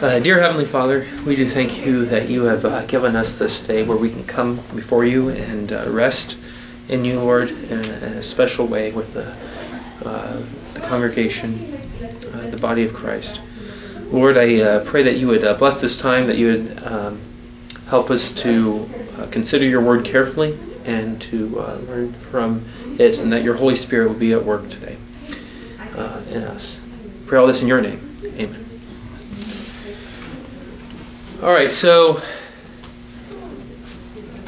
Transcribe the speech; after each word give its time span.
Uh, 0.00 0.20
dear 0.20 0.40
Heavenly 0.40 0.70
Father, 0.70 1.04
we 1.26 1.34
do 1.34 1.50
thank 1.50 1.84
you 1.84 2.04
that 2.04 2.28
you 2.28 2.44
have 2.44 2.64
uh, 2.64 2.86
given 2.86 3.16
us 3.16 3.36
this 3.40 3.60
day 3.66 3.84
where 3.84 3.96
we 3.96 4.08
can 4.08 4.24
come 4.24 4.64
before 4.72 5.04
you 5.04 5.30
and 5.30 5.72
uh, 5.72 5.90
rest 5.90 6.36
in 6.88 7.04
you, 7.04 7.18
Lord, 7.18 7.48
in, 7.48 7.84
in, 7.84 8.12
a 8.12 8.22
special 8.22 8.68
way 8.68 8.92
with 8.92 9.12
the, 9.12 9.24
uh, 10.06 10.46
the 10.74 10.80
congregation, 10.82 11.74
uh, 12.32 12.48
the 12.48 12.58
body 12.58 12.86
of 12.86 12.94
Christ. 12.94 13.40
Lord, 14.12 14.36
I 14.36 14.60
uh, 14.60 14.88
pray 14.88 15.02
that 15.02 15.16
you 15.16 15.26
would 15.26 15.40
bless 15.58 15.80
this 15.80 16.00
time, 16.00 16.28
that 16.28 16.36
you 16.36 16.46
would 16.46 16.78
um, 16.84 17.20
help 17.88 18.08
us 18.10 18.32
to 18.44 18.88
consider 19.32 19.64
your 19.64 19.84
word 19.84 20.06
carefully 20.06 20.56
and 20.84 21.20
to 21.22 21.46
learn 21.88 22.14
from 22.30 22.64
it, 23.00 23.18
and 23.18 23.32
that 23.32 23.42
your 23.42 23.56
Holy 23.56 23.74
Spirit 23.74 24.06
will 24.08 24.18
be 24.18 24.32
at 24.32 24.44
work 24.44 24.70
today 24.70 24.96
in 26.30 26.44
us. 26.44 26.80
Pray 27.26 27.40
all 27.40 27.48
this 27.48 27.62
in 27.62 27.66
your 27.66 27.80
name. 27.80 28.20
Amen. 28.22 28.67
All 31.40 31.52
right, 31.52 31.70
so 31.70 32.20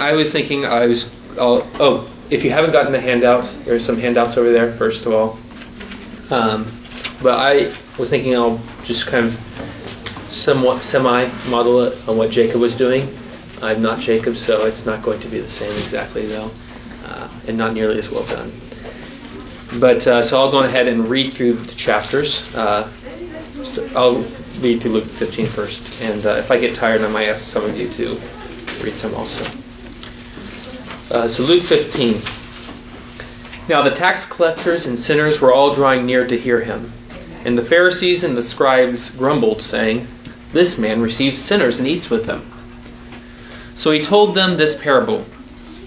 I 0.00 0.12
was 0.12 0.32
thinking 0.32 0.64
I 0.64 0.86
was. 0.86 1.08
I'll, 1.38 1.70
oh, 1.78 2.12
if 2.30 2.42
you 2.42 2.50
haven't 2.50 2.72
gotten 2.72 2.90
the 2.90 3.00
handout, 3.00 3.44
there's 3.64 3.86
some 3.86 3.96
handouts 3.96 4.36
over 4.36 4.50
there. 4.50 4.76
First 4.76 5.06
of 5.06 5.12
all, 5.12 5.38
um, 6.30 6.84
but 7.22 7.38
I 7.38 7.72
was 7.96 8.10
thinking 8.10 8.34
I'll 8.34 8.60
just 8.82 9.06
kind 9.06 9.26
of 9.26 9.38
somewhat 10.28 10.82
semi 10.82 11.26
model 11.48 11.80
it 11.84 12.08
on 12.08 12.16
what 12.16 12.30
Jacob 12.32 12.60
was 12.60 12.74
doing. 12.74 13.16
I'm 13.62 13.80
not 13.80 14.00
Jacob, 14.00 14.36
so 14.36 14.64
it's 14.64 14.84
not 14.84 15.04
going 15.04 15.20
to 15.20 15.28
be 15.28 15.38
the 15.38 15.48
same 15.48 15.70
exactly 15.80 16.26
though, 16.26 16.50
uh, 17.04 17.30
and 17.46 17.56
not 17.56 17.72
nearly 17.72 18.00
as 18.00 18.10
well 18.10 18.26
done. 18.26 18.50
But 19.78 20.04
uh, 20.08 20.24
so 20.24 20.40
I'll 20.40 20.50
go 20.50 20.64
ahead 20.64 20.88
and 20.88 21.08
read 21.08 21.34
through 21.34 21.52
the 21.52 21.74
chapters. 21.76 22.42
Uh, 22.52 22.92
I'll 23.94 24.24
read 24.60 24.82
through 24.82 24.92
Luke 24.92 25.08
15 25.08 25.46
first, 25.46 26.00
and 26.00 26.24
uh, 26.26 26.36
if 26.36 26.50
I 26.50 26.58
get 26.58 26.74
tired, 26.74 27.00
I 27.00 27.08
might 27.08 27.28
ask 27.28 27.46
some 27.46 27.64
of 27.64 27.76
you 27.76 27.88
to 27.94 28.20
read 28.82 28.96
some 28.96 29.14
also. 29.14 29.44
Uh, 31.10 31.28
so 31.28 31.42
Luke 31.42 31.64
15. 31.64 32.20
Now 33.68 33.82
the 33.82 33.94
tax 33.94 34.26
collectors 34.26 34.86
and 34.86 34.98
sinners 34.98 35.40
were 35.40 35.52
all 35.52 35.74
drawing 35.74 36.04
near 36.04 36.26
to 36.26 36.38
hear 36.38 36.60
him, 36.60 36.92
and 37.44 37.56
the 37.56 37.64
Pharisees 37.64 38.22
and 38.22 38.36
the 38.36 38.42
scribes 38.42 39.10
grumbled, 39.10 39.62
saying, 39.62 40.06
"This 40.52 40.76
man 40.76 41.00
receives 41.00 41.40
sinners 41.40 41.78
and 41.78 41.88
eats 41.88 42.10
with 42.10 42.26
them." 42.26 42.52
So 43.74 43.92
he 43.92 44.02
told 44.02 44.34
them 44.34 44.56
this 44.56 44.74
parable: 44.74 45.24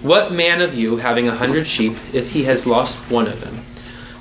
What 0.02 0.31
man 0.31 0.62
of 0.62 0.73
you, 0.73 0.97
having 0.97 1.28
a 1.28 1.36
hundred 1.36 1.67
sheep, 1.67 1.95
if 2.12 2.30
he 2.30 2.45
has 2.45 2.66
lost 2.66 2.95
one 3.09 3.28
of 3.28 3.42
them? 3.42 3.66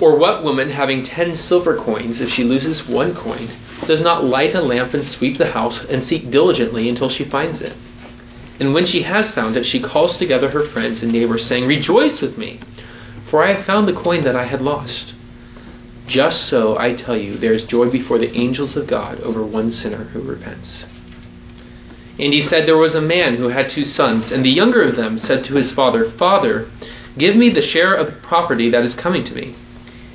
Or 0.00 0.16
what 0.16 0.44
woman, 0.44 0.70
having 0.70 1.02
ten 1.02 1.34
silver 1.34 1.76
coins, 1.76 2.20
if 2.20 2.30
she 2.30 2.44
loses 2.44 2.86
one 2.86 3.16
coin, 3.16 3.48
does 3.86 4.00
not 4.00 4.24
light 4.24 4.54
a 4.54 4.62
lamp 4.62 4.94
and 4.94 5.04
sweep 5.04 5.38
the 5.38 5.50
house 5.50 5.84
and 5.84 6.04
seek 6.04 6.30
diligently 6.30 6.88
until 6.88 7.08
she 7.08 7.24
finds 7.24 7.60
it? 7.60 7.72
And 8.60 8.74
when 8.74 8.86
she 8.86 9.02
has 9.02 9.32
found 9.32 9.56
it, 9.56 9.66
she 9.66 9.80
calls 9.80 10.16
together 10.16 10.50
her 10.50 10.62
friends 10.62 11.02
and 11.02 11.12
neighbors, 11.12 11.44
saying, 11.44 11.66
Rejoice 11.66 12.20
with 12.20 12.38
me, 12.38 12.60
for 13.26 13.42
I 13.42 13.54
have 13.54 13.64
found 13.64 13.88
the 13.88 13.92
coin 13.92 14.22
that 14.22 14.36
I 14.36 14.44
had 14.44 14.62
lost. 14.62 15.14
Just 16.06 16.48
so, 16.48 16.78
I 16.78 16.94
tell 16.94 17.16
you, 17.16 17.36
there 17.36 17.52
is 17.52 17.64
joy 17.64 17.90
before 17.90 18.18
the 18.18 18.34
angels 18.36 18.76
of 18.76 18.86
God 18.86 19.20
over 19.20 19.44
one 19.44 19.72
sinner 19.72 20.04
who 20.04 20.20
repents. 20.20 20.86
And 22.20 22.32
he 22.32 22.40
said, 22.40 22.66
There 22.66 22.76
was 22.76 22.94
a 22.94 23.00
man 23.00 23.36
who 23.36 23.48
had 23.48 23.68
two 23.68 23.84
sons, 23.84 24.30
and 24.30 24.44
the 24.44 24.50
younger 24.50 24.82
of 24.82 24.96
them 24.96 25.18
said 25.18 25.44
to 25.44 25.54
his 25.54 25.72
father, 25.72 26.08
Father, 26.08 26.68
give 27.16 27.34
me 27.34 27.50
the 27.50 27.62
share 27.62 27.94
of 27.94 28.06
the 28.06 28.12
property 28.12 28.70
that 28.70 28.84
is 28.84 28.94
coming 28.94 29.24
to 29.24 29.34
me 29.34 29.56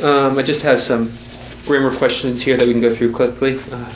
um, 0.00 0.38
I 0.38 0.42
just 0.42 0.62
have 0.62 0.80
some 0.80 1.16
grammar 1.66 1.96
questions 1.96 2.42
here 2.42 2.56
that 2.56 2.66
we 2.66 2.72
can 2.72 2.80
go 2.80 2.94
through 2.94 3.12
quickly. 3.12 3.58
Uh, 3.70 3.94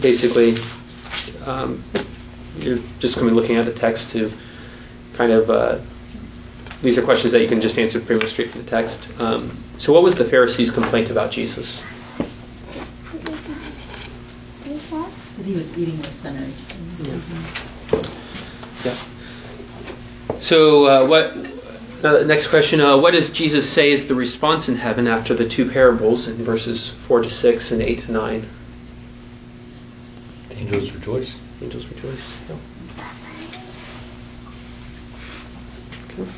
basically, 0.00 0.56
um, 1.44 1.84
you're 2.56 2.78
just 2.98 3.16
going 3.16 3.26
to 3.26 3.34
be 3.34 3.40
looking 3.40 3.56
at 3.56 3.66
the 3.66 3.74
text 3.74 4.10
to 4.10 4.30
kind 5.16 5.32
of 5.32 5.50
uh, 5.50 5.80
these 6.82 6.98
are 6.98 7.02
questions 7.02 7.32
that 7.32 7.40
you 7.40 7.48
can 7.48 7.60
just 7.60 7.78
answer 7.78 7.98
pretty 7.98 8.20
much 8.20 8.30
straight 8.30 8.50
from 8.50 8.62
the 8.62 8.70
text. 8.70 9.08
Um, 9.18 9.64
so, 9.78 9.92
what 9.92 10.02
was 10.02 10.14
the 10.14 10.28
Pharisees' 10.28 10.70
complaint 10.70 11.10
about 11.10 11.30
Jesus? 11.30 11.82
That 15.36 15.44
he 15.46 15.54
was 15.54 15.68
eating 15.76 15.98
with 15.98 16.14
sinners. 16.20 16.66
Yeah. 18.84 19.02
So, 20.40 20.86
uh, 20.86 21.08
what? 21.08 21.53
Uh, 22.04 22.22
next 22.22 22.48
question: 22.48 22.82
uh, 22.82 22.98
What 22.98 23.12
does 23.12 23.30
Jesus 23.30 23.72
say 23.72 23.90
is 23.90 24.06
the 24.08 24.14
response 24.14 24.68
in 24.68 24.76
heaven 24.76 25.08
after 25.08 25.34
the 25.34 25.48
two 25.48 25.70
parables 25.70 26.28
in 26.28 26.44
verses 26.44 26.92
four 27.08 27.22
to 27.22 27.30
six 27.30 27.70
and 27.70 27.80
eight 27.80 28.00
to 28.00 28.12
nine? 28.12 28.46
The 30.50 30.56
angels 30.56 30.92
rejoice. 30.92 31.34
Angels 31.62 31.86
rejoice. 31.86 32.20
Yeah. 32.46 32.58
Okay. 36.10 36.30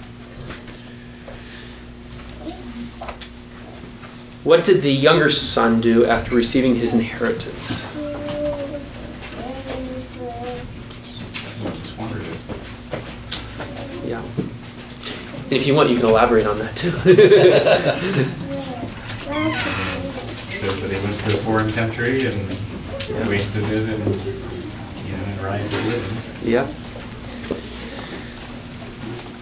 What 4.44 4.64
did 4.64 4.82
the 4.82 4.92
younger 4.92 5.30
son 5.30 5.80
do 5.80 6.06
after 6.06 6.36
receiving 6.36 6.76
his 6.76 6.92
inheritance? 6.92 7.84
If 15.56 15.66
you 15.66 15.74
want, 15.74 15.88
you 15.88 15.96
can 15.96 16.04
elaborate 16.04 16.46
on 16.46 16.58
that 16.58 16.76
too. 16.76 16.90
Said 16.90 17.06
that 20.82 20.90
he 20.90 21.02
went 21.02 21.18
to 21.20 21.38
a 21.38 21.42
foreign 21.44 21.72
country 21.72 22.26
and 22.26 22.50
Yeah. 23.08 23.26
wasted 23.26 23.64
it 23.64 23.88
and 23.88 24.14
you 25.06 25.16
know 25.16 25.24
and 25.24 25.40
rioted 25.42 25.72
living. 25.86 26.16
yeah. 26.42 26.66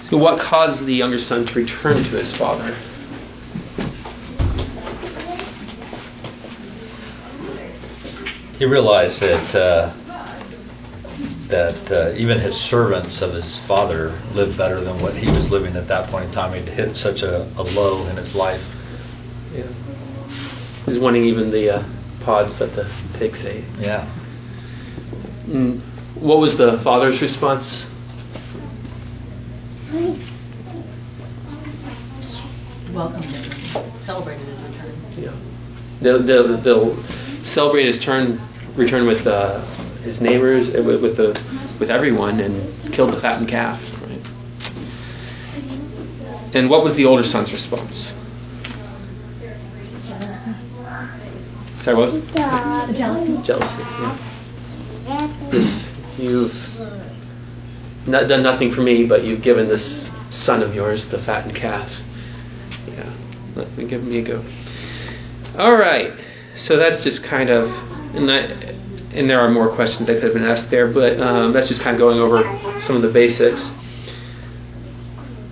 So, 0.09 0.17
what 0.17 0.39
caused 0.39 0.85
the 0.87 0.95
younger 0.95 1.19
son 1.19 1.47
to 1.47 1.53
return 1.55 1.97
to 1.97 2.11
his 2.11 2.33
father? 2.33 2.77
He 8.59 8.65
realized 8.67 9.19
that 9.21 9.55
uh, 9.55 9.93
that 11.55 11.93
uh, 11.93 12.13
even 12.17 12.41
his 12.41 12.57
servants 12.57 13.23
of 13.23 13.33
his 13.33 13.61
father 13.69 14.11
lived 14.33 14.59
better 14.59 14.83
than 14.83 15.01
what 15.01 15.15
he 15.15 15.29
was 15.29 15.53
living 15.53 15.77
at 15.77 15.87
that 15.87 16.11
point 16.11 16.25
in 16.25 16.33
time. 16.33 16.53
He'd 16.53 16.69
hit 16.69 16.97
such 16.97 17.23
a, 17.23 17.45
a 17.57 17.63
low 17.63 18.09
in 18.09 18.17
his 18.17 18.35
life. 18.35 18.61
Yeah. 19.53 19.73
He's 20.85 20.99
wanting 20.99 21.25
even 21.27 21.53
the 21.53 21.77
uh, 21.77 21.89
pods 22.23 22.59
that 22.59 22.75
the 22.75 22.91
pigs 23.21 23.45
ate. 23.45 23.63
Yeah. 23.79 24.05
Mm. 25.45 25.81
What 26.21 26.41
was 26.41 26.59
the 26.59 26.81
father's 26.83 27.23
response? 27.23 27.87
Welcomed 32.93 33.25
him, 33.27 33.99
celebrated 34.01 34.45
his 34.49 34.61
return. 34.61 34.95
Yeah. 35.17 35.37
They'll, 36.01 36.21
they'll, 36.21 36.61
they'll 36.61 37.45
celebrate 37.45 37.87
his 37.87 38.01
turn, 38.01 38.41
return 38.75 39.07
with 39.07 39.25
uh, 39.25 39.65
his 40.05 40.21
neighbors, 40.21 40.69
uh, 40.69 40.83
with, 40.83 41.03
with 41.03 41.17
the 41.17 41.35
with 41.81 41.91
everyone, 41.91 42.41
and 42.41 42.93
killed 42.93 43.13
the 43.13 43.21
fattened 43.21 43.49
calf. 43.49 43.81
Right. 44.03 44.21
And 46.55 46.71
what 46.71 46.85
was 46.85 46.95
the 46.95 47.05
older 47.05 47.25
son's 47.25 47.53
response? 47.53 48.13
Sorry, 51.83 51.97
what 51.97 52.13
was 52.13 52.15
it? 52.15 52.25
Jealousy. 52.95 53.37
Jealousy. 53.43 53.83
Yeah. 53.83 55.51
This 55.51 55.93
you've 56.17 56.55
not 58.07 58.29
done 58.29 58.43
nothing 58.43 58.71
for 58.71 58.81
me, 58.81 59.07
but 59.07 59.25
you've 59.25 59.43
given 59.43 59.69
this 59.69 60.09
son 60.31 60.63
of 60.63 60.75
yours 60.75 61.09
the 61.09 61.19
fattened 61.19 61.57
calf. 61.57 61.91
Yeah, 62.87 63.15
let 63.55 63.77
me 63.77 63.87
give 63.87 64.03
me 64.03 64.19
a 64.19 64.23
go. 64.23 64.45
All 65.59 65.77
right, 65.77 66.13
so 66.57 66.77
that's 66.77 67.05
just 67.05 67.25
kind 67.25 67.51
of, 67.51 67.69
and, 68.15 68.31
I, 68.31 68.75
and 69.15 69.31
there 69.31 69.41
are 69.41 69.51
more 69.51 69.75
questions 69.75 70.09
that 70.09 70.15
could 70.15 70.25
have 70.25 70.35
been 70.35 70.45
asked 70.45 70.71
there, 70.71 70.89
but 70.89 71.19
um, 71.21 71.53
that's 71.53 71.69
just 71.69 71.81
kind 71.81 71.95
of 71.95 72.01
going 72.01 72.19
over 72.19 72.43
some 72.81 72.97
of 72.97 73.03
the 73.03 73.11
basics. 73.11 73.71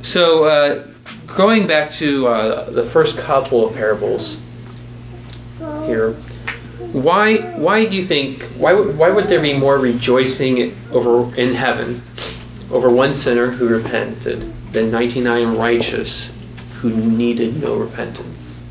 So, 0.02 0.44
uh, 0.44 0.88
going 1.36 1.66
back 1.66 1.92
to 1.92 2.26
uh, 2.26 2.70
the 2.70 2.90
first 2.90 3.16
couple 3.16 3.68
of 3.68 3.74
parables 3.74 4.36
here, 5.86 6.14
why 6.92 7.36
why 7.56 7.86
do 7.86 7.94
you 7.94 8.04
think 8.04 8.42
why 8.56 8.74
why 8.74 9.10
would 9.10 9.28
there 9.28 9.40
be 9.40 9.56
more 9.56 9.78
rejoicing 9.78 10.76
over 10.90 11.34
in 11.36 11.54
heaven 11.54 12.02
over 12.70 12.92
one 12.92 13.14
sinner 13.14 13.50
who 13.50 13.68
repented 13.68 14.52
than 14.72 14.90
99 14.90 15.56
righteous 15.56 16.30
who 16.80 16.90
needed 16.90 17.56
no 17.56 17.76
repentance? 17.76 18.62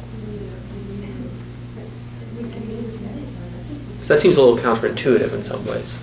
So 4.01 4.01
that 4.12 4.20
seems 4.20 4.36
a 4.36 4.42
little 4.44 4.58
counterintuitive 4.58 5.32
in 5.32 5.42
some 5.42 5.66
ways. 5.66 5.98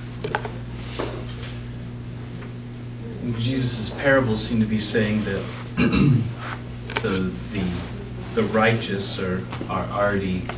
Jesus' 3.39 3.91
parables 3.91 4.43
seem 4.43 4.61
to 4.61 4.67
be 4.67 4.79
saying 4.79 5.25
that 5.25 5.45
the 7.03 7.33
the 7.53 7.81
the 8.35 8.43
righteous 8.45 9.19
are 9.19 9.43
are 9.69 9.85
already 9.89 10.49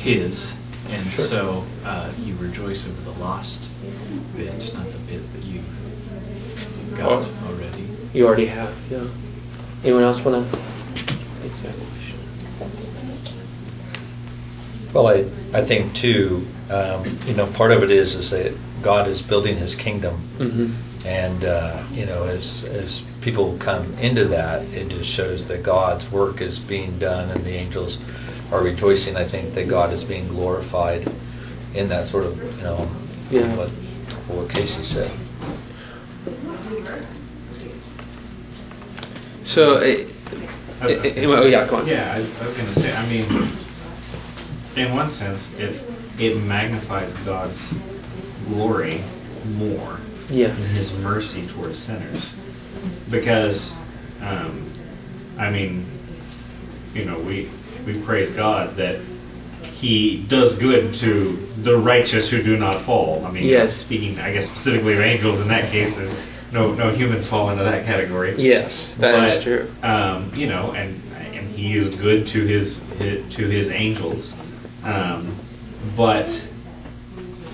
his, 0.00 0.52
and 0.88 1.08
Sure. 1.12 1.26
so 1.26 1.64
uh, 1.84 2.12
you 2.18 2.36
rejoice 2.38 2.84
over 2.88 3.00
the 3.02 3.18
lost 3.20 3.68
bit, 4.36 4.74
not 4.74 4.86
the 4.90 4.98
bit 5.06 5.32
that 5.34 5.44
you've 5.44 5.64
got 6.96 7.22
Oh. 7.22 7.46
already. 7.46 7.86
You 8.12 8.26
already 8.26 8.46
have, 8.46 8.74
yeah. 8.90 9.06
Anyone 9.84 10.02
else 10.02 10.20
want 10.24 10.50
to 10.50 10.58
question? 12.58 12.87
Well, 14.94 15.06
I, 15.06 15.24
I 15.52 15.64
think 15.66 15.94
too, 15.94 16.46
um, 16.70 17.18
you 17.26 17.34
know, 17.34 17.50
part 17.52 17.72
of 17.72 17.82
it 17.82 17.90
is 17.90 18.14
is 18.14 18.30
that 18.30 18.54
God 18.82 19.08
is 19.08 19.20
building 19.22 19.56
His 19.56 19.74
kingdom, 19.74 20.22
Mm-hmm. 20.38 21.06
and 21.06 21.44
uh, 21.44 21.86
you 21.92 22.06
know, 22.06 22.24
as 22.24 22.64
as 22.64 23.02
people 23.20 23.58
come 23.58 23.92
into 23.98 24.26
that, 24.28 24.62
it 24.66 24.88
just 24.88 25.10
shows 25.10 25.46
that 25.48 25.62
God's 25.62 26.10
work 26.10 26.40
is 26.40 26.58
being 26.58 26.98
done, 26.98 27.30
and 27.30 27.44
the 27.44 27.50
angels 27.50 27.98
are 28.52 28.62
rejoicing. 28.62 29.16
I 29.16 29.28
think 29.28 29.54
that 29.54 29.68
God 29.68 29.92
is 29.92 30.04
being 30.04 30.28
glorified 30.28 31.06
in 31.74 31.88
that 31.90 32.08
sort 32.08 32.24
of, 32.24 32.36
you 32.38 32.62
know, 32.62 32.88
Yeah. 33.30 33.54
what 33.56 33.68
what 34.28 34.48
Casey 34.50 34.84
said. 34.84 35.10
So, 39.44 39.76
I 39.78 39.78
was- 39.78 40.12
I 40.80 40.86
was 40.86 40.96
uh, 40.96 41.14
gonna 41.14 41.32
uh, 41.32 41.40
oh 41.42 41.46
yeah, 41.46 41.66
go 41.68 41.76
on. 41.76 41.86
Yeah, 41.86 42.14
I 42.14 42.18
was, 42.20 42.30
I 42.40 42.44
was 42.44 42.54
going 42.54 42.66
to 42.66 42.72
say. 42.74 42.92
I 42.92 43.08
mean, 43.08 43.58
in 44.76 44.94
one 44.94 45.08
sense, 45.08 45.48
it 45.58 45.82
it 46.18 46.36
magnifies 46.36 47.12
God's 47.24 47.60
glory 48.48 49.02
more 49.56 49.98
Yeah. 50.30 50.48
in 50.56 50.62
His 50.62 50.92
mercy 50.92 51.46
towards 51.54 51.78
sinners, 51.78 52.32
because, 53.10 53.72
um, 54.20 54.70
I 55.38 55.50
mean, 55.50 55.86
you 56.94 57.04
know, 57.04 57.18
we 57.20 57.48
we 57.86 57.98
praise 58.02 58.30
God 58.32 58.76
that 58.76 59.00
He 59.62 60.24
does 60.28 60.54
good 60.54 60.92
to 60.94 61.38
the 61.62 61.76
righteous 61.76 62.28
who 62.28 62.42
do 62.42 62.56
not 62.56 62.84
fall. 62.84 63.24
I 63.24 63.30
mean, 63.30 63.44
Yes. 63.44 63.76
speaking, 63.76 64.18
I 64.18 64.32
guess 64.32 64.46
specifically 64.46 64.94
of 64.94 65.00
angels 65.00 65.40
in 65.40 65.48
that 65.48 65.70
case, 65.70 65.96
is 65.96 66.10
no 66.52 66.74
no 66.74 66.90
humans 66.90 67.26
fall 67.26 67.50
into 67.50 67.62
that 67.64 67.84
category 67.84 68.34
Yes, 68.38 68.94
that 68.98 69.14
is 69.24 69.36
but, 69.36 69.42
true. 69.44 69.68
Um, 69.82 70.32
you 70.34 70.46
know, 70.46 70.72
and 70.72 71.00
and 71.32 71.48
he 71.50 71.76
is 71.76 71.94
good 71.94 72.26
to 72.28 72.44
his, 72.44 72.80
his 72.98 73.34
to 73.36 73.46
his 73.48 73.68
angels, 73.68 74.34
um, 74.84 75.38
but 75.96 76.30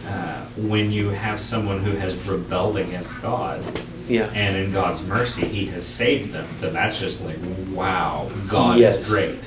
uh, 0.07 0.47
when 0.57 0.91
you 0.91 1.09
have 1.09 1.41
someone 1.41 1.83
who 1.83 1.93
has 1.93 2.15
rebelled 2.27 2.77
against 2.77 3.21
God, 3.23 3.61
and 4.09 4.57
in 4.59 4.71
God's 4.73 5.03
mercy 5.03 5.47
He 5.47 5.67
has 5.67 5.87
saved 5.87 6.33
them, 6.35 6.47
then 6.61 6.75
that's 6.75 6.99
just 6.99 7.21
like 7.23 7.39
wow, 7.73 8.31
God 8.51 8.79
Yes. 8.79 8.97
is 8.99 9.07
great. 9.09 9.41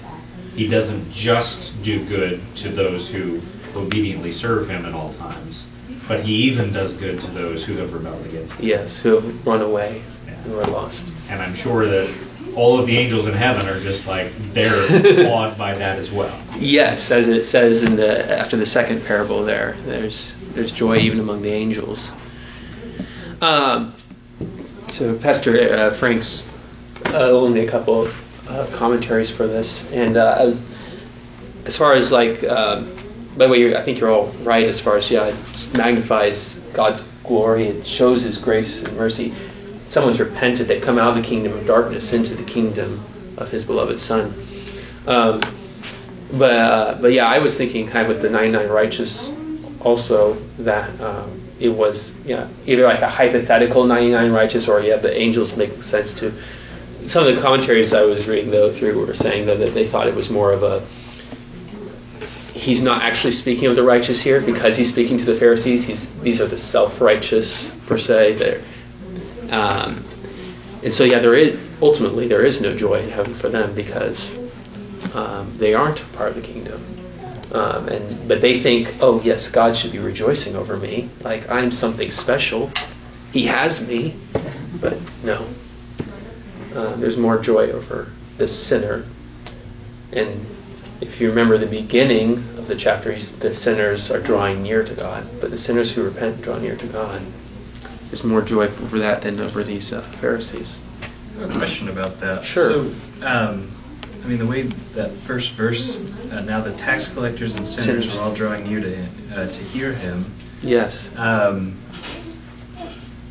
He 0.56 0.68
doesn't 0.68 1.12
just 1.12 1.82
do 1.84 2.04
good 2.08 2.42
to 2.58 2.70
those 2.70 3.08
who 3.10 3.42
obediently 3.76 4.32
serve 4.32 4.68
Him 4.70 4.86
at 4.86 4.94
all 4.94 5.14
times, 5.16 5.66
but 6.08 6.22
He 6.22 6.32
even 6.50 6.74
does 6.74 6.94
good 6.94 7.20
to 7.22 7.28
those 7.28 7.64
who 7.66 7.78
have 7.78 7.94
rebelled 7.94 8.26
against 8.26 8.56
Him. 8.56 8.66
Yes, 8.68 9.00
who 9.00 9.20
have 9.20 9.46
run 9.46 9.62
away, 9.62 10.02
Yeah. 10.26 10.34
who 10.42 10.58
are 10.58 10.66
lost. 10.66 11.06
And 11.30 11.40
I'm 11.42 11.54
sure 11.54 11.88
that 11.88 12.12
all 12.58 12.80
of 12.80 12.88
the 12.88 12.98
angels 12.98 13.28
in 13.28 13.34
heaven 13.34 13.68
are 13.68 13.80
just 13.80 14.08
like 14.08 14.32
they're 14.54 15.28
awed 15.32 15.58
by 15.58 15.78
that 15.78 16.00
as 16.00 16.12
well. 16.12 16.44
Yes, 16.58 17.12
as 17.12 17.30
it 17.30 17.46
says 17.46 17.84
in 17.84 17.96
the 17.96 18.40
after 18.40 18.58
the 18.58 18.66
second 18.66 19.06
parable, 19.06 19.46
there 19.46 19.78
there's 19.86 20.36
there's 20.56 20.72
joy 20.72 20.98
even 20.98 21.20
among 21.20 21.44
the 21.44 21.52
angels. 21.52 22.12
Um, 23.42 23.94
so 24.90 25.18
Pastor 25.20 25.72
uh, 25.72 26.00
Franks 26.00 26.50
uh, 27.06 27.48
me 27.48 27.62
a 27.62 27.70
couple 27.70 28.08
of 28.08 28.16
uh, 28.48 28.76
commentaries 28.76 29.30
for 29.30 29.46
this, 29.46 29.86
and 29.92 30.18
uh, 30.18 30.38
I 30.40 30.46
was 30.46 30.64
as 31.66 31.78
far 31.78 31.94
as 31.94 32.12
like. 32.12 32.44
Um, 32.44 32.96
by 33.38 33.46
the 33.46 33.52
way, 33.52 33.60
you're, 33.60 33.78
I 33.78 33.86
think 33.86 34.00
you're 34.00 34.10
all 34.10 34.32
right 34.42 34.66
as 34.66 34.82
far 34.82 34.98
as 34.98 35.12
yeah, 35.12 35.28
it 35.28 35.78
magnifies 35.78 36.56
God's 36.74 37.04
glory. 37.24 37.68
It 37.68 37.86
shows 37.86 38.24
His 38.24 38.40
grace 38.40 38.82
and 38.82 38.98
mercy. 38.98 39.32
Someone's 39.88 40.20
repented, 40.20 40.68
they 40.68 40.80
come 40.80 40.98
out 40.98 41.16
of 41.16 41.24
the 41.24 41.28
kingdom 41.28 41.54
of 41.54 41.66
darkness 41.66 42.14
into 42.14 42.36
the 42.36 42.44
kingdom 42.44 43.04
of 43.38 43.50
His 43.50 43.64
beloved 43.64 44.00
Son. 44.00 44.34
Um, 45.06 45.42
but 46.32 46.52
uh, 46.52 46.98
but 47.02 47.14
yeah, 47.14 47.26
I 47.26 47.40
was 47.40 47.56
thinking 47.56 47.88
kind 47.88 48.08
of 48.08 48.14
with 48.14 48.22
the 48.22 48.30
99 48.30 48.70
righteous 48.70 49.32
also 49.80 50.36
that 50.60 51.00
um, 51.00 51.50
it 51.60 51.70
was 51.70 52.12
yeah 52.26 52.50
either 52.66 52.84
like 52.84 53.02
a 53.02 53.10
hypothetical 53.10 53.86
99 53.86 54.32
righteous 54.32 54.68
or 54.68 54.82
have 54.82 55.02
the 55.02 55.16
angels 55.16 55.56
making 55.56 55.82
sense 55.82 56.14
too. 56.14 56.34
Some 57.08 57.26
of 57.26 57.36
the 57.36 57.42
commentaries 57.42 57.94
I 57.94 58.02
was 58.02 58.28
reading 58.28 58.52
though 58.52 58.78
through 58.78 59.06
were 59.06 59.14
saying 59.14 59.46
though 59.46 59.58
that 59.58 59.74
they 59.74 59.90
thought 59.90 60.08
it 60.08 60.16
was 60.16 60.30
more 60.30 60.52
of 60.52 60.64
a 60.64 60.86
he's 62.58 62.82
not 62.82 63.04
actually 63.04 63.34
speaking 63.34 63.68
of 63.68 63.76
the 63.76 63.84
righteous 63.84 64.22
here 64.22 64.42
because 64.42 64.76
he's 64.76 64.90
speaking 64.90 65.18
to 65.18 65.26
the 65.26 65.40
Pharisees. 65.40 65.86
He's 65.86 66.10
these 66.22 66.42
are 66.42 66.48
the 66.48 66.58
self-righteous 66.58 67.72
per 67.88 67.98
se. 67.98 68.38
There, 68.38 68.64
um, 69.52 70.04
and 70.84 70.94
so 70.94 71.04
yeah, 71.04 71.20
there 71.20 71.36
is 71.36 71.60
ultimately 71.82 72.28
there 72.28 72.46
is 72.46 72.62
no 72.62 72.76
joy 72.76 73.02
in 73.02 73.10
heaven 73.10 73.34
for 73.34 73.50
them 73.50 73.76
because 73.76 74.36
um, 75.14 75.56
they 75.58 75.74
aren't 75.74 76.00
part 76.14 76.30
of 76.30 76.36
the 76.36 76.42
kingdom. 76.42 76.84
Um, 77.52 77.88
and 77.88 78.28
but 78.28 78.42
they 78.42 78.62
think, 78.62 78.96
oh 79.00 79.22
yes, 79.22 79.48
God 79.48 79.76
should 79.76 79.92
be 79.92 80.00
rejoicing 80.00 80.56
over 80.56 80.78
me, 80.78 81.10
like 81.22 81.50
I'm 81.50 81.72
something 81.72 82.12
special. 82.12 82.72
He 83.32 83.48
has 83.48 83.82
me, 83.82 84.20
but 84.82 84.98
no. 85.24 85.48
Uh, 86.74 86.96
there's 86.98 87.18
more 87.18 87.40
joy 87.40 87.72
over 87.72 88.12
this 88.38 88.68
sinner. 88.68 89.06
And 90.12 90.46
if 91.02 91.20
you 91.22 91.30
remember 91.30 91.58
the 91.58 91.68
beginning 91.68 92.38
of 92.58 92.68
the 92.68 92.76
chapter, 92.76 93.18
the 93.40 93.54
sinners 93.54 94.12
are 94.12 94.22
drawing 94.22 94.62
near 94.62 94.84
to 94.84 94.96
God, 94.96 95.28
but 95.40 95.52
the 95.52 95.58
sinners 95.58 95.94
who 95.94 96.04
repent 96.04 96.42
draw 96.42 96.60
near 96.60 96.76
to 96.76 96.88
God. 96.88 97.26
There's 98.08 98.24
more 98.24 98.42
joyful 98.42 98.88
for 98.90 99.00
that 99.00 99.22
than 99.24 99.40
over 99.40 99.64
these 99.64 99.92
uh, 99.94 100.02
Pharisees. 100.22 100.80
a 101.40 101.52
question 101.54 101.90
about 101.90 102.20
that. 102.22 102.44
Sure. 102.46 102.70
So, 102.72 102.80
um, 103.26 103.74
I 104.24 104.28
mean, 104.28 104.40
the 104.40 104.48
way 104.48 104.64
that 104.96 105.12
first 105.28 105.54
verse, 105.56 105.98
uh, 106.32 106.42
now 106.42 106.62
the 106.62 106.72
tax 106.78 107.08
collectors 107.14 107.56
and 107.56 107.66
sinners 107.68 108.04
Sinners. 108.06 108.18
are 108.18 108.22
all 108.22 108.34
drawing 108.34 108.68
near 108.68 108.80
to 108.82 108.90
him, 108.96 109.32
uh, 109.34 109.48
to 109.48 109.60
hear 109.60 109.94
him. 109.94 110.34
Yes. 110.62 111.10
Um, 111.16 111.82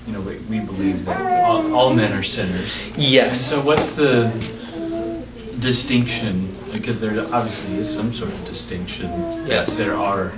you 0.07 0.13
know, 0.13 0.21
we, 0.21 0.39
we 0.49 0.61
believe 0.65 1.05
that 1.07 1.21
all, 1.45 1.75
all 1.75 1.93
men 1.95 2.13
are 2.13 2.23
sinners. 2.23 2.71
And 2.95 3.03
Yes. 3.03 3.51
so, 3.51 3.65
what's 3.65 3.91
the 3.97 4.31
distinction? 5.61 6.53
Because 6.73 7.01
there 7.01 7.19
obviously 7.33 7.75
is 7.77 7.93
some 7.93 8.13
sort 8.13 8.33
of 8.33 8.45
distinction. 8.45 9.11
Yes. 9.47 9.77
There 9.77 9.95
are 9.97 10.33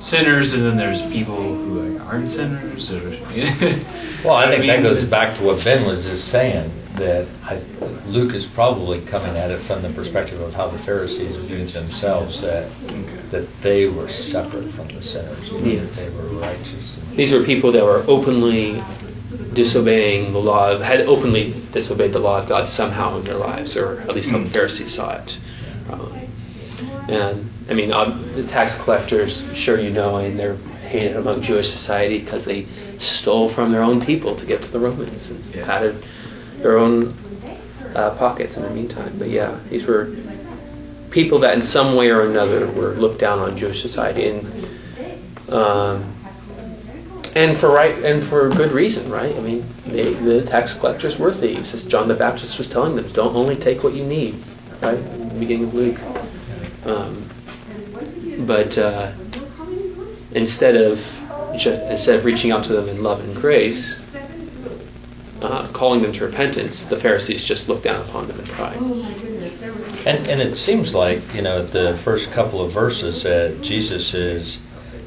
sinners, 0.00 0.54
and 0.54 0.64
then 0.64 0.76
there's 0.76 1.02
people 1.12 1.36
who 1.36 1.98
aren't 1.98 2.30
sinners. 2.30 2.90
Or 2.90 3.00
Well, 4.24 4.34
I 4.34 4.48
think 4.48 4.66
that 4.66 4.80
mean, 4.80 4.82
goes 4.82 5.04
back 5.04 5.38
to 5.38 5.44
what 5.44 5.64
Ben 5.64 5.86
was 5.86 6.04
just 6.04 6.28
saying, 6.30 6.70
that 6.96 7.28
I, 7.44 7.62
Luke 8.06 8.34
is 8.34 8.46
probably 8.46 9.04
coming 9.06 9.36
at 9.36 9.50
it 9.50 9.64
from 9.66 9.82
the 9.82 9.90
perspective 9.90 10.40
of 10.40 10.52
how 10.52 10.68
the 10.68 10.78
Pharisees 10.80 11.36
viewed 11.46 11.70
themselves, 11.70 12.40
that 12.40 12.70
Okay. 12.86 13.20
that 13.30 13.62
they 13.62 13.86
were 13.86 14.08
separate 14.08 14.70
from 14.74 14.88
the 14.88 15.02
sinners, 15.02 15.48
you 15.48 15.52
know, 15.52 15.60
that 15.60 15.66
Yes. 15.66 15.96
they 15.96 16.10
were 16.10 16.40
righteous. 16.40 16.98
These 17.16 17.32
were 17.32 17.44
people 17.44 17.72
that 17.72 17.84
were 17.84 18.04
openly 18.08 18.82
disobeying 19.54 20.32
the 20.32 20.38
law 20.38 20.72
of, 20.72 20.80
had 20.80 21.00
openly 21.02 21.54
disobeyed 21.72 22.12
the 22.12 22.18
law 22.18 22.42
of 22.42 22.48
God 22.48 22.68
somehow 22.68 23.18
in 23.18 23.24
their 23.24 23.36
lives, 23.36 23.76
or 23.76 24.00
at 24.00 24.14
least 24.14 24.30
how 24.30 24.38
the 24.38 24.44
hmm. 24.44 24.52
Pharisees 24.52 24.94
saw 24.94 25.16
it. 25.22 25.38
Probably. 25.86 26.19
And 27.10 27.50
I 27.68 27.74
mean, 27.74 27.92
um, 27.92 28.32
the 28.34 28.46
tax 28.46 28.74
collectors, 28.76 29.42
sure 29.54 29.80
you 29.80 29.90
know, 29.90 30.16
and 30.16 30.38
they're 30.38 30.56
hated 30.88 31.16
among 31.16 31.42
Jewish 31.42 31.68
society 31.68 32.20
because 32.20 32.44
they 32.44 32.66
stole 32.98 33.52
from 33.52 33.72
their 33.72 33.82
own 33.82 34.04
people 34.04 34.36
to 34.36 34.46
get 34.46 34.62
to 34.62 34.68
the 34.68 34.78
Romans 34.80 35.28
and 35.30 35.42
Yeah. 35.54 35.64
padded 35.66 36.04
their 36.62 36.78
own 36.78 37.14
uh, 37.94 38.10
pockets 38.16 38.56
in 38.56 38.62
the 38.62 38.70
meantime. 38.70 39.14
But 39.18 39.30
yeah, 39.30 39.58
these 39.70 39.84
were 39.86 40.14
people 41.10 41.40
that 41.40 41.54
in 41.54 41.62
some 41.62 41.96
way 41.96 42.08
or 42.08 42.22
another 42.22 42.70
were 42.70 42.94
looked 42.94 43.20
down 43.20 43.38
on 43.40 43.56
Jewish 43.56 43.82
society, 43.82 44.28
and 44.28 44.46
um, 45.52 46.14
and 47.34 47.58
for 47.58 47.70
right 47.70 47.96
and 48.04 48.28
for 48.28 48.48
good 48.50 48.72
reason, 48.72 49.10
right? 49.10 49.34
I 49.34 49.40
mean, 49.40 49.64
they, 49.86 50.14
the 50.14 50.44
tax 50.46 50.74
collectors 50.74 51.18
were 51.18 51.32
thieves, 51.32 51.74
as 51.74 51.84
John 51.84 52.08
the 52.08 52.14
Baptist 52.14 52.58
was 52.58 52.68
telling 52.68 52.94
them. 52.96 53.12
Don't 53.12 53.34
only 53.34 53.56
take 53.56 53.82
what 53.82 53.94
you 53.94 54.04
need, 54.04 54.34
right? 54.82 54.98
In 54.98 55.28
the 55.30 55.38
beginning 55.40 55.64
of 55.68 55.74
Luke. 55.74 55.98
Um, 56.84 57.28
but 58.46 58.76
uh, 58.78 59.12
instead 60.32 60.76
of 60.76 60.98
ju- 61.58 61.70
instead 61.90 62.16
of 62.18 62.24
reaching 62.24 62.50
out 62.52 62.64
to 62.64 62.72
them 62.72 62.88
in 62.88 63.02
love 63.02 63.20
and 63.20 63.34
grace, 63.36 63.98
uh, 65.42 65.70
calling 65.72 66.02
them 66.02 66.12
to 66.12 66.24
repentance, 66.24 66.84
the 66.84 66.96
Pharisees 67.00 67.44
just 67.44 67.68
looked 67.68 67.84
down 67.84 68.06
upon 68.08 68.28
them 68.28 68.38
in 68.40 68.46
pride. 68.46 68.76
And, 70.06 70.28
and 70.28 70.40
it 70.40 70.56
seems 70.56 70.94
like, 70.94 71.20
you 71.34 71.42
know, 71.42 71.64
at 71.64 71.72
the 71.72 71.98
first 72.04 72.30
couple 72.32 72.62
of 72.64 72.72
verses 72.72 73.22
that 73.24 73.60
Jesus 73.62 74.14
is, 74.14 74.58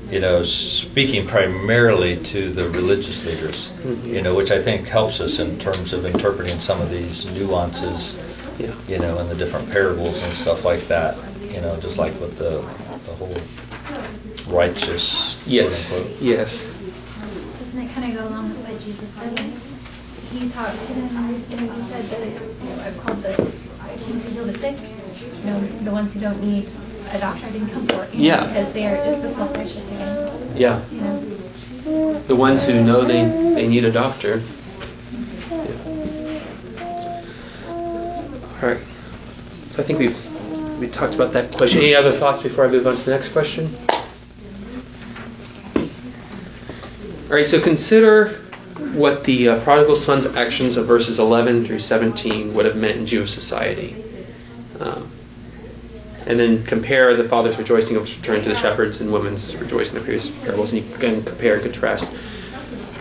you 0.10 0.20
know, 0.20 0.44
speaking 0.44 1.28
primarily 1.28 2.24
to 2.26 2.52
the 2.52 2.70
religious 2.70 3.24
leaders, 3.26 3.72
you 4.04 4.22
know, 4.22 4.36
which 4.36 4.52
I 4.52 4.62
think 4.62 4.88
helps 4.88 5.20
us 5.20 5.40
in 5.40 5.58
terms 5.60 5.94
of 5.94 6.06
interpreting 6.06 6.60
some 6.60 6.82
of 6.82 6.90
these 6.92 7.26
nuances, 7.26 8.14
Yeah. 8.60 8.76
you 8.88 9.00
know, 9.00 9.18
in 9.20 9.30
the 9.30 9.36
different 9.36 9.72
parables 9.72 10.22
and 10.22 10.34
stuff 10.38 10.64
like 10.64 10.88
that, 10.90 11.16
you 11.54 11.62
know, 11.62 11.80
just 11.80 11.98
like 11.98 12.20
with 12.20 12.38
the, 12.38 12.62
the 13.06 13.14
whole 13.16 13.38
righteous, 14.54 15.38
Yes. 15.46 15.88
quote. 15.88 16.08
Yes. 16.20 16.52
Doesn't 17.60 17.80
it 17.80 17.94
kind 17.94 18.12
of 18.12 18.18
go 18.20 18.28
along 18.28 18.50
with 18.50 18.60
what 18.68 18.80
Jesus 18.82 19.08
said? 19.16 19.32
when 19.38 19.52
He 20.32 20.50
talked 20.50 20.82
to 20.88 20.94
them, 20.94 21.16
and 21.16 21.36
he 21.38 21.68
said 21.92 22.06
that, 22.10 22.26
you 22.26 22.70
know, 22.70 22.82
I've 22.82 22.98
called 22.98 23.22
the, 23.22 23.34
I 23.82 23.96
came 23.98 24.20
to 24.20 24.30
heal 24.30 24.46
the 24.46 24.58
sick, 24.58 24.78
you 25.40 25.46
know, 25.46 25.60
the 25.84 25.92
ones 25.92 26.14
who 26.14 26.20
don't 26.20 26.42
need 26.44 26.70
a 27.12 27.20
doctor 27.20 27.46
I 27.46 27.52
didn't 27.52 27.70
come 27.70 27.88
for. 27.88 28.06
You 28.12 28.18
know, 28.18 28.26
Yeah. 28.26 28.48
Because 28.48 28.74
there 28.74 28.96
is 29.06 29.22
the 29.22 29.34
self-righteous 29.36 29.88
again, 29.88 30.58
Yeah. 30.58 30.90
you 30.90 31.02
know. 31.02 32.20
The 32.28 32.36
ones 32.36 32.66
who 32.66 32.82
know 32.82 33.06
they, 33.06 33.24
they 33.54 33.68
need 33.68 33.86
a 33.86 33.92
doctor. 33.92 34.42
All 37.70 38.70
right. 38.70 38.82
So 39.70 39.84
I 39.84 39.86
think 39.86 40.00
we've 40.00 40.16
we 40.84 40.90
talked 40.90 41.16
about 41.16 41.32
that 41.32 41.56
question. 41.56 41.80
Any 41.80 41.96
other 41.96 42.20
thoughts 42.20 42.42
before 42.42 42.66
I 42.66 42.68
move 42.68 42.86
on 42.86 42.98
to 42.98 43.04
the 43.04 43.12
next 43.12 43.30
question? 43.30 43.74
All 47.30 47.38
right. 47.38 47.46
So 47.46 47.62
consider 47.64 48.40
what 48.94 49.24
the 49.24 49.48
uh, 49.48 49.64
prodigal 49.64 49.96
son's 49.96 50.26
actions 50.26 50.76
of 50.76 50.86
verses 50.86 51.20
11 51.20 51.64
through 51.66 51.80
17 51.80 52.54
would 52.54 52.66
have 52.66 52.76
meant 52.76 52.98
in 52.98 53.08
Jewish 53.08 53.32
society. 53.32 53.96
Um, 54.80 55.10
and 56.28 56.38
then 56.38 56.66
compare 56.66 57.16
the 57.16 57.30
father's 57.30 57.58
rejoicing 57.58 57.96
of 57.96 58.04
return 58.04 58.44
to 58.44 58.50
the 58.50 58.56
shepherds 58.56 59.00
and 59.00 59.12
women's 59.12 59.56
rejoicing 59.56 59.96
in 59.96 60.02
the 60.02 60.06
previous 60.06 60.30
parables, 60.44 60.74
and 60.74 60.84
you 60.86 60.98
can 60.98 61.24
compare 61.24 61.56
and 61.56 61.64
contrast. 61.64 62.08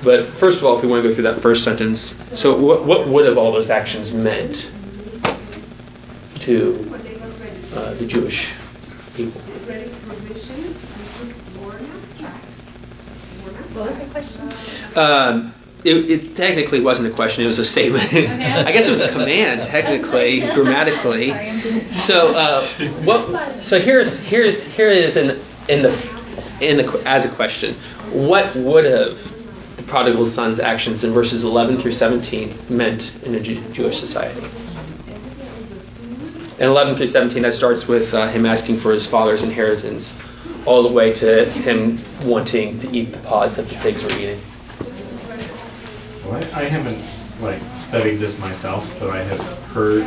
But 0.05 0.29
first 0.39 0.59
of 0.59 0.65
all, 0.65 0.77
if 0.77 0.83
we 0.85 0.89
want 0.89 1.03
to 1.03 1.09
go 1.09 1.15
through 1.15 1.25
that 1.25 1.41
first 1.41 1.65
sentence, 1.65 2.15
so 2.35 2.61
what, 2.61 2.85
what 2.85 3.09
would 3.09 3.27
have 3.27 3.39
all 3.39 3.53
those 3.53 3.71
actions 3.71 4.13
meant 4.13 4.71
to 6.41 6.93
uh, 7.75 7.95
the 7.95 8.07
Jewish 8.07 8.53
people? 9.15 9.41
What 13.75 13.89
was 13.89 13.99
the 13.99 14.07
question? 14.07 14.53
Um, 14.97 15.55
it, 15.85 16.11
it 16.11 16.37
technically 16.37 16.81
wasn't 16.81 17.09
a 17.09 17.15
question; 17.15 17.43
it 17.45 17.47
was 17.47 17.59
a 17.59 17.65
statement. 17.65 18.05
I 18.13 18.71
guess 18.73 18.87
it 18.87 18.91
was 18.91 19.03
a 19.03 19.11
command, 19.11 19.65
technically, 19.67 20.41
grammatically. 20.55 21.29
Sorry, 21.31 21.49
I'm 21.49 21.61
doing 21.61 21.89
So, 21.91 22.29
uh, 22.37 22.63
what? 23.05 23.65
So 23.65 23.81
here's 23.81 24.19
here's 24.21 24.63
here 24.63 24.91
it 24.91 25.05
is 25.05 25.17
in 25.17 25.43
in 25.69 25.83
the 25.83 25.93
in 26.61 26.77
the 26.77 27.03
as 27.07 27.25
a 27.25 27.35
question. 27.35 27.75
What 28.13 28.55
would 28.55 28.85
have 28.85 29.19
the 29.77 29.83
prodigal 29.85 30.27
son's 30.27 30.61
actions 30.61 31.03
in 31.03 31.13
verses 31.13 31.45
11 31.45 31.79
through 31.79 31.93
17 31.93 32.59
meant 32.69 33.13
in 33.25 33.35
a 33.35 33.41
Jew- 33.41 33.65
Jewish 33.73 33.99
society? 33.99 34.41
In 36.63 36.69
11 36.69 36.95
through 36.97 37.09
17, 37.09 37.43
that 37.43 37.55
starts 37.55 37.89
with 37.89 38.15
uh, 38.15 38.31
him 38.31 38.47
asking 38.47 38.79
for 38.79 38.93
his 38.93 39.05
father's 39.05 39.43
inheritance, 39.43 40.15
all 40.65 40.89
the 40.89 40.95
way 40.95 41.13
to 41.13 41.51
him 41.51 41.99
wanting 42.25 42.79
to 42.79 42.89
eat 42.97 43.11
the 43.11 43.19
pods 43.19 43.57
that 43.57 43.69
the 43.69 43.75
pigs 43.83 44.01
were 44.01 44.13
eating. 44.13 44.41
Well, 46.25 46.35
I, 46.55 46.63
I 46.63 46.65
haven't 46.69 47.03
like 47.41 47.61
studied 47.81 48.19
this 48.19 48.39
myself, 48.39 48.89
but 49.01 49.11
I 49.11 49.25
have 49.25 49.41
heard 49.75 50.05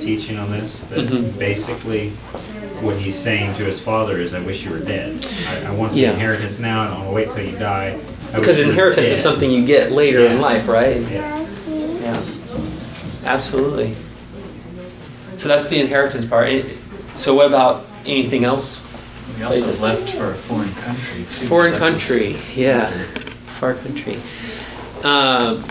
teaching 0.00 0.38
on 0.38 0.50
this 0.50 0.78
that 0.88 1.00
Mhm. 1.00 1.38
basically 1.38 2.12
what 2.80 2.96
he's 2.96 3.18
saying 3.18 3.58
to 3.58 3.64
his 3.66 3.78
father 3.78 4.18
is, 4.22 4.32
"I 4.32 4.40
wish 4.40 4.64
you 4.64 4.70
were 4.70 4.78
dead. 4.78 5.26
I, 5.48 5.66
I 5.66 5.70
want 5.70 5.92
the 5.92 6.00
Yeah. 6.00 6.14
inheritance 6.14 6.58
now. 6.58 6.80
And 6.80 6.94
I 6.94 6.96
don't 6.96 7.04
want 7.04 7.10
to 7.10 7.14
wait 7.14 7.30
till 7.34 7.52
you 7.52 7.58
die." 7.58 8.00
I 8.32 8.40
Because 8.40 8.56
wish 8.56 8.64
you 8.64 8.64
were 8.68 8.70
inheritance 8.72 9.10
is 9.10 9.22
something 9.22 9.50
you 9.50 9.66
get 9.66 9.92
later 9.92 10.24
in 10.24 10.40
life, 10.40 10.66
right? 10.66 10.96
Yeah. 10.96 11.46
Yeah, 12.00 12.22
absolutely. 13.26 13.96
So 15.40 15.48
that's 15.48 15.64
the 15.70 15.80
inheritance 15.80 16.26
part. 16.26 16.50
So 17.16 17.34
what 17.34 17.46
about 17.46 17.86
anything 18.04 18.44
else? 18.44 18.82
We 19.38 19.42
also 19.42 19.72
left 19.80 20.14
for 20.14 20.34
a 20.34 20.36
foreign 20.42 20.74
country 20.74 21.26
too. 21.32 21.48
Foreign 21.48 21.78
country, 21.78 22.38
yeah, 22.54 22.92
far 23.58 23.74
country. 23.74 24.20
Um, 25.02 25.64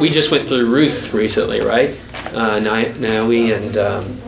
we 0.00 0.08
just 0.08 0.30
went 0.30 0.46
through 0.46 0.72
Ruth 0.72 1.12
recently, 1.12 1.60
right? 1.60 1.98
Uh, 2.32 2.60
Naomi 2.60 3.50
and 3.50 3.76
um, 3.76 4.20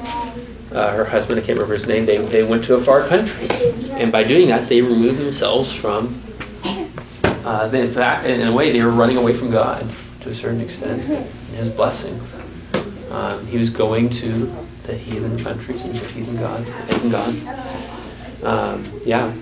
uh, 0.73 0.90
her 0.97 1.04
husband, 1.04 1.38
I 1.38 1.47
can't 1.47 1.57
remember 1.57 1.75
his 1.75 1.87
name, 1.87 2.04
they, 2.04 2.19
they 2.26 2.43
went 2.43 2.64
to 2.64 2.75
a 2.75 2.85
far 2.85 3.09
country. 3.09 3.47
And 3.93 4.11
by 4.11 4.25
doing 4.25 4.49
that, 4.49 4.69
they 4.69 4.81
removed 4.81 5.21
themselves 5.21 5.73
from, 5.73 6.21
uh, 7.23 7.71
in 7.73 7.95
fact, 7.95 8.26
in 8.26 8.45
a 8.45 8.52
way, 8.52 8.73
they 8.73 8.83
were 8.83 8.90
running 8.90 9.19
away 9.19 9.38
from 9.38 9.52
God 9.52 9.88
to 10.23 10.31
a 10.31 10.35
certain 10.35 10.61
extent, 10.61 11.02
His 11.52 11.71
blessings. 11.71 12.35
Um, 13.11 13.46
he 13.46 13.58
was 13.58 13.70
going 13.70 14.08
to 14.11 14.46
the 14.87 14.94
heathen 14.96 15.42
countries 15.42 15.82
and 15.82 15.94
the 15.94 16.06
heathen 16.08 16.37
gods, 16.37 16.66
the 16.66 16.87
pagan 16.88 17.11
gods. 17.11 17.44
Um, 18.42 19.00
yeah. 19.04 19.34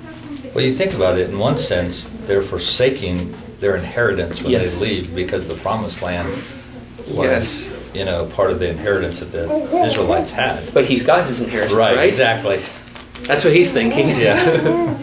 Well, 0.54 0.64
you 0.64 0.74
think 0.76 0.92
about 0.94 1.18
it, 1.18 1.30
in 1.30 1.38
one 1.38 1.58
sense, 1.58 2.08
they're 2.26 2.42
forsaking 2.42 3.34
their 3.60 3.76
inheritance 3.76 4.42
when 4.42 4.50
Yes. 4.52 4.72
they 4.72 4.78
leave 4.78 5.14
because 5.14 5.46
the 5.48 5.56
promised 5.56 6.02
land 6.02 6.28
was, 7.08 7.16
Yes. 7.16 7.70
you 7.94 8.04
know, 8.04 8.26
part 8.34 8.50
of 8.50 8.58
the 8.58 8.68
inheritance 8.68 9.20
that 9.20 9.32
the 9.32 9.86
Israelites 9.86 10.30
had. 10.32 10.72
But 10.74 10.84
he's 10.84 11.02
got 11.02 11.26
his 11.26 11.40
inheritance, 11.40 11.74
Right, 11.74 11.96
right? 11.96 12.08
exactly. 12.08 12.60
That's 13.26 13.44
what 13.44 13.54
he's 13.54 13.70
thinking. 13.72 14.08
Yeah. 14.18 14.98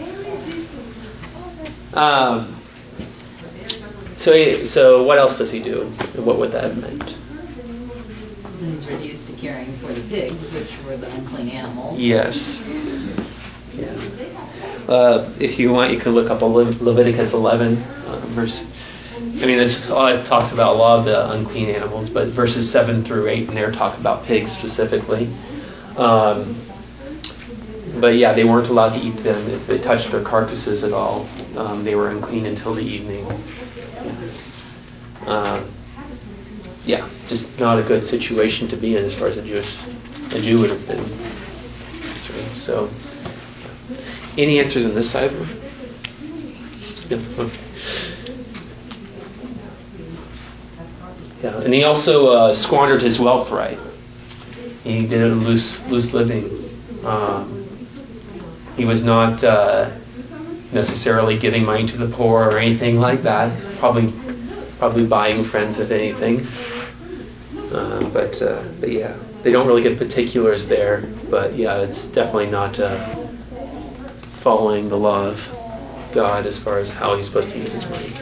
um, 1.94 2.56
so, 4.16 4.32
he, 4.34 4.64
so 4.66 5.02
what 5.02 5.18
else 5.18 5.36
does 5.38 5.50
he 5.50 5.60
do? 5.62 5.86
What 6.14 6.38
would 6.38 6.52
that 6.52 6.64
have 6.64 6.76
meant? 6.76 7.16
He's 8.60 8.86
reduced 8.86 9.26
to 9.28 9.32
caring 9.32 9.78
for 9.78 9.94
the 9.94 10.02
pigs, 10.02 10.52
which 10.52 10.68
were 10.84 10.98
the 10.98 11.10
unclean 11.10 11.48
animals. 11.48 11.98
Yes. 11.98 12.36
Yeah. 13.72 14.10
Uh, 14.86 15.32
if 15.40 15.58
you 15.58 15.72
want, 15.72 15.94
you 15.94 15.98
can 15.98 16.12
look 16.12 16.30
up 16.30 16.42
Le- 16.42 16.48
Leviticus 16.48 17.32
11 17.32 17.78
uh, 17.78 18.26
verse. 18.34 18.62
I 19.16 19.46
mean, 19.46 19.60
it's 19.60 19.76
it 19.88 20.26
talks 20.26 20.52
about 20.52 20.74
a 20.74 20.78
lot 20.78 20.98
of 20.98 21.04
the 21.06 21.30
unclean 21.30 21.70
animals, 21.70 22.10
but 22.10 22.28
verses 22.28 22.70
7 22.70 23.02
through 23.02 23.28
8 23.28 23.48
in 23.48 23.54
there 23.54 23.72
talk 23.72 23.98
about 23.98 24.26
pigs 24.26 24.52
specifically. 24.52 25.26
Um, 25.96 26.66
but 27.98 28.16
yeah, 28.16 28.34
they 28.34 28.44
weren't 28.44 28.68
allowed 28.68 28.98
to 28.98 29.00
eat 29.00 29.22
them 29.22 29.48
if 29.48 29.66
they 29.66 29.78
touched 29.78 30.10
their 30.12 30.22
carcasses 30.22 30.84
at 30.84 30.92
all. 30.92 31.26
Um, 31.56 31.82
they 31.82 31.94
were 31.94 32.10
unclean 32.10 32.44
until 32.44 32.74
the 32.74 32.82
evening. 32.82 33.24
Uh, 35.26 35.66
yeah, 36.90 37.08
just 37.28 37.46
not 37.58 37.78
a 37.78 37.82
good 37.86 38.04
situation 38.04 38.66
to 38.68 38.76
be 38.76 38.96
in 38.96 39.04
as 39.04 39.14
far 39.14 39.28
as 39.28 39.36
a 39.36 39.42
Jewish 39.42 39.78
a 40.32 40.40
Jew 40.40 40.60
would 40.60 40.70
have 40.70 40.86
been. 40.86 41.04
So, 42.58 42.90
any 44.36 44.60
answers 44.60 44.84
on 44.84 44.94
this 44.94 45.10
side? 45.10 45.30
Yeah, 51.42 51.62
and 51.62 51.72
he 51.72 51.84
also 51.84 52.28
uh, 52.28 52.54
squandered 52.54 53.02
his 53.02 53.18
wealth 53.18 53.50
right. 53.50 53.78
He 54.84 55.06
did 55.06 55.22
a 55.22 55.26
loose 55.28 55.80
loose 55.88 56.12
living. 56.12 56.44
Um, 57.04 57.66
he 58.76 58.84
was 58.84 59.02
not 59.02 59.42
uh, 59.42 59.96
necessarily 60.72 61.38
giving 61.38 61.64
money 61.64 61.86
to 61.86 61.96
the 61.96 62.14
poor 62.14 62.44
or 62.44 62.58
anything 62.58 62.96
like 62.96 63.22
that. 63.22 63.50
Probably, 63.78 64.12
probably 64.78 65.06
buying 65.06 65.44
friends 65.44 65.78
if 65.78 65.90
anything. 65.90 66.46
Uh, 67.72 68.08
but, 68.12 68.40
uh, 68.42 68.64
but 68.80 68.90
yeah, 68.90 69.16
they 69.42 69.52
don't 69.52 69.66
really 69.66 69.82
give 69.82 69.98
particulars 69.98 70.66
there. 70.66 71.02
But 71.30 71.56
yeah, 71.56 71.78
it's 71.80 72.06
definitely 72.08 72.50
not 72.50 72.78
uh, 72.80 72.98
following 74.42 74.88
the 74.88 74.96
law 74.96 75.26
of 75.28 75.38
God 76.12 76.46
as 76.46 76.58
far 76.58 76.78
as 76.78 76.90
how 76.90 77.16
he's 77.16 77.26
supposed 77.26 77.50
to 77.50 77.58
use 77.58 77.72
his 77.72 77.86
money. 77.86 78.12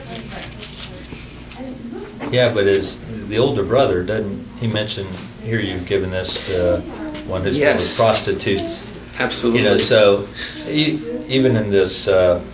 Yeah, 2.30 2.52
but 2.52 2.66
as 2.66 3.00
the 3.28 3.38
older 3.38 3.64
brother, 3.64 4.04
doesn't 4.04 4.44
he 4.58 4.66
mention 4.66 5.06
here? 5.42 5.60
You've 5.60 5.88
given 5.88 6.10
this 6.10 6.48
uh, 6.50 6.82
one 7.26 7.42
who's 7.44 7.56
Yes. 7.56 7.96
prostitutes. 7.96 8.82
Absolutely. 9.18 9.62
You 9.62 9.68
know, 9.68 9.78
so 9.78 10.28
e- 10.68 11.24
even 11.26 11.56
in 11.56 11.70
this 11.70 12.06
uh, 12.06 12.44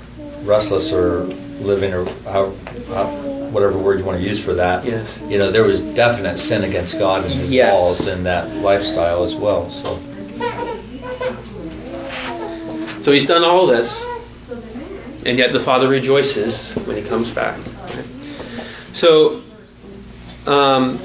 restless 0.45 0.92
or 0.92 1.25
living 1.61 1.92
or 1.92 2.05
how, 2.23 2.55
how, 2.88 3.07
whatever 3.55 3.79
word 3.79 4.01
you 4.01 4.05
want 4.05 4.21
to 4.21 4.27
use 4.27 4.45
for 4.45 4.55
that, 4.55 4.85
Yes. 4.85 5.17
you 5.29 5.38
know, 5.38 5.51
there 5.51 5.62
was 5.64 5.81
definite 5.95 6.38
sin 6.38 6.64
against 6.64 6.99
God 6.99 7.25
and 7.25 7.33
His 7.40 7.51
Yes. 7.51 7.73
laws 7.73 8.09
in 8.09 8.25
that 8.25 8.51
lifestyle 8.57 9.25
as 9.25 9.35
well. 9.35 9.71
So 9.83 10.01
So 13.03 13.12
he's 13.12 13.27
done 13.27 13.45
all 13.45 13.67
this, 13.67 14.03
and 15.27 15.38
yet 15.38 15.53
the 15.53 15.61
Father 15.61 15.88
rejoices 15.88 16.73
when 16.87 16.97
he 16.97 17.07
comes 17.07 17.31
back. 17.31 17.61
So, 18.95 19.43
um, 20.47 20.99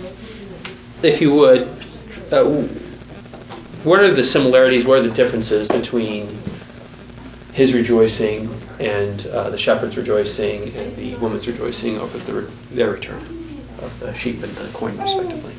if 1.03 1.19
you 1.19 1.33
would, 1.33 1.67
uh, 2.31 2.45
what 3.83 3.99
are 3.99 4.13
the 4.13 4.23
similarities, 4.23 4.85
what 4.85 4.99
are 4.99 5.07
the 5.09 5.13
differences 5.13 5.67
between 5.67 6.41
his 7.51 7.73
rejoicing 7.73 8.47
and 8.79 9.25
uh, 9.27 9.49
the 9.49 9.57
shepherd's 9.57 9.97
rejoicing 9.97 10.69
and 10.75 10.95
the 10.95 11.17
woman's 11.19 11.47
rejoicing 11.47 11.97
over 11.97 12.17
the, 12.19 12.49
their 12.73 12.91
return 12.91 13.21
of 13.79 13.91
the 13.99 14.13
sheep 14.15 14.41
and 14.43 14.55
the 14.55 14.71
coin, 14.77 14.97
respectively? 14.97 15.53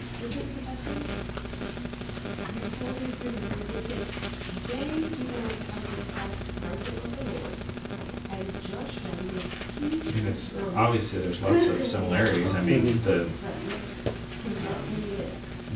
I 9.81 10.13
mean, 10.13 10.27
it's 10.27 10.55
obviously 10.75 11.21
there's 11.21 11.41
lots 11.41 11.67
of 11.67 11.87
similarities. 11.87 12.55
I 12.55 12.63
mean, 12.63 13.03
the 13.03 13.31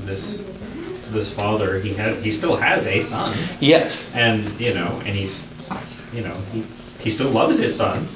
this 0.04 0.42
this 1.12 1.32
father 1.34 1.80
he 1.80 1.94
had 1.94 2.18
he 2.22 2.30
still 2.30 2.56
has 2.56 2.84
a 2.86 3.02
son, 3.02 3.36
Yes. 3.60 4.08
and 4.12 4.58
you 4.60 4.74
know, 4.74 5.00
and 5.04 5.16
he's 5.16 5.44
you 6.12 6.22
know 6.22 6.34
he 6.52 6.66
he 7.04 7.10
still 7.10 7.30
loves 7.30 7.58
his 7.58 7.76
son, 7.76 8.08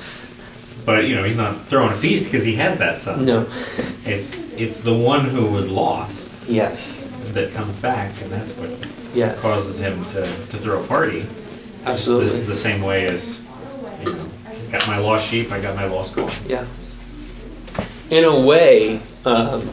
but 0.87 1.05
you 1.05 1.15
know 1.15 1.23
he's 1.25 1.37
not 1.37 1.69
throwing 1.69 1.93
a 1.93 2.01
feast 2.01 2.25
because 2.25 2.45
he 2.45 2.57
has 2.57 2.79
that 2.79 3.03
son. 3.03 3.25
No. 3.27 3.47
It's 4.05 4.33
it's 4.59 4.83
the 4.83 4.97
one 4.97 5.29
who 5.29 5.45
was 5.53 5.69
lost 5.69 6.31
Yes. 6.49 7.07
that 7.35 7.53
comes 7.53 7.77
back, 7.77 8.21
and 8.23 8.33
that's 8.33 8.51
what 8.59 8.71
Yes. 9.15 9.41
causes 9.41 9.79
him 9.79 10.05
to, 10.07 10.23
to 10.51 10.59
throw 10.59 10.83
a 10.83 10.87
party. 10.87 11.27
Absolutely. 11.85 12.41
The, 12.41 12.47
the 12.47 12.57
same 12.57 12.83
way 12.83 13.07
as 13.07 13.41
you 14.01 14.13
know, 14.13 14.29
got 14.71 14.87
my 14.87 14.99
lost 14.99 15.29
sheep, 15.29 15.51
I 15.53 15.61
got 15.61 15.77
my 15.77 15.85
lost 15.87 16.15
coin. 16.15 16.31
Yeah. 16.47 16.67
In 18.11 18.25
a 18.25 18.47
way, 18.47 19.01
um, 19.27 19.71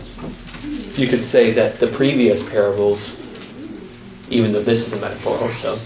you 0.95 1.07
could 1.07 1.23
say 1.23 1.53
that 1.53 1.79
the 1.79 1.87
previous 1.95 2.43
parables, 2.43 3.15
even 4.29 4.51
though 4.51 4.63
this 4.63 4.79
is 4.79 4.93
a 4.93 4.99
metaphor 4.99 5.37
also, 5.37 5.79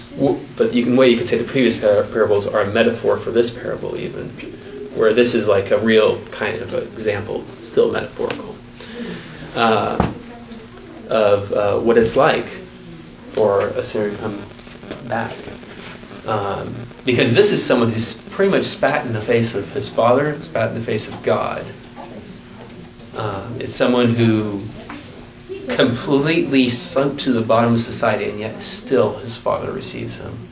but 0.56 0.72
you 0.72 0.82
can 0.82 0.96
way 0.96 1.08
you 1.08 1.18
could 1.18 1.26
say 1.26 1.38
the 1.38 1.50
previous 1.50 1.76
par- 1.76 2.04
parables 2.04 2.46
are 2.46 2.62
a 2.62 2.72
metaphor 2.72 3.18
for 3.18 3.30
this 3.30 3.50
parable 3.50 3.96
even, 3.96 4.30
where 4.96 5.12
this 5.12 5.34
is 5.34 5.46
like 5.46 5.70
a 5.70 5.78
real 5.78 6.24
kind 6.30 6.60
of 6.62 6.72
example, 6.94 7.44
still 7.58 7.92
metaphorical, 7.92 8.56
uh, 9.54 10.14
of 11.08 11.52
uh, 11.52 11.80
what 11.80 11.98
it's 11.98 12.16
like 12.16 12.46
for 13.34 13.68
a 13.68 13.82
sinner 13.82 14.10
to 14.10 14.16
come 14.16 14.48
back. 15.08 15.36
Um, 16.26 16.86
because 17.04 17.32
this 17.34 17.50
is 17.50 17.64
someone 17.64 17.92
who's 17.92 18.14
pretty 18.30 18.50
much 18.50 18.64
spat 18.64 19.06
in 19.06 19.12
the 19.12 19.22
face 19.22 19.54
of 19.54 19.66
his 19.68 19.88
father, 19.90 20.40
spat 20.42 20.70
in 20.70 20.78
the 20.78 20.84
face 20.84 21.08
of 21.08 21.22
God. 21.22 21.64
Um, 23.14 23.60
it's 23.60 23.74
someone 23.74 24.14
who 24.14 24.62
completely 25.76 26.68
sunk 26.68 27.20
to 27.20 27.32
the 27.32 27.42
bottom 27.42 27.74
of 27.74 27.80
society, 27.80 28.28
and 28.28 28.38
yet 28.38 28.62
still 28.62 29.18
his 29.18 29.36
father 29.36 29.72
receives 29.72 30.16
him. 30.16 30.48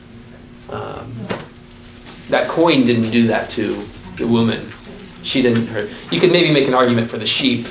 Um, 0.69 1.27
that 2.29 2.49
coin 2.49 2.85
didn't 2.85 3.11
do 3.11 3.27
that 3.27 3.49
to 3.51 3.87
the 4.17 4.27
woman. 4.27 4.71
She 5.23 5.41
didn't 5.41 5.67
hurt. 5.67 5.89
You 6.11 6.19
could 6.19 6.31
maybe 6.31 6.51
make 6.51 6.67
an 6.67 6.73
argument 6.73 7.11
for 7.11 7.17
the 7.17 7.25
sheep 7.25 7.67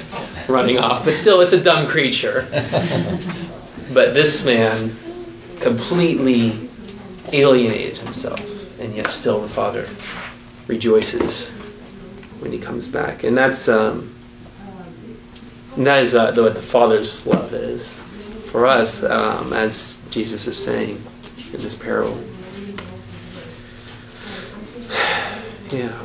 running 0.48 0.78
off, 0.78 1.04
but 1.04 1.14
still, 1.14 1.40
it's 1.40 1.52
a 1.52 1.62
dumb 1.62 1.86
creature. 1.86 2.46
But 3.92 4.12
this 4.12 4.44
man 4.44 4.96
completely 5.62 6.68
alienated 7.32 7.96
himself, 7.96 8.38
and 8.78 8.94
yet 8.94 9.10
still 9.12 9.40
the 9.40 9.48
Father 9.48 9.88
rejoices 10.66 11.50
when 12.40 12.52
he 12.52 12.60
comes 12.60 12.86
back, 12.86 13.24
and 13.24 13.36
that's 13.36 13.66
um, 13.66 14.14
and 15.78 15.86
that 15.86 16.02
is 16.02 16.12
uh, 16.12 16.34
what 16.34 16.54
the 16.54 16.62
Father's 16.62 17.24
love 17.24 17.54
is 17.54 18.00
for 18.50 18.66
us, 18.66 19.00
um, 19.04 19.52
as 19.52 19.96
Jesus 20.10 20.48
is 20.48 20.58
saying 20.58 21.00
in 21.52 21.62
this 21.62 21.74
parable. 21.74 22.18
Yeah, 25.70 26.02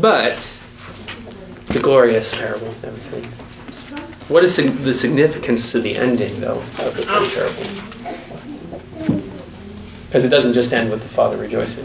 but 0.00 0.38
it's 1.62 1.74
a 1.74 1.82
glorious 1.82 2.32
parable 2.32 2.72
everything. 2.84 3.24
What 4.28 4.44
is 4.44 4.56
the 4.56 4.94
significance 4.94 5.72
to 5.72 5.80
the 5.80 5.96
ending, 5.96 6.40
though, 6.40 6.62
of 6.78 6.94
the 6.94 7.02
parable? 7.34 7.64
Because 10.06 10.24
it 10.24 10.28
doesn't 10.28 10.52
just 10.52 10.72
end 10.72 10.92
with 10.92 11.02
the 11.02 11.08
Father 11.08 11.36
rejoicing. 11.36 11.84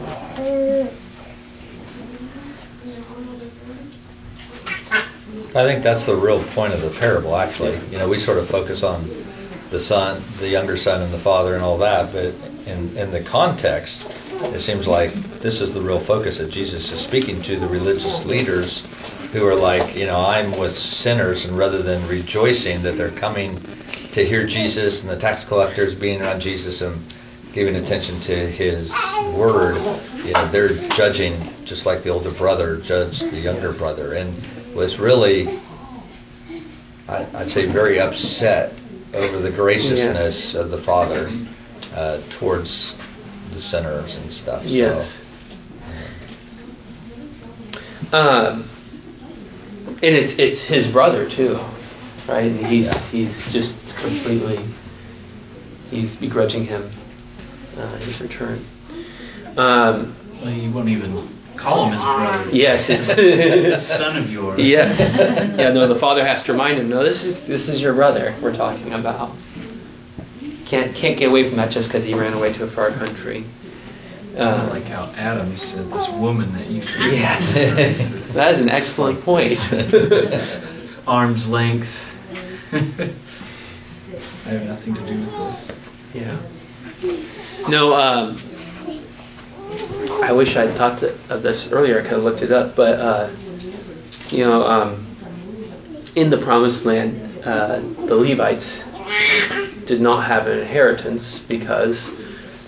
I 5.56 5.64
think 5.64 5.84
that's 5.84 6.06
the 6.06 6.16
real 6.16 6.44
point 6.54 6.74
of 6.74 6.82
the 6.82 6.92
parable, 7.00 7.36
actually. 7.36 7.76
You 7.92 7.98
know, 7.98 8.08
we 8.08 8.20
sort 8.20 8.38
of 8.38 8.48
focus 8.48 8.84
on 8.84 9.08
the 9.72 9.80
son, 9.80 10.24
the 10.40 10.48
younger 10.48 10.78
son, 10.78 11.02
and 11.02 11.12
the 11.12 11.20
father, 11.20 11.56
and 11.56 11.64
all 11.64 11.80
that, 11.80 12.14
but 12.14 12.36
in, 12.68 12.96
in 12.96 13.12
the 13.12 13.24
context, 13.24 14.08
it 14.32 14.62
seems 14.62 14.88
like 14.88 15.12
this 15.42 15.60
is 15.62 15.74
the 15.74 15.82
real 15.82 16.04
focus 16.06 16.38
that 16.38 16.52
Jesus 16.52 16.92
is 16.92 17.02
speaking 17.02 17.42
to 17.44 17.60
the 17.60 17.68
religious 17.68 18.26
leaders 18.26 18.84
who 19.32 19.46
are 19.48 19.56
like, 19.56 19.96
you 19.96 20.06
know, 20.06 20.20
I'm 20.20 20.58
with 20.58 20.74
sinners, 20.74 21.46
and 21.46 21.58
rather 21.58 21.82
than 21.82 22.08
rejoicing 22.08 22.84
that 22.84 22.96
they're 22.96 23.18
coming 23.18 23.60
to 24.14 24.24
hear 24.24 24.46
Jesus 24.46 25.02
and 25.02 25.10
the 25.10 25.18
tax 25.18 25.46
collectors 25.46 25.96
being 25.96 26.22
around 26.22 26.42
Jesus 26.42 26.82
and 26.82 27.04
giving 27.54 27.76
attention 27.76 28.22
to 28.22 28.52
his 28.52 28.92
word, 29.36 29.78
you 30.24 30.34
know, 30.34 30.52
they're 30.52 30.78
judging 30.90 31.44
just 31.66 31.88
like 31.88 32.04
the 32.04 32.10
older 32.10 32.32
brother 32.32 32.80
judged 32.82 33.32
the 33.32 33.40
younger 33.40 33.74
brother, 33.74 34.14
and 34.14 34.36
was 34.76 35.00
really, 35.00 35.48
I'd 37.08 37.50
say, 37.50 37.72
very 37.72 38.00
upset 38.00 38.74
over 39.14 39.40
the 39.42 39.52
graciousness 39.52 40.54
yes. 40.54 40.56
of 40.56 40.70
the 40.70 40.82
father 40.82 41.30
uh, 41.94 42.22
towards 42.40 42.94
the 43.54 43.60
sinners 43.60 44.16
and 44.16 44.32
stuff. 44.32 44.64
Yes. 44.64 45.22
So, 48.12 48.18
um, 48.18 48.70
and 50.02 50.16
it's 50.16 50.34
it's 50.40 50.62
his 50.62 50.90
brother 50.92 51.30
too, 51.30 51.56
right? 52.28 52.46
And 52.46 52.66
he's 52.66 52.86
yeah. 52.86 53.10
he's 53.10 53.44
just 53.52 53.76
completely 53.98 54.66
he's 55.90 56.16
begrudging 56.16 56.66
him 56.66 56.90
uh, 57.78 57.98
his 57.98 58.22
return. 58.22 58.66
Um, 59.58 60.16
well, 60.42 60.52
he 60.52 60.70
won't 60.70 60.90
even 60.90 61.39
call 61.60 61.86
him 61.86 61.94
his 61.94 62.02
brother. 62.02 62.50
Yes, 62.52 62.90
it's 62.90 63.88
son 63.98 64.18
of 64.24 64.30
yours. 64.30 64.60
Yes. 64.60 65.18
Yeah. 65.60 65.74
No, 65.74 65.88
the 65.94 66.00
father 66.00 66.26
has 66.26 66.44
to 66.44 66.54
remind 66.54 66.80
him. 66.80 66.90
No, 66.90 67.04
this 67.04 67.24
is 67.24 67.46
this 67.48 67.68
is 67.68 67.82
your 67.82 67.94
brother 67.94 68.36
we're 68.42 68.56
talking 68.56 68.94
about. 68.94 69.36
Can't 70.68 70.96
can't 70.96 71.18
get 71.18 71.30
away 71.30 71.48
from 71.48 71.58
that 71.58 71.72
just 71.72 71.90
because 71.90 72.04
he 72.06 72.14
ran 72.14 72.34
away 72.34 72.54
to 72.54 72.64
a 72.64 72.70
far 72.70 72.92
country. 72.92 73.46
Uh, 74.38 74.70
like 74.70 74.84
how 74.84 75.12
Adam 75.18 75.58
said, 75.58 75.92
"This 75.92 76.08
woman 76.10 76.54
that 76.54 76.68
you." 76.68 76.82
Yes, 77.12 77.54
that 78.34 78.54
is 78.54 78.60
an 78.60 78.70
excellent 78.70 79.22
point. 79.24 79.58
Arm's 81.08 81.48
length. 81.48 81.90
I 82.72 83.12
have 84.46 84.64
nothing 84.64 84.94
to 84.96 85.06
do 85.06 85.20
with 85.20 85.32
this. 85.32 85.72
Yeah. 86.14 86.38
No. 87.68 87.94
Um, 87.96 88.49
I 89.72 90.32
wish 90.34 90.56
I'd 90.56 90.76
thought 90.76 91.04
of 91.04 91.44
this 91.44 91.70
earlier. 91.72 92.00
I 92.00 92.02
could 92.02 92.14
have 92.14 92.24
looked 92.24 92.42
it 92.42 92.52
up, 92.52 92.76
but 92.76 93.00
uh, 93.00 93.36
you 94.30 94.44
know, 94.44 94.64
um, 94.64 95.06
in 96.16 96.30
the 96.30 96.38
Promised 96.38 96.86
Land, 96.86 97.44
uh, 97.44 97.80
the 97.80 98.16
Levites 98.16 98.84
did 99.86 100.02
not 100.02 100.28
have 100.28 100.48
an 100.48 100.60
inheritance 100.60 101.40
because, 101.40 102.10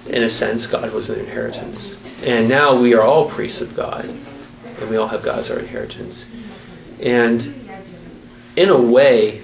in 0.08 0.24
a 0.24 0.30
sense, 0.30 0.68
God 0.68 0.94
was 0.94 1.10
an 1.10 1.20
inheritance. 1.20 1.96
And 2.24 2.48
now 2.48 2.80
we 2.80 2.94
are 2.94 3.02
all 3.02 3.30
priests 3.32 3.62
of 3.62 3.76
God, 3.76 4.06
and 4.06 4.90
we 4.90 4.98
all 4.98 5.08
have 5.08 5.24
God 5.24 5.40
as 5.40 5.50
our 5.50 5.60
inheritance. 5.60 6.26
And 7.00 7.42
in 8.56 8.70
a 8.70 8.80
way, 8.80 9.42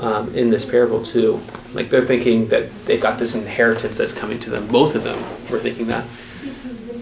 um, 0.00 0.34
in 0.34 0.50
this 0.50 0.64
parable 0.64 1.04
too, 1.04 1.40
like 1.72 1.90
they're 1.90 2.06
thinking 2.06 2.48
that 2.48 2.70
they've 2.86 3.00
got 3.00 3.18
this 3.18 3.34
inheritance 3.34 3.96
that's 3.96 4.12
coming 4.12 4.40
to 4.40 4.50
them. 4.50 4.66
Both 4.68 4.94
of 4.94 5.04
them 5.04 5.22
were 5.50 5.60
thinking 5.60 5.86
that 5.88 6.08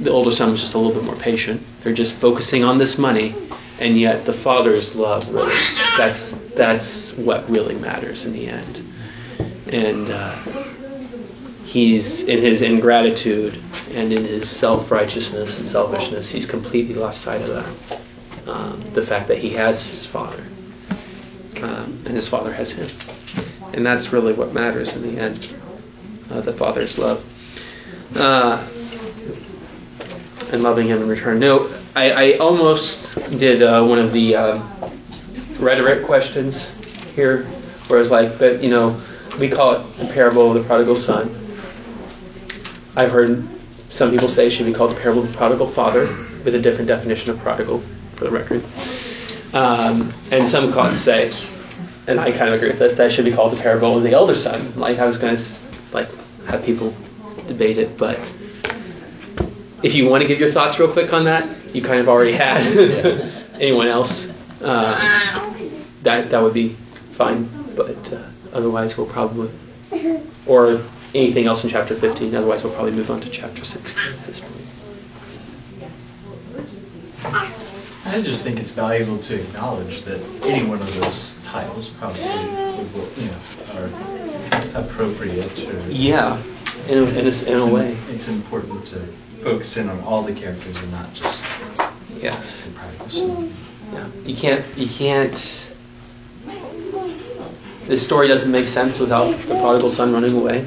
the 0.00 0.10
older 0.10 0.30
son 0.30 0.50
was 0.50 0.60
just 0.60 0.74
a 0.74 0.78
little 0.78 0.94
bit 0.94 1.04
more 1.04 1.16
patient. 1.16 1.62
They're 1.82 1.94
just 1.94 2.16
focusing 2.16 2.64
on 2.64 2.78
this 2.78 2.98
money, 2.98 3.34
and 3.78 3.98
yet 3.98 4.26
the 4.26 4.32
father's 4.32 4.94
love 4.94 5.28
really 5.28 5.54
that's 5.96 6.32
that's 6.54 7.12
what 7.14 7.48
really 7.48 7.74
matters 7.74 8.24
in 8.24 8.32
the 8.32 8.48
end. 8.48 8.82
And 9.72 10.10
uh, 10.10 10.68
he's 11.64 12.22
in 12.22 12.42
his 12.42 12.62
ingratitude 12.62 13.54
and 13.90 14.12
in 14.12 14.24
his 14.24 14.50
self 14.50 14.90
righteousness 14.90 15.58
and 15.58 15.66
selfishness, 15.66 16.30
he's 16.30 16.46
completely 16.46 16.94
lost 16.94 17.22
sight 17.22 17.42
of 17.42 17.48
that. 17.48 18.00
Um, 18.48 18.80
the 18.94 19.06
fact 19.06 19.28
that 19.28 19.38
he 19.38 19.50
has 19.54 19.90
his 19.90 20.06
father, 20.06 20.42
um, 21.62 22.02
and 22.06 22.14
his 22.16 22.28
father 22.28 22.52
has 22.52 22.72
him, 22.72 22.88
and 23.72 23.84
that's 23.84 24.12
really 24.12 24.32
what 24.32 24.52
matters 24.52 24.94
in 24.94 25.02
the 25.02 25.20
end. 25.20 25.54
Uh, 26.30 26.40
the 26.42 26.52
father's 26.52 26.98
love. 26.98 27.24
Uh, 28.14 28.66
and 30.52 30.62
loving 30.62 30.88
Him 30.88 31.02
in 31.02 31.08
return. 31.08 31.38
No, 31.38 31.68
I, 31.94 32.10
I 32.10 32.38
almost 32.38 33.14
did 33.38 33.62
uh, 33.62 33.84
one 33.84 33.98
of 33.98 34.12
the 34.12 34.34
um, 34.34 35.02
rhetoric 35.60 36.06
questions 36.06 36.70
here, 37.14 37.44
where 37.88 38.00
it's 38.00 38.10
like, 38.10 38.38
but 38.38 38.62
you 38.62 38.70
know, 38.70 39.02
we 39.38 39.50
call 39.50 39.72
it 39.72 39.96
the 39.98 40.12
parable 40.12 40.48
of 40.48 40.62
the 40.62 40.66
prodigal 40.66 40.96
son. 40.96 41.34
I've 42.96 43.10
heard 43.10 43.46
some 43.90 44.10
people 44.10 44.28
say 44.28 44.46
it 44.46 44.50
should 44.50 44.66
be 44.66 44.74
called 44.74 44.92
the 44.92 45.00
parable 45.00 45.24
of 45.24 45.30
the 45.30 45.36
prodigal 45.36 45.72
father, 45.72 46.06
with 46.44 46.54
a 46.54 46.60
different 46.60 46.88
definition 46.88 47.30
of 47.30 47.38
prodigal, 47.38 47.82
for 48.16 48.24
the 48.24 48.30
record. 48.30 48.64
Um, 49.52 50.12
and 50.30 50.48
some 50.48 50.72
it 50.72 50.96
say, 50.96 51.32
and 52.06 52.18
I 52.20 52.30
kind 52.30 52.48
of 52.48 52.54
agree 52.54 52.68
with 52.68 52.78
this, 52.78 52.96
that 52.96 53.12
should 53.12 53.24
be 53.24 53.32
called 53.32 53.52
the 53.52 53.60
parable 53.60 53.96
of 53.96 54.02
the 54.02 54.12
elder 54.12 54.34
son. 54.34 54.78
Like 54.78 54.98
I 54.98 55.06
was 55.06 55.18
going 55.18 55.36
to 55.36 55.42
like 55.92 56.08
have 56.46 56.64
people 56.64 56.94
debate 57.46 57.78
it, 57.78 57.98
but 57.98 58.18
if 59.82 59.94
you 59.94 60.06
want 60.06 60.22
to 60.22 60.28
give 60.28 60.38
your 60.38 60.50
thoughts 60.50 60.78
real 60.78 60.92
quick 60.92 61.12
on 61.12 61.24
that, 61.24 61.74
you 61.74 61.82
kind 61.82 62.00
of 62.00 62.08
already 62.08 62.32
had. 62.32 62.62
Anyone 63.54 63.88
else? 63.88 64.26
Uh, 64.60 65.54
that 66.02 66.30
that 66.30 66.40
would 66.40 66.54
be 66.54 66.76
fine. 67.16 67.48
But 67.76 68.12
uh, 68.12 68.30
otherwise, 68.52 68.96
we'll 68.96 69.10
probably 69.10 69.50
or 70.46 70.84
anything 71.14 71.46
else 71.46 71.64
in 71.64 71.70
chapter 71.70 71.98
15. 71.98 72.34
Otherwise, 72.34 72.64
we'll 72.64 72.74
probably 72.74 72.92
move 72.92 73.10
on 73.10 73.20
to 73.20 73.30
chapter 73.30 73.64
16 73.64 74.14
at 74.14 74.26
this 74.26 74.40
point. 74.40 74.67
I 78.08 78.22
just 78.22 78.42
think 78.42 78.58
it's 78.58 78.70
valuable 78.70 79.18
to 79.24 79.38
acknowledge 79.38 80.02
that 80.04 80.18
any 80.42 80.66
one 80.66 80.80
of 80.80 80.88
those 80.94 81.34
titles 81.44 81.90
probably 81.98 82.22
you 82.22 83.30
know, 83.30 83.38
are 83.74 84.82
appropriate. 84.82 85.58
Or, 85.68 85.90
yeah, 85.90 86.42
in 86.88 86.98
a, 86.98 87.02
in 87.02 87.26
a, 87.26 87.44
in 87.44 87.58
a 87.58 87.70
way. 87.70 87.92
It's 88.08 88.26
important 88.26 88.86
to 88.88 89.06
focus 89.42 89.76
in 89.76 89.90
on 89.90 90.00
all 90.00 90.22
the 90.22 90.34
characters 90.34 90.74
and 90.76 90.90
not 90.90 91.12
just 91.12 91.44
yes 92.08 92.64
the 92.64 92.72
prodigal 92.72 93.50
Yeah, 93.92 94.10
you 94.24 94.34
can't 94.34 94.78
you 94.78 94.88
can't. 94.88 95.36
This 97.86 98.02
story 98.02 98.26
doesn't 98.26 98.50
make 98.50 98.68
sense 98.68 98.98
without 98.98 99.30
the 99.46 99.60
prodigal 99.60 99.90
son 99.90 100.14
running 100.14 100.34
away, 100.34 100.66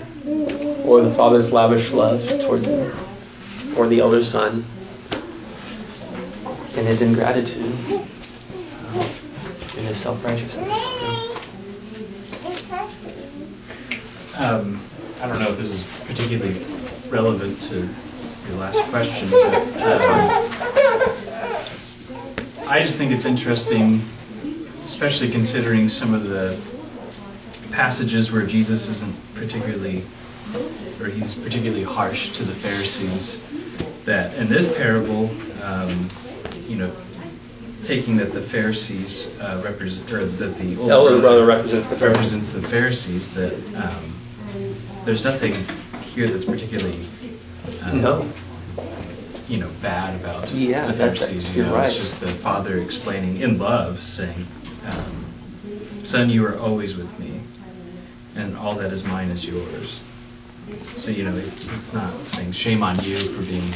or 0.86 1.01
the 1.01 1.13
father's 1.15 1.51
lavish 1.51 1.91
love 1.91 2.21
toward 2.41 2.65
him, 2.65 3.75
or 3.75 3.88
the 3.88 3.99
elder 3.99 4.23
son 4.23 4.63
and 6.75 6.88
his 6.88 7.01
ingratitude 7.01 7.73
uh, 7.91 9.13
and 9.77 9.88
his 9.88 10.01
self 10.01 10.23
righteousness. 10.23 10.67
Um, 14.38 14.81
I 15.21 15.27
don't 15.27 15.39
know 15.39 15.51
if 15.51 15.57
this 15.57 15.69
is 15.71 15.84
particularly 16.05 16.65
relevant 17.10 17.62
to 17.63 17.88
your 18.47 18.57
last 18.57 18.81
question, 18.89 19.29
but 19.29 20.01
um, 20.01 20.51
I 22.67 22.79
just 22.81 22.97
think 22.97 23.12
it's 23.12 23.25
interesting, 23.25 24.01
especially 24.86 25.29
considering 25.29 25.89
some 25.89 26.13
of 26.13 26.23
the 26.23 26.60
passages 27.71 28.31
where 28.31 28.45
Jesus 28.45 28.88
isn't 28.88 29.15
particularly, 29.36 30.03
or 30.99 31.07
he's 31.07 31.36
particularly 31.36 31.84
harsh 31.84 32.31
to 32.38 32.45
the 32.45 32.55
Pharisees. 32.55 33.41
That 34.05 34.34
in 34.36 34.49
this 34.49 34.65
parable, 34.77 35.29
um, 35.62 36.10
you 36.71 36.77
know, 36.77 36.95
taking 37.84 38.15
that 38.15 38.31
the 38.31 38.41
Pharisees 38.41 39.36
uh, 39.41 39.62
represent, 39.63 40.10
or 40.10 40.25
that 40.25 40.57
the 40.57 40.77
older, 40.79 40.93
elder 40.93 41.19
brother 41.19 41.45
represents 41.45 41.89
the 41.89 41.97
Pharisees. 41.97 42.47
represents 42.47 42.51
the 42.53 42.62
Pharisees. 42.69 43.34
That 43.34 43.53
um, 43.75 45.03
there's 45.05 45.25
nothing 45.25 45.53
here 46.01 46.31
that's 46.31 46.45
particularly 46.45 47.10
um, 47.81 48.01
no. 48.01 48.34
You 49.49 49.57
know, 49.60 49.71
bad 49.81 50.17
about 50.21 50.49
yeah, 50.51 50.88
the 50.88 50.93
Pharisees. 50.93 51.51
You 51.51 51.63
know, 51.63 51.75
right. 51.75 51.89
it's 51.89 51.97
just 51.97 52.21
the 52.21 52.36
father 52.36 52.81
explaining 52.81 53.41
in 53.41 53.57
love, 53.57 53.99
saying, 53.99 54.47
um, 54.86 56.01
"Son, 56.03 56.29
you 56.29 56.45
are 56.45 56.57
always 56.57 56.95
with 56.95 57.12
me, 57.19 57.41
and 58.38 58.55
all 58.55 58.75
that 58.75 58.93
is 58.93 59.03
mine 59.03 59.29
is 59.29 59.45
yours." 59.45 60.01
So 60.95 61.12
you 61.12 61.25
know, 61.25 61.36
it, 61.36 61.51
it's 61.75 61.91
not 61.91 62.25
saying 62.25 62.53
shame 62.53 62.81
on 62.81 63.03
you 63.03 63.17
for 63.36 63.41
being 63.41 63.73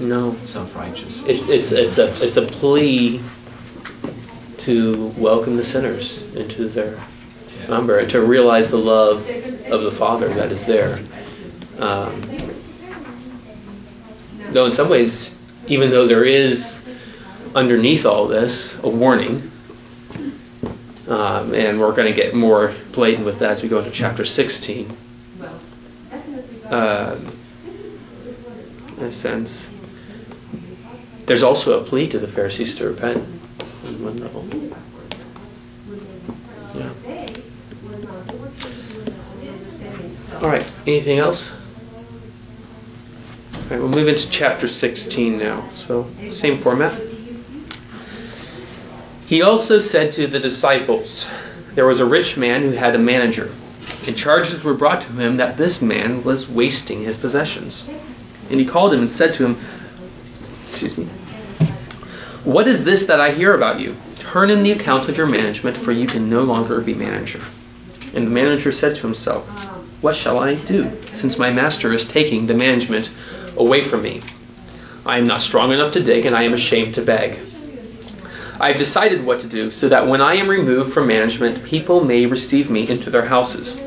no 0.00 0.36
self-righteous. 0.44 1.20
It, 1.26 1.48
it's 1.48 1.72
it's 1.72 1.98
a 1.98 2.12
it's 2.26 2.36
a 2.36 2.46
plea 2.46 3.22
to 4.58 5.12
welcome 5.18 5.56
the 5.56 5.64
sinners 5.64 6.22
into 6.34 6.68
their 6.68 6.94
yeah. 6.94 7.66
number 7.68 7.98
and 7.98 8.10
to 8.10 8.20
realize 8.20 8.70
the 8.70 8.76
love 8.76 9.18
of 9.70 9.82
the 9.82 9.92
Father 9.98 10.28
that 10.34 10.52
is 10.52 10.66
there. 10.66 10.98
Um, 11.78 12.22
though 14.52 14.66
in 14.66 14.72
some 14.72 14.88
ways, 14.90 15.34
even 15.66 15.90
though 15.90 16.06
there 16.06 16.24
is 16.24 16.78
underneath 17.54 18.04
all 18.04 18.28
this 18.28 18.76
a 18.82 18.88
warning, 18.88 19.50
Um, 21.10 21.54
and 21.54 21.80
we're 21.80 21.94
going 21.96 22.06
to 22.06 22.14
get 22.14 22.36
more 22.36 22.72
blatant 22.92 23.26
with 23.26 23.40
that 23.40 23.50
as 23.50 23.62
we 23.64 23.68
go 23.68 23.78
into 23.78 23.90
chapter 23.90 24.24
16. 24.24 24.96
Um, 26.66 27.36
in 28.96 29.04
a 29.06 29.10
sense. 29.10 29.68
There's 31.30 31.44
also 31.44 31.80
a 31.80 31.84
plea 31.84 32.08
to 32.08 32.18
the 32.18 32.26
Pharisees 32.26 32.74
to 32.78 32.88
repent 32.88 33.18
on 33.84 34.02
one 34.02 34.18
level. 34.18 34.44
Yeah. 36.74 36.92
All 40.42 40.48
right. 40.48 40.68
Anything 40.88 41.20
else? 41.20 41.52
All 43.54 43.60
right. 43.70 43.78
We'll 43.78 43.90
move 43.90 44.08
into 44.08 44.28
chapter 44.28 44.66
16 44.66 45.38
now. 45.38 45.70
So 45.76 46.10
same 46.32 46.60
format. 46.60 47.00
He 49.26 49.40
also 49.40 49.78
said 49.78 50.12
to 50.14 50.26
the 50.26 50.40
disciples, 50.40 51.28
There 51.76 51.86
was 51.86 52.00
a 52.00 52.06
rich 52.06 52.36
man 52.36 52.62
who 52.62 52.72
had 52.72 52.96
a 52.96 52.98
manager, 52.98 53.54
and 54.04 54.16
charges 54.16 54.64
were 54.64 54.74
brought 54.74 55.02
to 55.02 55.12
him 55.12 55.36
that 55.36 55.56
this 55.56 55.80
man 55.80 56.24
was 56.24 56.50
wasting 56.50 57.04
his 57.04 57.18
possessions. 57.18 57.84
And 58.50 58.58
he 58.58 58.66
called 58.66 58.92
him 58.92 59.02
and 59.02 59.12
said 59.12 59.34
to 59.34 59.46
him, 59.46 59.64
Excuse 60.72 60.98
me, 60.98 61.08
What 62.44 62.66
is 62.66 62.84
this 62.84 63.06
that 63.06 63.20
I 63.20 63.32
hear 63.32 63.54
about 63.54 63.80
you? 63.80 63.96
Turn 64.18 64.48
in 64.50 64.62
the 64.62 64.72
account 64.72 65.10
of 65.10 65.16
your 65.16 65.26
management, 65.26 65.76
for 65.76 65.92
you 65.92 66.06
can 66.06 66.30
no 66.30 66.40
longer 66.42 66.80
be 66.80 66.94
manager. 66.94 67.44
And 68.14 68.26
the 68.26 68.30
manager 68.30 68.72
said 68.72 68.96
to 68.96 69.02
himself, 69.02 69.46
What 70.00 70.16
shall 70.16 70.38
I 70.38 70.54
do, 70.54 70.90
since 71.12 71.38
my 71.38 71.50
master 71.50 71.92
is 71.92 72.06
taking 72.06 72.46
the 72.46 72.54
management 72.54 73.10
away 73.56 73.86
from 73.86 74.02
me? 74.02 74.22
I 75.04 75.18
am 75.18 75.26
not 75.26 75.42
strong 75.42 75.72
enough 75.72 75.92
to 75.94 76.02
dig, 76.02 76.24
and 76.24 76.34
I 76.34 76.44
am 76.44 76.54
ashamed 76.54 76.94
to 76.94 77.04
beg. 77.04 77.38
I 78.58 78.68
have 78.68 78.78
decided 78.78 79.24
what 79.24 79.40
to 79.40 79.48
do 79.48 79.70
so 79.70 79.88
that 79.88 80.06
when 80.06 80.20
I 80.22 80.36
am 80.36 80.48
removed 80.48 80.92
from 80.92 81.08
management, 81.08 81.64
people 81.64 82.04
may 82.04 82.24
receive 82.26 82.70
me 82.70 82.88
into 82.88 83.10
their 83.10 83.24
houses. 83.24 83.78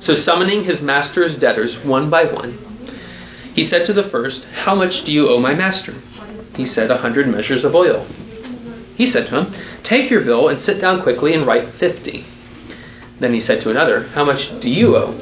So, 0.00 0.14
summoning 0.14 0.64
his 0.64 0.82
master's 0.82 1.38
debtors 1.38 1.78
one 1.78 2.10
by 2.10 2.24
one, 2.24 2.58
he 3.54 3.64
said 3.64 3.86
to 3.86 3.92
the 3.92 4.08
first, 4.08 4.44
How 4.44 4.74
much 4.74 5.04
do 5.04 5.12
you 5.12 5.28
owe 5.28 5.38
my 5.38 5.54
master? 5.54 5.94
He 6.56 6.66
said, 6.66 6.90
A 6.90 6.98
hundred 6.98 7.28
measures 7.28 7.64
of 7.64 7.74
oil. 7.74 8.06
He 8.96 9.06
said 9.06 9.26
to 9.28 9.40
him, 9.40 9.54
Take 9.82 10.10
your 10.10 10.20
bill 10.20 10.48
and 10.48 10.60
sit 10.60 10.80
down 10.80 11.02
quickly 11.02 11.34
and 11.34 11.46
write 11.46 11.68
fifty. 11.68 12.24
Then 13.20 13.32
he 13.32 13.40
said 13.40 13.60
to 13.62 13.70
another, 13.70 14.08
How 14.08 14.24
much 14.24 14.60
do 14.60 14.70
you 14.70 14.96
owe? 14.96 15.18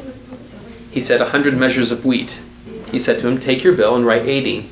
He 0.90 1.00
said, 1.00 1.20
A 1.20 1.30
hundred 1.30 1.56
measures 1.56 1.92
of 1.92 2.04
wheat. 2.04 2.40
He 2.90 2.98
said 2.98 3.20
to 3.20 3.28
him, 3.28 3.38
Take 3.38 3.62
your 3.62 3.76
bill 3.76 3.94
and 3.94 4.04
write 4.04 4.26
eighty. 4.26 4.68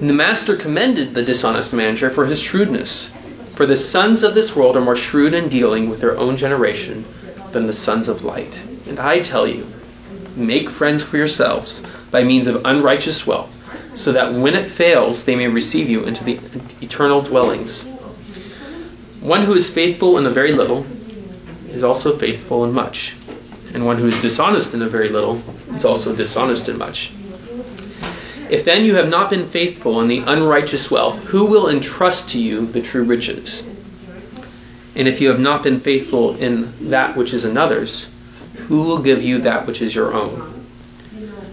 And 0.00 0.08
the 0.08 0.14
master 0.14 0.56
commended 0.56 1.14
the 1.14 1.24
dishonest 1.24 1.72
manager 1.72 2.10
for 2.10 2.26
his 2.26 2.40
shrewdness. 2.40 3.10
For 3.56 3.66
the 3.66 3.76
sons 3.76 4.22
of 4.22 4.34
this 4.34 4.54
world 4.54 4.76
are 4.76 4.82
more 4.82 4.96
shrewd 4.96 5.32
in 5.32 5.48
dealing 5.48 5.88
with 5.88 6.00
their 6.00 6.18
own 6.18 6.36
generation 6.36 7.04
than 7.52 7.66
the 7.66 7.72
sons 7.72 8.06
of 8.06 8.22
light. 8.22 8.62
And 8.86 8.98
I 8.98 9.20
tell 9.20 9.46
you, 9.46 9.66
make 10.36 10.68
friends 10.68 11.02
for 11.02 11.16
yourselves 11.16 11.80
by 12.10 12.22
means 12.22 12.46
of 12.46 12.64
unrighteous 12.66 13.26
wealth, 13.26 13.50
so 13.94 14.12
that 14.12 14.32
when 14.32 14.54
it 14.54 14.70
fails, 14.70 15.24
they 15.24 15.34
may 15.34 15.48
receive 15.48 15.88
you 15.88 16.04
into 16.04 16.22
the 16.24 16.38
eternal 16.80 17.22
dwellings. 17.22 17.84
One 19.20 19.44
who 19.44 19.54
is 19.54 19.70
faithful 19.70 20.18
in 20.18 20.26
a 20.26 20.32
very 20.32 20.52
little 20.52 20.86
is 21.68 21.82
also 21.82 22.18
faithful 22.18 22.64
in 22.64 22.72
much, 22.72 23.16
and 23.72 23.84
one 23.84 23.98
who 23.98 24.06
is 24.06 24.18
dishonest 24.18 24.74
in 24.74 24.82
a 24.82 24.88
very 24.88 25.08
little 25.08 25.42
is 25.74 25.84
also 25.84 26.14
dishonest 26.14 26.68
in 26.68 26.78
much. 26.78 27.12
If 28.48 28.64
then 28.64 28.84
you 28.84 28.94
have 28.94 29.08
not 29.08 29.30
been 29.30 29.48
faithful 29.50 30.00
in 30.00 30.08
the 30.08 30.20
unrighteous 30.20 30.90
wealth, 30.90 31.18
who 31.24 31.46
will 31.46 31.68
entrust 31.68 32.28
to 32.30 32.38
you 32.38 32.66
the 32.66 32.80
true 32.80 33.02
riches? 33.02 33.64
And 34.94 35.08
if 35.08 35.20
you 35.20 35.28
have 35.30 35.40
not 35.40 35.62
been 35.62 35.80
faithful 35.80 36.36
in 36.36 36.90
that 36.90 37.16
which 37.16 37.34
is 37.34 37.44
another's, 37.44 38.08
who 38.68 38.82
will 38.82 39.02
give 39.02 39.20
you 39.20 39.38
that 39.40 39.66
which 39.66 39.82
is 39.82 39.94
your 39.94 40.14
own? 40.14 40.55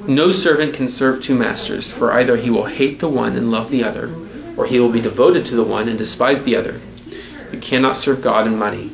No 0.07 0.31
servant 0.31 0.73
can 0.73 0.89
serve 0.89 1.21
two 1.21 1.35
masters, 1.35 1.93
for 1.93 2.11
either 2.11 2.35
he 2.35 2.49
will 2.49 2.65
hate 2.65 2.99
the 2.99 3.09
one 3.09 3.35
and 3.35 3.51
love 3.51 3.69
the 3.69 3.83
other, 3.83 4.13
or 4.57 4.65
he 4.65 4.79
will 4.79 4.91
be 4.91 5.01
devoted 5.01 5.45
to 5.45 5.55
the 5.55 5.63
one 5.63 5.87
and 5.87 5.97
despise 5.97 6.43
the 6.43 6.55
other. 6.55 6.81
You 7.51 7.59
cannot 7.59 7.97
serve 7.97 8.21
God 8.21 8.47
and 8.47 8.57
money. 8.57 8.91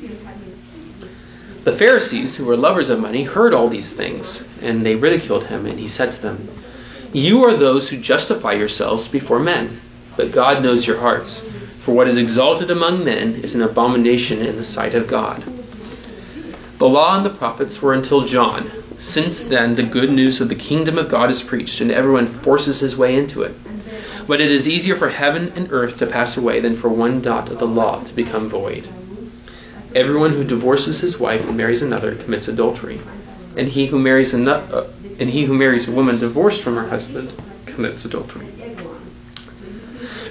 The 1.64 1.78
Pharisees, 1.78 2.36
who 2.36 2.46
were 2.46 2.58
lovers 2.58 2.90
of 2.90 3.00
money, 3.00 3.24
heard 3.24 3.54
all 3.54 3.70
these 3.70 3.92
things, 3.92 4.44
and 4.62 4.86
they 4.86 4.96
ridiculed 4.96 5.48
him, 5.48 5.66
and 5.66 5.80
he 5.80 5.88
said 5.88 6.12
to 6.14 6.22
them, 6.22 6.50
you 7.14 7.44
are 7.46 7.58
those 7.58 7.90
who 7.90 7.98
justify 7.98 8.54
yourselves 8.54 9.08
before 9.08 9.40
men, 9.40 9.82
but 10.16 10.32
God 10.32 10.62
knows 10.62 10.86
your 10.86 11.00
hearts. 11.00 11.44
For 11.84 11.92
what 11.92 12.08
is 12.08 12.18
exalted 12.18 12.70
among 12.70 13.04
men 13.04 13.36
is 13.36 13.56
an 13.56 13.64
abomination 13.64 14.46
in 14.46 14.58
the 14.58 14.64
sight 14.64 14.94
of 14.94 15.08
God. 15.08 15.44
The 16.78 16.88
law 16.88 17.18
and 17.18 17.26
the 17.26 17.32
prophets 17.32 17.82
were 17.82 17.94
until 17.94 18.26
John. 18.26 18.72
Since 19.00 19.44
then, 19.44 19.76
the 19.76 19.84
good 19.84 20.12
news 20.12 20.42
of 20.42 20.50
the 20.50 20.56
kingdom 20.56 20.98
of 20.98 21.10
God 21.10 21.30
is 21.32 21.42
preached, 21.42 21.80
and 21.80 21.92
everyone 21.92 22.28
forces 22.28 22.82
his 22.82 22.98
way 22.98 23.16
into 23.16 23.42
it. 23.44 23.56
But 24.28 24.42
it 24.42 24.52
is 24.52 24.68
easier 24.68 24.96
for 24.96 25.10
heaven 25.10 25.54
and 25.56 25.70
earth 25.72 25.98
to 25.98 26.06
pass 26.06 26.38
away 26.38 26.60
than 26.60 26.76
for 26.76 26.90
one 26.90 27.22
dot 27.22 27.50
of 27.50 27.60
the 27.60 27.68
law 27.68 28.04
to 28.04 28.14
become 28.14 28.50
void. 28.50 28.88
Everyone 29.96 30.34
who 30.34 30.44
divorces 30.44 31.00
his 31.00 31.20
wife 31.20 31.46
and 31.46 31.58
marries 31.58 31.82
another 31.82 32.14
commits 32.16 32.48
adultery, 32.48 33.02
and 33.58 33.70
he 33.70 33.88
who 33.88 33.98
marries 33.98 34.34
another 34.34 34.76
uh, 34.76 34.88
and 35.20 35.30
he 35.30 35.46
who 35.46 35.54
marries 35.54 35.88
a 35.88 35.92
woman 35.92 36.20
divorced 36.20 36.62
from 36.62 36.76
her 36.76 36.88
husband 36.88 37.34
commits 37.66 38.06
adultery. 38.06 38.48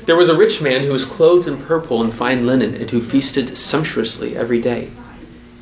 There 0.07 0.17
was 0.17 0.29
a 0.29 0.37
rich 0.37 0.61
man 0.61 0.85
who 0.85 0.93
was 0.93 1.05
clothed 1.05 1.49
in 1.49 1.63
purple 1.65 2.03
and 2.03 2.15
fine 2.15 2.47
linen, 2.47 2.75
and 2.75 2.91
who 2.91 3.03
feasted 3.03 3.57
sumptuously 3.57 4.37
every 4.37 4.61
day. 4.61 4.91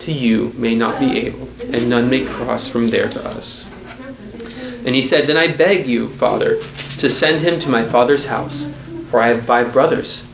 to 0.00 0.12
you 0.12 0.52
may 0.54 0.74
not 0.74 1.00
be 1.00 1.18
able, 1.18 1.48
and 1.60 1.88
none 1.88 2.08
may 2.10 2.24
cross 2.24 2.68
from 2.68 2.90
there 2.90 3.08
to 3.08 3.24
us. 3.24 3.66
And 4.84 4.94
he 4.94 5.02
said, 5.02 5.28
Then 5.28 5.36
I 5.36 5.56
beg 5.56 5.86
you, 5.86 6.08
Father, 6.10 6.56
to 6.98 7.10
send 7.10 7.40
him 7.40 7.60
to 7.60 7.68
my 7.68 7.90
father's 7.90 8.26
house, 8.26 8.66
for 9.10 9.20
I 9.20 9.28
have 9.28 9.44
five 9.44 9.72
brothers, 9.72 10.24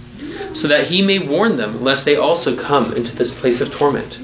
so 0.53 0.69
that 0.69 0.89
he 0.89 1.03
may 1.03 1.19
warn 1.19 1.57
them, 1.57 1.83
lest 1.83 2.05
they 2.05 2.17
also 2.17 2.57
come 2.57 2.93
into 2.93 3.15
this 3.17 3.33
place 3.33 3.61
of 3.61 3.73
torment. 3.73 4.19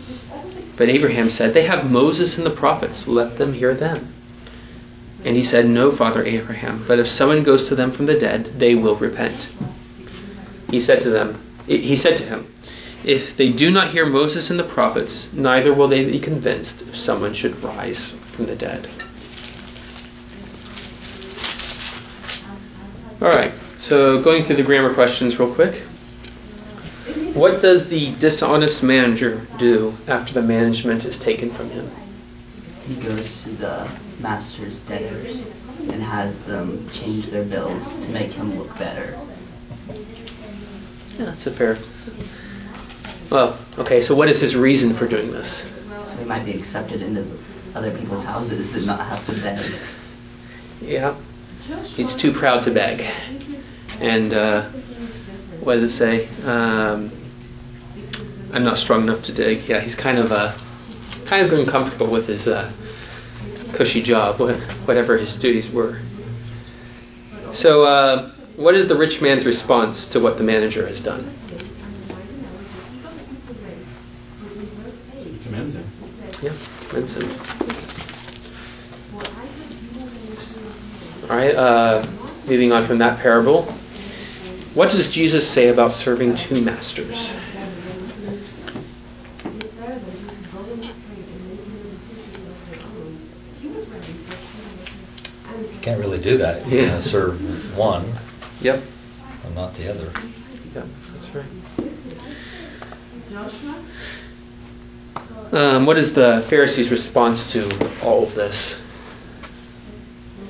But 0.77 0.89
Abraham 0.89 1.31
said, 1.31 1.53
They 1.53 1.67
have 1.67 1.91
Moses 1.91 2.37
and 2.37 2.47
the 2.47 2.51
prophets, 2.55 3.09
let 3.09 3.39
them 3.39 3.53
hear 3.53 3.75
them. 3.75 4.15
And 5.25 5.37
he 5.37 5.43
said, 5.43 5.67
No, 5.67 5.91
Father 5.91 6.25
Abraham, 6.25 6.85
but 6.87 6.99
if 6.99 7.07
someone 7.07 7.43
goes 7.43 7.69
to 7.69 7.75
them 7.75 7.93
from 7.93 8.07
the 8.07 8.19
dead, 8.19 8.59
they 8.59 8.75
will 8.75 8.97
repent. 8.97 9.49
He 10.71 10.81
said 10.81 11.03
to 11.03 11.11
them, 11.11 11.43
he 11.67 11.97
said 11.97 12.17
to 12.19 12.25
him, 12.25 12.47
If 13.05 13.37
they 13.37 13.51
do 13.51 13.71
not 13.71 13.93
hear 13.93 14.05
Moses 14.05 14.51
and 14.51 14.59
the 14.59 14.65
prophets, 14.65 15.33
neither 15.33 15.73
will 15.73 15.89
they 15.89 16.05
be 16.05 16.21
convinced 16.21 16.83
if 16.83 16.97
someone 16.97 17.33
should 17.33 17.63
rise 17.63 18.13
from 18.35 18.47
the 18.47 18.55
dead. 18.55 18.89
All 23.23 23.29
right, 23.29 23.53
so 23.79 24.23
going 24.23 24.45
through 24.45 24.57
the 24.57 24.63
grammar 24.63 24.95
questions 24.95 25.39
real 25.39 25.55
quick. 25.55 25.83
What 27.35 27.63
does 27.63 27.89
the 27.89 28.15
dishonest 28.17 28.83
manager 28.83 29.47
do 29.59 29.95
after 30.07 30.35
the 30.35 30.43
management 30.43 31.05
is 31.05 31.19
taken 31.19 31.51
from 31.55 31.71
him? 31.71 31.91
He 32.87 32.97
goes 32.97 33.43
to 33.43 33.51
the 33.51 33.91
master's 34.19 34.81
debtors 34.81 35.45
and 35.89 36.03
has 36.03 36.41
them 36.41 36.89
change 36.93 37.31
their 37.31 37.45
bills 37.45 37.95
to 38.01 38.09
make 38.09 38.33
him 38.33 38.59
look 38.59 38.77
better. 38.79 39.19
Yeah, 41.19 41.27
that's 41.27 41.47
a 41.47 41.55
fair. 41.55 41.79
Well, 43.31 43.65
okay, 43.79 44.01
so 44.01 44.15
what 44.15 44.29
is 44.29 44.41
his 44.41 44.57
reason 44.57 44.97
for 44.97 45.07
doing 45.07 45.31
this? 45.31 45.63
So 45.63 46.17
he 46.19 46.25
might 46.25 46.45
be 46.45 46.59
accepted 46.59 47.01
into 47.03 47.39
other 47.75 47.97
people's 47.97 48.25
houses 48.25 48.75
and 48.75 48.87
not 48.87 49.07
have 49.07 49.25
to 49.27 49.41
beg. 49.41 49.81
Yeah. 50.81 51.17
He's 51.85 52.17
too 52.17 52.33
proud 52.33 52.65
to 52.65 52.73
beg. 52.73 53.01
And 54.01 54.33
uh, 54.33 54.71
what 55.63 55.75
does 55.75 55.93
it 55.93 55.97
say? 55.97 56.29
Um, 56.43 57.13
I'm 58.53 58.65
not 58.65 58.79
strong 58.79 59.03
enough 59.03 59.25
to 59.27 59.35
dig. 59.35 59.69
Yeah, 59.69 59.81
he's 59.81 59.95
kind 59.95 60.19
of 60.19 60.33
uh, 60.33 60.59
kind 61.27 61.47
of 61.47 61.57
uncomfortable 61.57 62.11
with 62.11 62.27
his 62.27 62.49
uh, 62.49 62.73
cushy 63.75 64.03
job, 64.03 64.41
whatever 64.87 65.17
his 65.17 65.37
duties 65.37 65.71
were. 65.71 66.01
So, 67.53 67.85
uh, 67.85 68.35
what 68.57 68.75
is 68.75 68.89
the 68.89 68.97
rich 68.97 69.21
man's 69.21 69.47
response 69.47 70.07
to 70.09 70.21
what 70.21 70.39
the 70.39 70.45
manager 70.45 70.87
has 70.87 71.01
done? 71.01 71.37
He 75.19 75.39
commends 75.45 75.75
him. 75.75 75.85
Yeah, 76.43 76.57
commends 76.89 77.15
him. 77.15 77.31
All 81.29 81.37
right, 81.37 81.55
uh, 81.55 82.07
moving 82.47 82.73
on 82.73 82.87
from 82.87 82.99
that 82.99 83.21
parable. 83.21 83.71
What 84.73 84.91
does 84.91 85.11
Jesus 85.11 85.49
say 85.49 85.69
about 85.69 85.93
serving 85.93 86.37
two 86.37 86.63
masters? 86.63 87.33
Can't 95.83 95.99
really 95.99 96.23
do 96.23 96.37
that. 96.39 96.67
You're 96.69 96.83
Yeah. 96.83 97.01
serve 97.01 97.41
one 97.77 98.15
Yep. 98.61 98.83
and 99.45 99.55
not 99.55 99.75
the 99.77 99.91
other. 99.91 100.13
Yep, 100.75 100.87
that's 101.13 101.35
right. 101.35 101.45
Um, 105.53 105.85
what 105.85 105.99
is 105.99 106.13
the 106.13 106.47
Pharisees' 106.49 106.91
response 106.91 107.53
to 107.53 108.01
all 108.03 108.27
of 108.27 108.35
this? 108.35 108.81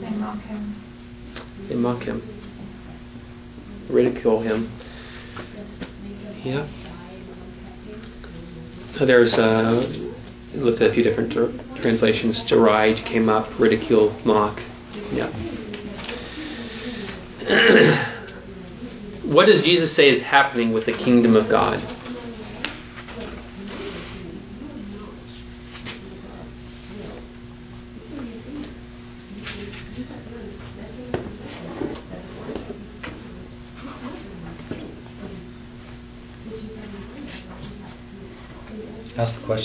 They 0.01 0.11
mock 0.11 0.41
him. 0.43 0.75
They 1.69 1.75
mock 1.75 2.03
him, 2.03 2.23
ridicule 3.89 4.43
him. 4.43 4.71
Yeah. 6.45 6.69
There's 8.99 9.39
uh, 9.39 9.91
looked 10.55 10.83
at 10.83 10.91
a 10.91 10.93
few 10.93 11.03
different 11.03 11.33
ter- 11.33 11.53
translations. 11.81 12.45
Deride 12.45 13.05
came 13.07 13.29
up, 13.31 13.49
ridicule, 13.59 14.15
mock. 14.25 14.61
Yeah. 15.13 15.31
what 19.25 19.47
does 19.47 19.63
Jesus 19.63 19.95
say 19.95 20.09
is 20.09 20.21
happening 20.21 20.73
with 20.73 20.87
the 20.87 20.93
kingdom 20.93 21.37
of 21.37 21.49
God? 21.49 21.79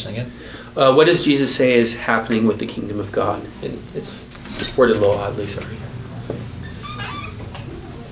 Ask 0.06 0.16
the 0.16 0.22
question 0.22 0.68
again. 0.68 0.78
Uh, 0.78 0.94
what 0.94 1.06
does 1.06 1.24
Jesus 1.24 1.56
say 1.56 1.74
is 1.74 1.96
happening 1.96 2.48
with 2.48 2.60
the 2.60 2.68
kingdom 2.68 3.00
of 3.00 3.12
God? 3.12 3.48
And 3.64 3.82
it's 3.96 4.24
worded 4.78 4.98
a 4.98 5.00
little 5.00 5.16
oddly, 5.16 5.48
sorry. 5.48 5.78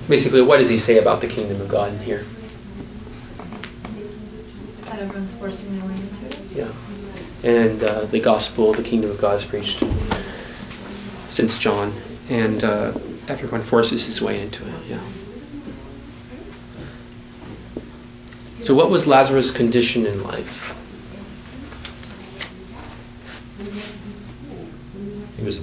Basically, 0.08 0.42
what 0.42 0.58
does 0.58 0.68
he 0.68 0.76
say 0.76 0.98
about 0.98 1.20
the 1.20 1.28
kingdom 1.28 1.60
of 1.60 1.68
God 1.68 1.92
in 1.92 1.98
here? 2.00 2.24
That 4.84 4.98
everyone's 5.00 5.34
forcing 5.36 5.78
their 5.78 5.88
way 5.88 5.94
into 5.94 6.26
it. 6.26 6.38
Yeah. 6.52 6.72
And 7.42 7.82
uh, 7.82 8.06
the 8.06 8.20
gospel, 8.20 8.74
the 8.74 8.82
kingdom 8.82 9.10
of 9.10 9.20
God 9.20 9.40
is 9.40 9.44
preached 9.44 9.82
since 11.28 11.58
John, 11.58 11.92
and 12.28 12.62
uh, 12.64 12.98
everyone 13.28 13.62
forces 13.62 14.06
his 14.06 14.20
way 14.20 14.40
into 14.40 14.66
it. 14.66 14.86
Yeah. 14.86 15.12
So, 18.62 18.74
what 18.74 18.90
was 18.90 19.06
Lazarus' 19.06 19.50
condition 19.50 20.06
in 20.06 20.22
life? 20.22 20.74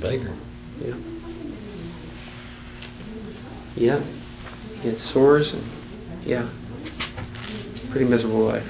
Beggar. 0.01 0.33
Yeah. 0.79 0.95
Yeah. 3.75 4.03
He 4.81 4.89
had 4.89 4.99
sores 4.99 5.53
and 5.53 5.63
yeah. 6.23 6.49
Pretty 7.91 8.05
miserable 8.05 8.45
life. 8.45 8.67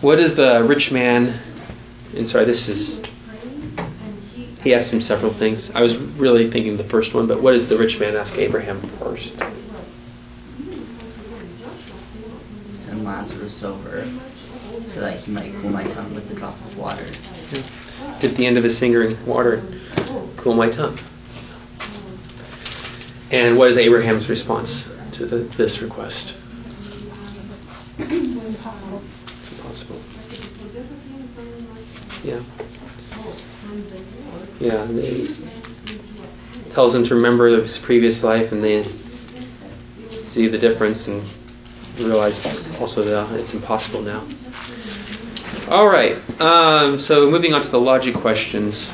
What 0.00 0.18
is 0.18 0.36
the 0.36 0.64
rich 0.68 0.92
man 0.92 1.40
and 2.14 2.28
sorry, 2.28 2.44
this 2.44 2.68
is 2.68 3.00
he 4.62 4.72
asked 4.72 4.92
him 4.92 5.00
several 5.00 5.36
things. 5.36 5.70
I 5.74 5.82
was 5.82 5.98
really 5.98 6.50
thinking 6.50 6.78
the 6.78 6.84
first 6.84 7.12
one, 7.12 7.26
but 7.26 7.42
what 7.42 7.52
does 7.52 7.68
the 7.68 7.76
rich 7.76 7.98
man 7.98 8.16
ask 8.16 8.34
Abraham 8.38 8.80
first? 8.98 9.32
Send 13.26 13.40
Lazarus 13.40 13.62
over 13.62 14.04
so 14.92 15.00
that 15.00 15.18
he 15.20 15.32
might 15.32 15.52
cool 15.60 15.70
my 15.70 15.82
tongue 15.82 16.14
with 16.14 16.30
a 16.30 16.34
drop 16.34 16.54
of 16.66 16.76
water. 16.76 17.06
Dip 18.20 18.36
the 18.36 18.46
end 18.46 18.58
of 18.58 18.64
his 18.64 18.78
finger 18.78 19.04
in 19.04 19.26
water 19.26 19.62
and 19.96 20.38
cool 20.38 20.54
my 20.54 20.70
tongue. 20.70 20.98
And 23.30 23.56
what 23.56 23.70
is 23.70 23.78
Abraham's 23.78 24.28
response 24.28 24.88
to 25.12 25.26
the, 25.26 25.38
this 25.56 25.80
request? 25.80 26.34
It's 27.98 29.50
impossible. 29.50 30.00
Yeah. 32.22 32.42
Yeah, 34.60 34.86
he 34.86 35.26
tells 36.70 36.94
him 36.94 37.04
to 37.04 37.14
remember 37.14 37.60
his 37.60 37.78
previous 37.78 38.22
life 38.22 38.52
and 38.52 38.62
then 38.62 38.84
see 40.12 40.48
the 40.48 40.58
difference 40.58 41.06
and 41.06 41.24
realize 41.98 42.44
also 42.78 43.04
that 43.04 43.38
it's 43.38 43.52
impossible 43.52 44.02
now. 44.02 44.26
All 45.68 45.86
right, 45.86 46.16
um, 46.40 46.98
so 46.98 47.30
moving 47.30 47.54
on 47.54 47.62
to 47.62 47.68
the 47.68 47.80
logic 47.80 48.14
questions. 48.14 48.90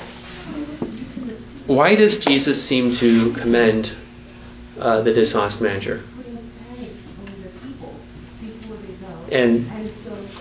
Why 1.66 1.94
does 1.94 2.18
Jesus 2.18 2.64
seem 2.64 2.92
to 2.96 3.32
commend 3.34 3.92
uh, 4.78 5.02
the 5.02 5.12
dishonest 5.12 5.60
manager? 5.60 6.02
And 9.30 9.70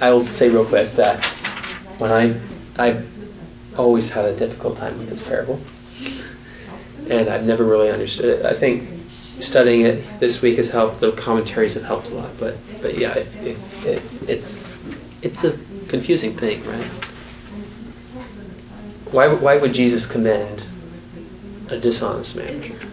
I 0.02 0.12
will 0.12 0.26
say 0.26 0.50
real 0.50 0.68
quick 0.68 0.96
that 0.96 1.24
when 2.00 2.12
I 2.12 2.40
I've 2.78 3.08
always 3.78 4.10
had 4.10 4.26
a 4.26 4.36
difficult 4.36 4.78
time 4.78 4.98
with 4.98 5.10
this 5.10 5.22
parable, 5.22 5.60
and 7.10 7.30
I've 7.30 7.44
never 7.44 7.64
really 7.64 7.90
understood 7.90 8.40
it. 8.40 8.46
I 8.46 8.60
think 8.60 8.99
studying 9.40 9.86
it 9.86 10.20
this 10.20 10.42
week 10.42 10.58
has 10.58 10.68
helped. 10.70 11.00
The 11.00 11.12
commentaries 11.14 11.74
have 11.74 11.84
helped 11.84 12.12
a 12.12 12.16
lot, 12.16 12.32
but 12.40 12.56
but 12.82 12.98
yeah, 12.98 13.14
it, 13.14 13.28
it, 13.44 13.58
it, 13.86 14.02
it's 14.28 14.74
it's 15.22 15.44
a 15.44 15.58
confusing 15.88 16.38
thing, 16.38 16.64
right? 16.66 16.86
Why 19.12 19.28
why 19.34 19.58
would 19.58 19.74
Jesus 19.74 20.06
commend 20.06 20.64
a 21.70 21.80
dishonest 21.80 22.36
manager? 22.36 22.89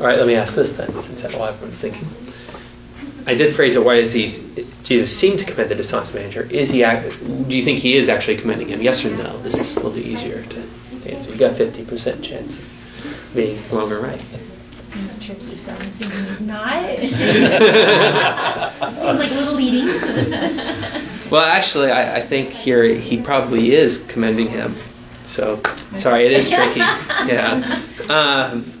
All 0.00 0.06
right, 0.06 0.16
let 0.16 0.26
me 0.26 0.34
ask 0.34 0.54
this 0.54 0.72
then, 0.72 0.90
since 1.02 1.20
that's 1.20 1.34
what 1.34 1.52
everyone's 1.52 1.78
thinking. 1.78 2.08
I 3.26 3.34
did 3.34 3.54
phrase 3.54 3.76
it. 3.76 3.84
Why 3.84 3.96
is 3.96 4.12
he? 4.12 4.28
Jesus 4.82 5.14
seem 5.14 5.36
to 5.36 5.44
commend 5.44 5.70
the 5.70 5.74
dishonest 5.74 6.14
manager. 6.14 6.44
Is 6.44 6.70
he? 6.70 6.78
Do 6.78 7.54
you 7.54 7.62
think 7.62 7.80
he 7.80 7.96
is 7.96 8.08
actually 8.08 8.38
commending 8.38 8.68
him? 8.68 8.80
Yes 8.80 9.04
or 9.04 9.10
no? 9.10 9.42
This 9.42 9.58
is 9.58 9.76
a 9.76 9.80
little 9.80 9.92
bit 9.92 10.06
easier 10.06 10.42
to 10.46 10.68
answer. 11.06 11.30
You 11.30 11.38
got 11.38 11.58
fifty 11.58 11.84
percent 11.84 12.24
chance 12.24 12.56
of 12.56 12.62
being 13.34 13.60
wrong 13.70 13.92
or 13.92 14.00
right. 14.00 14.24
Seems 14.92 15.24
tricky, 15.24 15.58
so 15.64 15.72
I'm 15.72 15.82
assuming 15.82 16.46
not. 16.46 16.98
Seems 16.98 17.18
like 19.18 19.30
a 19.30 19.34
little 19.34 19.54
leading. 19.54 19.86
Well, 21.30 21.44
actually, 21.44 21.92
I, 21.92 22.16
I 22.22 22.26
think 22.26 22.48
here 22.48 22.82
he 22.82 23.22
probably 23.22 23.72
is 23.72 23.98
commending 24.08 24.48
him. 24.48 24.74
So, 25.24 25.62
sorry, 25.96 26.26
it 26.26 26.32
is 26.32 26.50
tricky. 26.50 26.80
Yeah. 27.30 27.84
Um, 28.08 28.79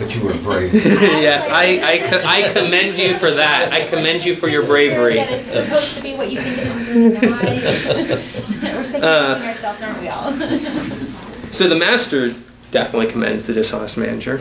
But 0.00 0.14
you 0.16 0.24
were 0.24 0.32
brave. 0.42 0.72
yes, 0.74 1.46
I, 1.46 1.78
I, 1.82 1.98
co- 2.10 2.22
I 2.24 2.52
commend 2.54 2.98
you 2.98 3.18
for 3.18 3.30
that. 3.32 3.70
I 3.70 3.86
commend 3.90 4.24
you 4.24 4.34
for 4.34 4.48
your 4.48 4.64
bravery. 4.64 5.16
That 5.16 5.66
supposed 5.66 5.94
to 5.96 6.02
be 6.02 6.16
what 6.16 6.30
you 6.32 6.40
think 6.40 6.56
it 6.58 6.66
is. 6.66 7.14
We're 8.62 8.84
second 8.84 9.04
Uh, 9.04 9.42
ourselves, 9.44 9.82
aren't 9.82 10.00
we 10.00 10.08
all? 10.08 10.32
So 11.52 11.68
the 11.68 11.76
master 11.76 12.30
definitely 12.70 13.12
commends 13.12 13.44
the 13.46 13.52
dishonest 13.52 13.98
manager, 13.98 14.38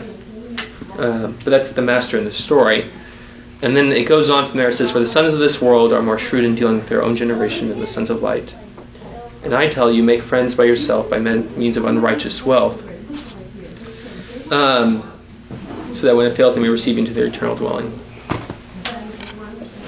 um, 0.97 1.37
but 1.43 1.49
that's 1.51 1.73
the 1.73 1.81
master 1.81 2.17
in 2.17 2.23
the 2.23 2.31
story. 2.31 2.89
and 3.61 3.75
then 3.75 3.91
it 3.91 4.07
goes 4.07 4.29
on 4.29 4.47
from 4.49 4.57
there. 4.59 4.69
It 4.69 4.75
says, 4.75 4.91
For 4.91 4.99
the 4.99 5.07
sons 5.07 5.33
of 5.33 5.39
this 5.39 5.61
world 5.61 5.91
are 5.91 6.01
more 6.01 6.17
shrewd 6.17 6.45
in 6.45 6.55
dealing 6.55 6.77
with 6.77 6.87
their 6.87 7.03
own 7.03 7.15
generation 7.17 7.67
than 7.67 7.81
the 7.81 7.87
sons 7.87 8.09
of 8.09 8.21
light. 8.21 8.55
And 9.43 9.53
I 9.53 9.69
tell 9.69 9.91
you, 9.91 10.03
make 10.03 10.21
friends 10.23 10.55
by 10.55 10.63
yourself 10.65 11.09
by 11.09 11.19
means 11.19 11.75
of 11.75 11.83
unrighteous 11.85 12.45
wealth, 12.45 12.81
um, 14.51 15.18
so 15.93 16.07
that 16.07 16.15
when 16.15 16.27
it 16.27 16.35
fails, 16.35 16.55
they 16.55 16.61
may 16.61 16.69
receive 16.69 16.97
into 16.97 17.13
their 17.13 17.25
eternal 17.25 17.55
dwelling. 17.55 17.91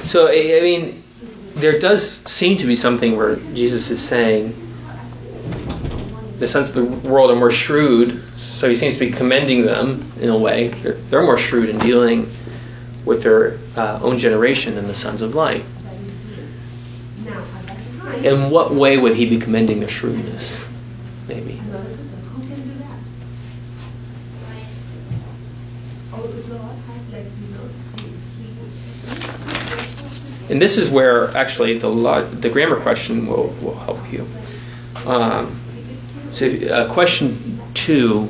So, 0.05 0.27
I 0.27 0.61
mean, 0.61 1.03
there 1.55 1.79
does 1.79 2.21
seem 2.25 2.57
to 2.57 2.65
be 2.65 2.75
something 2.75 3.15
where 3.15 3.35
Jesus 3.35 3.89
is 3.89 4.01
saying 4.01 4.55
the 6.41 6.47
sons 6.47 6.69
of 6.69 6.75
the 6.75 7.09
world 7.09 7.29
are 7.29 7.35
more 7.35 7.51
shrewd, 7.51 8.23
so 8.35 8.67
he 8.67 8.75
seems 8.75 8.95
to 8.95 8.99
be 8.99 9.11
commending 9.11 9.63
them 9.63 10.11
in 10.19 10.29
a 10.29 10.37
way. 10.37 10.69
They're, 10.69 10.93
they're 10.93 11.21
more 11.21 11.37
shrewd 11.37 11.69
in 11.69 11.77
dealing 11.77 12.35
with 13.05 13.21
their 13.21 13.59
uh, 13.75 13.99
own 14.01 14.17
generation 14.17 14.73
than 14.73 14.87
the 14.87 14.95
sons 14.95 15.21
of 15.21 15.35
light. 15.35 15.63
In 18.23 18.49
what 18.49 18.73
way 18.73 18.97
would 18.97 19.15
he 19.15 19.29
be 19.29 19.39
commending 19.39 19.79
their 19.79 19.89
shrewdness? 19.89 20.59
Maybe. 21.27 21.61
And 30.51 30.61
this 30.61 30.77
is 30.77 30.89
where 30.89 31.29
actually 31.35 31.79
the 31.79 31.87
lo- 31.87 32.29
the 32.29 32.49
grammar 32.49 32.79
question 32.81 33.25
will, 33.25 33.55
will 33.63 33.79
help 33.79 34.11
you. 34.11 34.27
Um, 35.05 35.57
so, 36.33 36.45
uh, 36.47 36.93
question 36.93 37.61
two, 37.73 38.27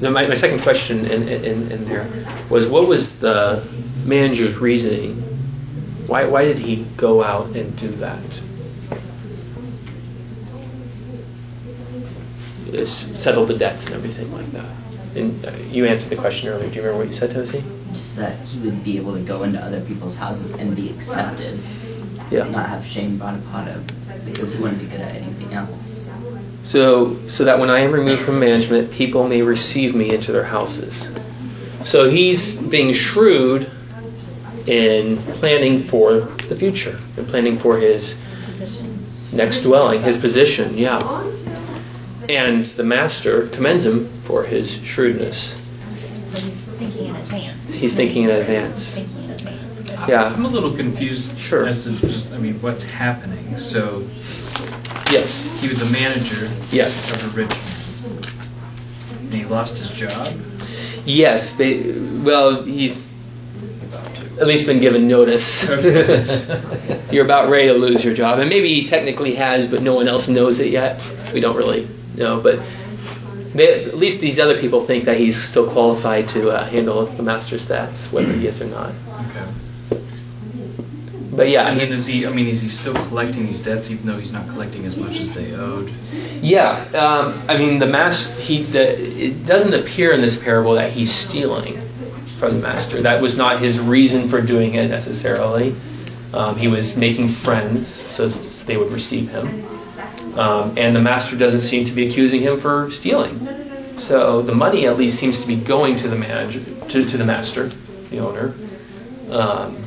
no, 0.00 0.10
my, 0.12 0.28
my 0.28 0.36
second 0.36 0.62
question 0.62 1.04
in, 1.04 1.28
in, 1.28 1.72
in 1.72 1.84
there 1.88 2.06
was 2.48 2.66
what 2.68 2.86
was 2.86 3.18
the 3.18 3.66
manager's 4.04 4.56
reasoning? 4.56 5.16
Why, 6.06 6.26
why 6.26 6.44
did 6.44 6.58
he 6.58 6.86
go 6.96 7.24
out 7.24 7.48
and 7.56 7.76
do 7.76 7.88
that? 7.96 8.22
Settle 12.86 13.46
the 13.46 13.58
debts 13.58 13.86
and 13.86 13.94
everything 13.94 14.32
like 14.32 14.50
that. 14.52 14.87
And 15.16 15.44
uh, 15.44 15.50
you 15.70 15.86
answered 15.86 16.10
the 16.10 16.16
question 16.16 16.48
earlier. 16.48 16.68
Do 16.68 16.74
you 16.76 16.82
remember 16.82 16.98
what 17.04 17.08
you 17.08 17.12
said, 17.18 17.30
Timothy? 17.30 17.64
Just 17.92 18.16
that 18.16 18.38
he 18.46 18.60
would 18.60 18.84
be 18.84 18.96
able 18.98 19.14
to 19.14 19.24
go 19.24 19.42
into 19.42 19.58
other 19.58 19.84
people's 19.84 20.14
houses 20.14 20.52
and 20.54 20.76
be 20.76 20.90
accepted, 20.90 21.58
Yeah. 22.30 22.44
not 22.50 22.68
have 22.68 22.84
shame 22.84 23.18
brought 23.18 23.38
upon 23.38 23.66
him 23.66 23.86
because 24.24 24.52
he 24.52 24.60
wouldn't 24.60 24.80
be 24.80 24.86
good 24.86 25.00
at 25.00 25.14
anything 25.16 25.52
else. 25.52 26.04
So, 26.64 27.26
so 27.28 27.44
that 27.44 27.58
when 27.58 27.70
I 27.70 27.80
am 27.80 27.92
removed 27.92 28.22
from 28.22 28.38
management, 28.40 28.92
people 28.92 29.26
may 29.26 29.42
receive 29.42 29.94
me 29.94 30.14
into 30.14 30.32
their 30.32 30.44
houses. 30.44 31.08
So 31.84 32.10
he's 32.10 32.56
being 32.56 32.92
shrewd 32.92 33.70
in 34.66 35.16
planning 35.38 35.84
for 35.84 36.12
the 36.48 36.56
future 36.56 36.98
and 37.16 37.26
planning 37.26 37.58
for 37.58 37.78
his 37.78 38.14
next 39.32 39.62
dwelling, 39.62 40.02
his 40.02 40.18
position. 40.18 40.76
Yeah. 40.76 40.98
And 42.28 42.64
the 42.66 42.84
master 42.84 43.48
commends 43.48 43.86
him 43.86 44.22
for 44.22 44.44
his 44.44 44.70
shrewdness. 44.84 45.50
So 45.52 46.40
he's 46.40 46.78
thinking 46.78 47.06
in 47.06 47.16
advance. 47.16 47.74
He's 47.74 47.94
thinking 47.94 48.22
in 48.24 48.30
advance. 48.30 48.94
Thinking 48.94 49.24
in 49.24 49.30
advance. 49.30 50.08
Yeah. 50.08 50.24
I'm 50.24 50.44
a 50.44 50.48
little 50.48 50.76
confused 50.76 51.38
Sure. 51.38 51.66
as 51.66 51.82
to 51.84 51.92
just, 52.00 52.30
I 52.32 52.38
mean, 52.38 52.60
what's 52.60 52.84
happening. 52.84 53.56
So 53.56 54.06
Yes. 55.10 55.48
he 55.60 55.68
was 55.68 55.80
a 55.80 55.86
manager 55.86 56.50
Yes. 56.70 57.10
of 57.12 57.24
a 57.24 57.36
rich 57.36 57.48
man, 57.48 58.24
and 59.20 59.32
he 59.32 59.44
lost 59.44 59.78
his 59.78 59.90
job. 59.90 60.28
Yes. 61.06 61.52
Ba- 61.52 61.94
well, 62.24 62.62
he's 62.64 63.08
at 64.38 64.46
least 64.46 64.66
been 64.66 64.80
given 64.80 65.08
notice. 65.08 65.64
You're 67.10 67.24
about 67.24 67.48
ready 67.48 67.68
to 67.68 67.74
lose 67.74 68.04
your 68.04 68.14
job, 68.14 68.38
and 68.38 68.50
maybe 68.50 68.68
he 68.68 68.86
technically 68.86 69.34
has, 69.36 69.66
but 69.66 69.82
no 69.82 69.94
one 69.94 70.06
else 70.08 70.28
knows 70.28 70.60
it 70.60 70.68
yet. 70.70 71.00
We 71.32 71.40
don't 71.40 71.56
really 71.56 71.88
know, 72.20 72.40
but 72.42 72.58
they, 73.54 73.84
at 73.84 73.96
least 73.96 74.20
these 74.20 74.38
other 74.38 74.60
people 74.60 74.86
think 74.86 75.04
that 75.06 75.16
he's 75.16 75.40
still 75.42 75.70
qualified 75.72 76.28
to 76.30 76.50
uh, 76.50 76.68
handle 76.68 77.06
the 77.06 77.22
master's 77.22 77.66
stats, 77.66 78.12
whether 78.12 78.32
he 78.32 78.46
is 78.46 78.60
or 78.60 78.66
not. 78.66 78.92
Okay. 79.30 79.46
But 81.34 81.50
yeah, 81.50 81.68
And 81.70 81.78
then 81.78 81.88
is 81.92 82.06
he? 82.06 82.26
I 82.26 82.32
mean, 82.32 82.48
is 82.48 82.60
he 82.62 82.68
still 82.68 82.94
collecting 82.94 83.46
these 83.46 83.60
debts, 83.60 83.90
even 83.90 84.06
though 84.06 84.18
he's 84.18 84.32
not 84.32 84.48
collecting 84.48 84.84
as 84.86 84.96
much 84.96 85.18
as 85.20 85.32
they 85.34 85.52
owed? 85.52 85.88
yeah. 86.42 86.88
Um, 86.94 87.44
I 87.48 87.56
mean, 87.56 87.78
the 87.78 87.86
mas 87.86 88.26
he 88.38 88.64
the, 88.64 88.84
it 89.26 89.46
doesn't 89.46 89.72
appear 89.74 90.12
in 90.12 90.20
this 90.20 90.36
parable 90.36 90.74
that 90.74 90.90
he's 90.92 91.14
stealing 91.14 91.80
from 92.40 92.54
the 92.54 92.60
master. 92.60 93.02
That 93.02 93.22
was 93.22 93.36
not 93.36 93.62
his 93.62 93.78
reason 93.78 94.28
for 94.28 94.40
doing 94.44 94.74
it 94.74 94.88
necessarily. 94.88 95.76
Um, 96.32 96.56
he 96.56 96.66
was 96.68 96.96
making 96.96 97.28
friends 97.28 97.88
so 98.14 98.24
s- 98.26 98.64
they 98.66 98.76
would 98.76 98.90
receive 98.92 99.28
him. 99.28 99.46
Um, 100.38 100.78
and 100.78 100.94
the 100.94 101.00
master 101.00 101.36
doesn't 101.36 101.62
seem 101.62 101.84
to 101.86 101.92
be 101.92 102.08
accusing 102.08 102.40
him 102.42 102.60
for 102.60 102.90
stealing. 102.92 103.40
So 103.98 104.40
the 104.42 104.54
money 104.54 104.86
at 104.86 104.96
least 104.96 105.18
seems 105.18 105.40
to 105.40 105.46
be 105.46 105.56
going 105.62 105.96
to 105.98 106.08
the 106.08 106.14
manager, 106.16 106.62
to, 106.90 107.04
to 107.10 107.16
the 107.18 107.24
master, 107.24 107.70
the 108.10 108.18
owner. 108.20 108.54
Um, 109.30 109.84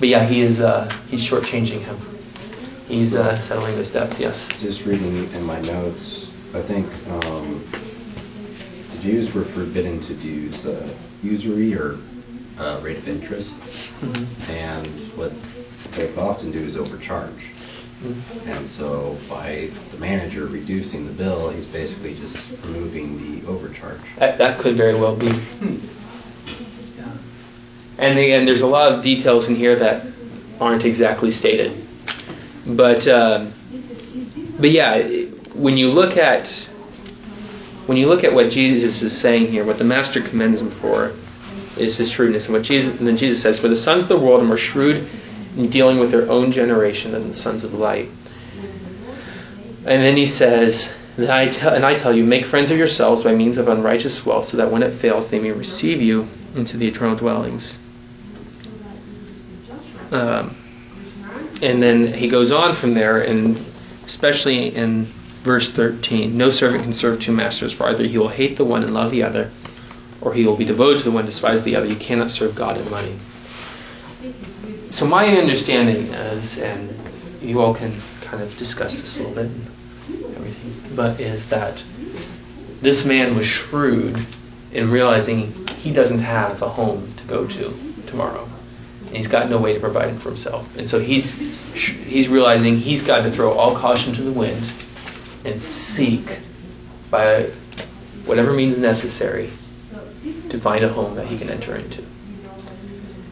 but 0.00 0.08
yeah, 0.08 0.28
he 0.28 0.42
is 0.42 0.60
uh, 0.60 0.90
he's 1.08 1.20
shortchanging 1.22 1.84
him. 1.84 1.96
He's 2.88 3.14
uh, 3.14 3.40
settling 3.40 3.76
his 3.78 3.90
debts. 3.92 4.18
Yes. 4.18 4.48
Just 4.60 4.84
reading 4.84 5.32
in 5.32 5.44
my 5.44 5.60
notes, 5.60 6.26
I 6.52 6.60
think 6.66 6.86
um, 7.08 7.64
the 8.92 8.98
Jews 9.00 9.32
were 9.32 9.44
forbidden 9.54 10.00
to 10.08 10.14
use 10.14 10.66
uh, 10.66 10.92
usury 11.22 11.72
or 11.74 11.98
uh, 12.58 12.80
rate 12.82 12.98
of 12.98 13.08
interest, 13.08 13.50
Mhm. 14.02 14.48
and 14.50 15.16
what 15.16 15.32
they 15.96 16.12
often 16.16 16.50
do 16.50 16.58
is 16.58 16.76
overcharge. 16.76 17.53
And 18.46 18.68
so, 18.68 19.16
by 19.28 19.70
the 19.90 19.96
manager 19.96 20.46
reducing 20.46 21.06
the 21.06 21.12
bill, 21.12 21.50
he's 21.50 21.64
basically 21.64 22.14
just 22.14 22.36
removing 22.62 23.40
the 23.40 23.46
overcharge. 23.48 24.00
That, 24.18 24.36
that 24.38 24.60
could 24.60 24.76
very 24.76 24.94
well 24.94 25.16
be. 25.16 25.28
And 27.96 28.18
again, 28.18 28.44
there's 28.44 28.62
a 28.62 28.66
lot 28.66 28.92
of 28.92 29.02
details 29.02 29.48
in 29.48 29.54
here 29.54 29.76
that 29.76 30.06
aren't 30.60 30.84
exactly 30.84 31.30
stated. 31.30 31.86
But 32.66 33.06
um, 33.08 33.54
but 34.58 34.70
yeah, 34.70 34.98
when 35.54 35.76
you 35.76 35.88
look 35.88 36.18
at 36.18 36.48
when 37.86 37.96
you 37.96 38.08
look 38.08 38.24
at 38.24 38.34
what 38.34 38.50
Jesus 38.50 39.00
is 39.02 39.18
saying 39.18 39.46
here, 39.46 39.64
what 39.64 39.78
the 39.78 39.84
Master 39.84 40.20
commends 40.20 40.60
him 40.60 40.72
for 40.80 41.12
is 41.78 41.96
his 41.96 42.10
shrewdness, 42.10 42.46
and 42.46 42.54
what 42.54 42.62
Jesus 42.64 42.98
and 42.98 43.06
then 43.06 43.16
Jesus 43.16 43.40
says, 43.40 43.60
"For 43.60 43.68
the 43.68 43.76
sons 43.76 44.04
of 44.04 44.08
the 44.08 44.18
world 44.18 44.42
are 44.42 44.46
more 44.46 44.58
shrewd 44.58 45.08
in 45.56 45.70
dealing 45.70 45.98
with 45.98 46.10
their 46.10 46.30
own 46.30 46.52
generation 46.52 47.14
and 47.14 47.30
the 47.30 47.36
sons 47.36 47.64
of 47.64 47.72
light." 47.74 48.08
And 49.86 50.02
then 50.02 50.16
he 50.16 50.26
says, 50.26 50.90
and 51.16 51.30
I, 51.30 51.48
tell, 51.48 51.72
and 51.72 51.84
I 51.84 51.94
tell 51.94 52.14
you, 52.14 52.24
make 52.24 52.44
friends 52.46 52.70
of 52.70 52.78
yourselves 52.78 53.22
by 53.22 53.34
means 53.34 53.56
of 53.56 53.68
unrighteous 53.68 54.26
wealth, 54.26 54.48
so 54.48 54.56
that 54.56 54.72
when 54.72 54.82
it 54.82 54.98
fails, 54.98 55.28
they 55.28 55.38
may 55.38 55.52
receive 55.52 56.02
you 56.02 56.26
into 56.56 56.76
the 56.76 56.88
eternal 56.88 57.16
dwellings. 57.16 57.78
Um, 60.10 60.56
and 61.62 61.82
then 61.82 62.12
he 62.12 62.28
goes 62.28 62.50
on 62.50 62.74
from 62.74 62.94
there, 62.94 63.20
and 63.20 63.64
especially 64.06 64.74
in 64.74 65.06
verse 65.44 65.70
13 65.72 66.36
No 66.36 66.50
servant 66.50 66.82
can 66.82 66.92
serve 66.92 67.20
two 67.20 67.32
masters, 67.32 67.72
for 67.72 67.86
either 67.86 68.04
he 68.04 68.18
will 68.18 68.28
hate 68.28 68.56
the 68.56 68.64
one 68.64 68.82
and 68.82 68.92
love 68.92 69.12
the 69.12 69.22
other, 69.22 69.52
or 70.20 70.34
he 70.34 70.44
will 70.44 70.56
be 70.56 70.64
devoted 70.64 70.98
to 70.98 71.04
the 71.04 71.10
one 71.12 71.20
and 71.20 71.28
despise 71.28 71.62
the 71.62 71.76
other. 71.76 71.86
You 71.86 71.96
cannot 71.96 72.30
serve 72.30 72.56
God 72.56 72.76
and 72.76 72.90
money. 72.90 73.18
So, 74.94 75.06
my 75.06 75.26
understanding 75.26 76.14
is, 76.14 76.56
and 76.56 77.42
you 77.42 77.60
all 77.60 77.74
can 77.74 78.00
kind 78.22 78.40
of 78.40 78.56
discuss 78.56 79.00
this 79.00 79.16
a 79.16 79.24
little 79.24 79.34
bit 79.34 79.50
everything, 80.36 80.94
but 80.94 81.20
is 81.20 81.50
that 81.50 81.82
this 82.80 83.04
man 83.04 83.36
was 83.36 83.44
shrewd 83.44 84.24
in 84.70 84.92
realizing 84.92 85.66
he 85.66 85.92
doesn't 85.92 86.20
have 86.20 86.62
a 86.62 86.68
home 86.68 87.12
to 87.16 87.26
go 87.26 87.44
to 87.44 87.74
tomorrow. 88.06 88.48
And 89.06 89.16
he's 89.16 89.26
got 89.26 89.50
no 89.50 89.60
way 89.60 89.74
to 89.74 89.80
provide 89.80 90.14
it 90.14 90.22
for 90.22 90.28
himself. 90.28 90.64
And 90.76 90.88
so 90.88 91.00
he's 91.00 91.32
he's 91.72 92.28
realizing 92.28 92.76
he's 92.76 93.02
got 93.02 93.22
to 93.22 93.32
throw 93.32 93.50
all 93.50 93.74
caution 93.74 94.14
to 94.14 94.22
the 94.22 94.32
wind 94.32 94.72
and 95.44 95.60
seek 95.60 96.38
by 97.10 97.50
whatever 98.26 98.52
means 98.52 98.78
necessary 98.78 99.50
to 100.50 100.60
find 100.60 100.84
a 100.84 100.88
home 100.88 101.16
that 101.16 101.26
he 101.26 101.36
can 101.36 101.50
enter 101.50 101.74
into. 101.74 102.13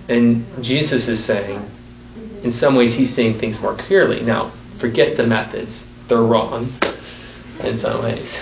And 0.09 0.45
Jesus 0.63 1.09
is 1.09 1.25
saying, 1.25 1.69
in 2.43 2.53
some 2.53 2.75
ways, 2.75 2.95
he's 2.95 3.15
saying 3.15 3.39
things 3.39 3.61
more 3.61 3.77
clearly. 3.77 4.21
Now, 4.21 4.53
forget 4.81 5.17
the 5.17 5.27
methods; 5.27 5.85
they're 6.09 6.23
wrong 6.23 6.73
in 7.61 7.79
some 7.79 8.03
ways. 8.03 8.35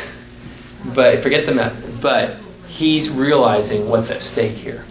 But 0.95 1.23
forget 1.23 1.45
the 1.47 1.55
method. 1.55 2.01
But 2.01 2.39
he's 2.67 3.11
realizing 3.11 3.89
what's 3.89 4.11
at 4.11 4.23
stake 4.23 4.57
here. 4.57 4.85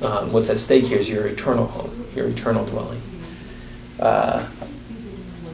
Um, 0.00 0.32
what's 0.32 0.50
at 0.50 0.58
stake 0.58 0.84
here 0.84 0.98
is 0.98 1.08
your 1.08 1.26
eternal 1.26 1.66
home, 1.66 2.08
your 2.16 2.28
eternal 2.28 2.66
dwelling. 2.66 3.00
Uh, 4.00 4.50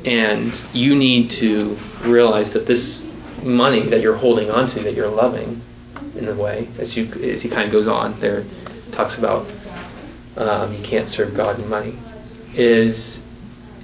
and 0.07 0.55
you 0.73 0.95
need 0.95 1.31
to 1.33 1.77
realize 2.05 2.55
that 2.55 2.67
this 2.67 3.03
money 3.43 3.91
that 3.91 4.01
you're 4.01 4.17
holding 4.17 4.51
on 4.51 4.67
to, 4.69 4.83
that 4.83 4.95
you're 4.95 5.11
loving, 5.11 5.61
in 6.17 6.29
a 6.29 6.35
way, 6.35 6.69
as 6.79 6.97
you 6.97 7.07
as 7.23 7.43
he 7.43 7.49
kind 7.49 7.67
of 7.67 7.73
goes 7.73 7.87
on 7.87 8.19
there, 8.21 8.45
talks 8.93 9.17
about 9.17 9.47
um, 10.39 10.73
you 10.75 10.83
can't 10.83 11.09
serve 11.09 11.35
God 11.37 11.59
and 11.59 11.69
money. 11.69 11.99
Is 12.55 13.23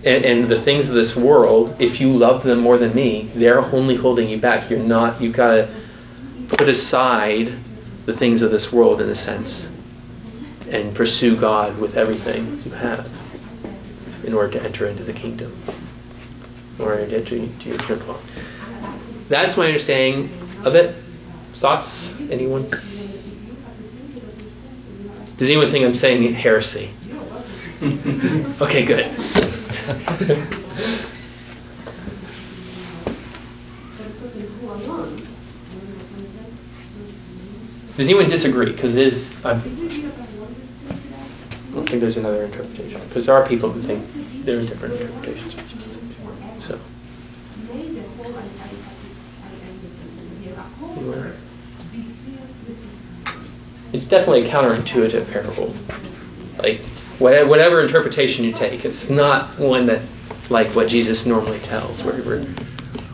and, 0.04 0.24
and 0.24 0.50
the 0.50 0.62
things 0.62 0.88
of 0.88 0.94
this 0.94 1.16
world, 1.16 1.76
if 1.78 2.00
you 2.00 2.08
love 2.08 2.42
them 2.42 2.60
more 2.60 2.78
than 2.78 2.94
me, 2.94 3.32
they're 3.34 3.60
only 3.60 3.96
holding 3.96 4.28
you 4.28 4.40
back. 4.40 4.70
You're 4.70 4.78
not. 4.78 5.20
You've 5.20 5.34
got 5.34 5.54
to 5.54 5.80
put 6.48 6.68
aside 6.68 7.58
the 8.06 8.16
things 8.16 8.42
of 8.42 8.50
this 8.50 8.72
world 8.72 9.00
in 9.00 9.08
a 9.08 9.14
sense 9.14 9.68
and 10.70 10.94
pursue 10.94 11.40
God 11.40 11.78
with 11.78 11.96
everything 11.96 12.60
you 12.64 12.70
have 12.72 13.10
in 14.24 14.34
order 14.34 14.52
to 14.52 14.62
enter 14.62 14.86
into 14.86 15.04
the 15.04 15.12
kingdom, 15.12 15.58
in 16.78 16.84
order 16.84 17.06
to 17.06 17.36
into 17.36 17.68
your 17.68 17.78
temple. 17.78 18.20
That's 19.28 19.56
my 19.56 19.66
understanding 19.66 20.30
of 20.64 20.74
it. 20.74 21.02
Thoughts? 21.54 22.12
Anyone? 22.30 22.70
Does 25.36 25.48
anyone 25.48 25.70
think 25.70 25.84
I'm 25.84 25.94
saying 25.94 26.32
heresy? 26.34 26.94
okay, 28.60 28.84
good. 28.86 29.10
Does 37.96 38.08
anyone 38.08 38.28
disagree? 38.28 38.72
Because 38.72 38.94
it 38.94 39.06
is. 39.06 39.32
I 39.44 39.54
don't 41.72 41.88
think 41.88 42.00
there's 42.00 42.16
another 42.16 42.44
interpretation. 42.44 43.06
Because 43.08 43.26
there 43.26 43.34
are 43.34 43.48
people 43.48 43.72
who 43.72 43.80
think 43.80 44.06
there 44.44 44.58
are 44.58 44.62
different 44.62 45.00
interpretations. 45.00 45.54
So. 46.66 46.80
It's 53.94 54.06
definitely 54.06 54.48
a 54.48 54.52
counterintuitive 54.52 55.30
parable. 55.30 55.72
Like 56.58 56.80
whatever 57.20 57.80
interpretation 57.80 58.44
you 58.44 58.52
take, 58.52 58.84
it's 58.84 59.08
not 59.08 59.56
one 59.56 59.86
that 59.86 60.02
like 60.50 60.74
what 60.74 60.88
Jesus 60.88 61.24
normally 61.24 61.60
tells. 61.60 62.02
Where 62.02 62.44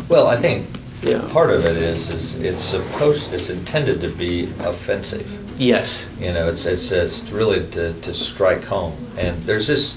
well, 0.09 0.27
I 0.27 0.41
think 0.41 0.75
yeah. 1.03 1.29
part 1.31 1.51
of 1.51 1.67
it 1.67 1.77
is 1.77 2.09
is 2.09 2.35
it's 2.37 2.65
supposed 2.65 3.31
it's 3.35 3.51
intended 3.51 4.01
to 4.01 4.17
be 4.17 4.55
offensive. 4.59 5.27
Yes. 5.61 6.09
You 6.19 6.33
know, 6.33 6.49
it's 6.49 6.65
it's, 6.65 6.91
it's 6.91 7.31
really 7.31 7.71
to, 7.73 8.01
to 8.01 8.15
strike 8.15 8.65
home. 8.65 9.15
And 9.19 9.43
there's 9.45 9.67
this, 9.67 9.95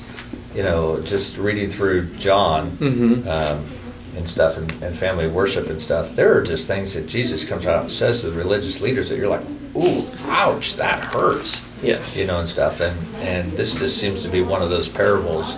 you 0.54 0.64
know, 0.64 1.02
just 1.02 1.38
reading 1.38 1.72
through 1.72 2.14
John. 2.18 2.78
Mm-hmm. 2.78 3.28
Um, 3.30 3.83
and 4.16 4.30
stuff 4.30 4.58
and, 4.58 4.72
and, 4.84 4.98
family 4.98 5.28
worship 5.30 5.68
and 5.68 5.82
stuff 5.82 6.16
there 6.16 6.38
are 6.38 6.44
just 6.44 6.68
things 6.68 6.94
that 6.94 7.08
jesus 7.08 7.44
comes 7.48 7.66
out 7.66 7.84
and 7.84 7.92
says 7.92 8.22
to 8.22 8.30
the 8.30 8.38
religious 8.38 8.80
leaders 8.80 9.10
that 9.10 9.18
you're 9.18 9.28
like 9.28 9.46
ooh 9.76 10.08
ouch 10.28 10.76
that 10.78 11.04
hurts. 11.04 11.60
Yes. 11.82 12.16
You 12.16 12.28
know 12.28 12.40
and 12.40 12.50
stuff. 12.50 12.80
And 12.80 12.98
and 13.18 13.52
this 13.54 13.74
just 13.76 13.98
seems 13.98 14.24
to 14.24 14.32
be 14.32 14.42
one 14.42 14.62
of 14.62 14.70
those 14.70 14.90
parables 14.90 15.56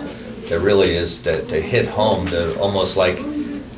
that 0.48 0.60
really 0.60 0.96
is 0.96 1.22
to, 1.22 1.44
to 1.46 1.60
hit 1.60 1.88
home 1.88 2.26
to 2.26 2.58
almost 2.58 2.96
like 2.96 3.18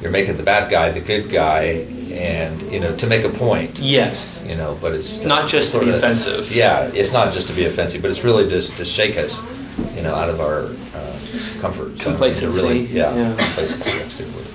you're 0.00 0.10
making 0.10 0.36
the 0.36 0.42
bad 0.42 0.70
guy 0.70 0.92
the 0.92 1.00
good 1.00 1.30
guy 1.30 1.86
and 2.12 2.72
you 2.72 2.80
know 2.80 2.96
to 2.96 3.06
make 3.06 3.24
a 3.24 3.38
point. 3.38 3.78
Yes. 3.78 4.40
You 4.44 4.56
know 4.56 4.78
but 4.80 4.92
it's 4.92 5.18
not 5.18 5.48
just 5.48 5.72
to 5.72 5.80
be 5.80 5.90
offensive. 5.90 6.50
Yeah 6.50 6.90
it's 6.92 7.12
not 7.12 7.32
just 7.32 7.48
to 7.48 7.54
be 7.54 7.66
offensive 7.66 8.02
but 8.02 8.10
it's 8.10 8.24
really 8.24 8.48
just 8.48 8.76
to 8.76 8.84
shake 8.84 9.16
us 9.16 9.32
you 9.94 10.02
know 10.02 10.14
out 10.14 10.30
of 10.30 10.40
our 10.40 10.66
uh, 10.94 11.60
comfort 11.60 11.98
complacency. 12.00 12.60
really, 12.60 12.86
yeah, 12.86 13.14
yeah. 13.14 13.36
complacency 13.36 13.98
that's 13.98 14.16
good 14.16 14.34
word. 14.34 14.46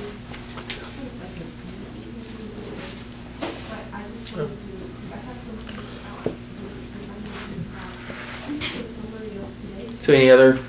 So 10.02 10.12
any 10.12 10.32
other 10.32 10.60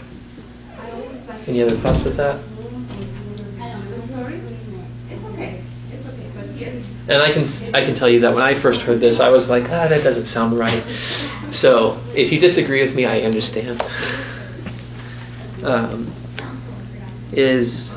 any 1.46 1.62
other 1.62 1.76
thoughts 1.78 2.04
with 2.04 2.18
that? 2.18 2.44
And 7.08 7.22
I 7.22 7.32
can 7.32 7.44
I 7.74 7.84
can 7.84 7.94
tell 7.94 8.08
you 8.08 8.20
that 8.20 8.34
when 8.34 8.42
I 8.42 8.54
first 8.54 8.82
heard 8.82 9.00
this, 9.00 9.18
I 9.18 9.30
was 9.30 9.48
like, 9.48 9.64
ah, 9.64 9.88
that 9.88 10.02
doesn't 10.02 10.26
sound 10.26 10.58
right. 10.58 10.82
So 11.50 12.02
if 12.14 12.32
you 12.32 12.40
disagree 12.40 12.82
with 12.82 12.94
me, 12.94 13.06
I 13.06 13.20
understand. 13.20 13.82
Um, 15.62 16.14
is 17.32 17.93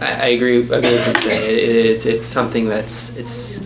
I, 0.00 0.12
I 0.12 0.26
agree. 0.28 0.58
I 0.70 0.76
agree 0.78 0.92
with 0.92 1.24
you. 1.24 1.30
It, 1.30 1.86
it's 1.86 2.06
it's 2.06 2.26
something 2.26 2.68
that's 2.68 3.10
it's 3.10 3.58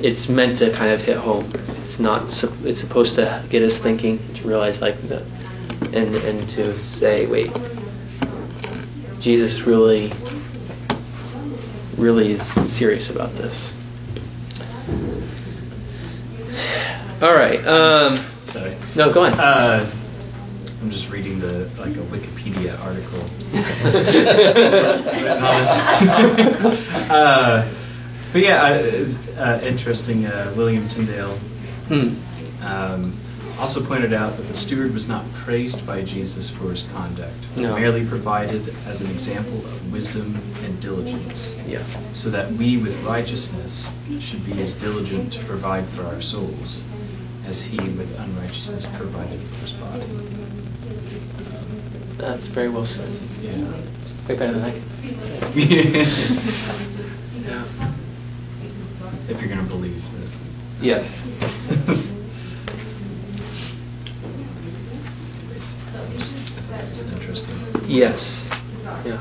it's 0.00 0.28
meant 0.28 0.58
to 0.58 0.70
kind 0.72 0.92
of 0.92 1.00
hit 1.00 1.16
home. 1.16 1.50
It's 1.82 1.98
not. 1.98 2.24
It's 2.64 2.80
supposed 2.80 3.14
to 3.16 3.46
get 3.50 3.62
us 3.62 3.78
thinking 3.78 4.18
to 4.34 4.46
realize 4.46 4.80
like, 4.80 4.96
and 5.00 6.14
and 6.16 6.48
to 6.50 6.78
say, 6.78 7.26
wait, 7.26 7.50
Jesus 9.20 9.62
really, 9.62 10.12
really 11.96 12.32
is 12.32 12.42
serious 12.70 13.08
about 13.08 13.34
this. 13.34 13.72
All 17.22 17.34
right. 17.34 17.64
Um, 17.66 18.30
Sorry. 18.44 18.76
No, 18.94 19.12
go 19.12 19.22
on. 19.24 19.32
Uh, 19.32 19.90
I'm 20.84 20.90
just 20.90 21.08
reading 21.08 21.40
the 21.40 21.70
like 21.78 21.96
a 21.96 22.04
Wikipedia 22.12 22.78
article. 22.80 23.20
uh, 27.10 27.66
but 28.30 28.42
yeah, 28.42 28.64
uh, 28.64 28.74
it's 28.74 29.14
uh, 29.38 29.62
interesting. 29.66 30.26
Uh, 30.26 30.52
William 30.54 30.86
Tyndale 30.90 31.38
Hmm. 31.88 32.16
um, 32.62 33.18
also 33.58 33.82
pointed 33.82 34.12
out 34.12 34.36
that 34.36 34.42
the 34.42 34.52
steward 34.52 34.92
was 34.92 35.08
not 35.08 35.24
praised 35.32 35.86
by 35.86 36.02
Jesus 36.04 36.50
for 36.50 36.70
his 36.70 36.82
conduct, 36.92 37.32
No. 37.56 37.74
merely 37.78 38.04
provided 38.06 38.68
as 38.86 39.00
an 39.00 39.10
example 39.10 39.64
of 39.64 39.90
wisdom 39.90 40.36
and 40.64 40.78
diligence, 40.82 41.54
Yeah. 41.66 41.82
so 42.12 42.28
that 42.28 42.52
we 42.52 42.76
with 42.76 42.94
righteousness 43.04 43.88
should 44.20 44.44
be 44.44 44.60
as 44.60 44.74
diligent 44.74 45.32
to 45.32 45.42
provide 45.44 45.88
for 45.96 46.02
our 46.02 46.20
souls 46.20 46.82
as 47.46 47.62
he 47.62 47.78
with 47.78 48.14
unrighteousness 48.18 48.86
provided 48.98 49.40
for 49.54 49.60
his 49.60 49.72
body. 49.72 50.04
That's 52.24 52.48
very 52.48 52.70
well 52.70 52.86
said. 52.86 53.06
Yeah. 53.42 53.52
Way 54.26 54.38
better 54.38 54.54
than 54.54 54.62
I 54.62 54.70
can. 54.70 54.82
Yeah. 55.54 56.04
if 59.28 59.40
you're 59.40 59.48
going 59.48 59.60
to 59.60 59.68
believe 59.68 60.02
that. 60.02 60.30
Yes. 60.80 61.04
It's 66.90 67.02
interesting. 67.12 67.54
Yes. 67.86 68.48
Yeah. 69.04 69.20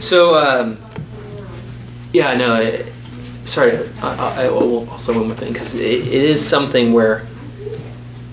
So, 0.00 0.34
um, 0.34 0.78
yeah, 2.14 2.28
I 2.28 2.36
know. 2.36 2.86
Sorry, 3.44 3.86
I, 4.00 4.14
I, 4.14 4.44
I 4.44 4.48
will 4.50 4.88
also 4.88 5.12
one 5.12 5.26
more 5.28 5.36
thing 5.36 5.52
because 5.52 5.74
it, 5.74 5.82
it 5.82 6.24
is 6.24 6.48
something 6.48 6.94
where, 6.94 7.26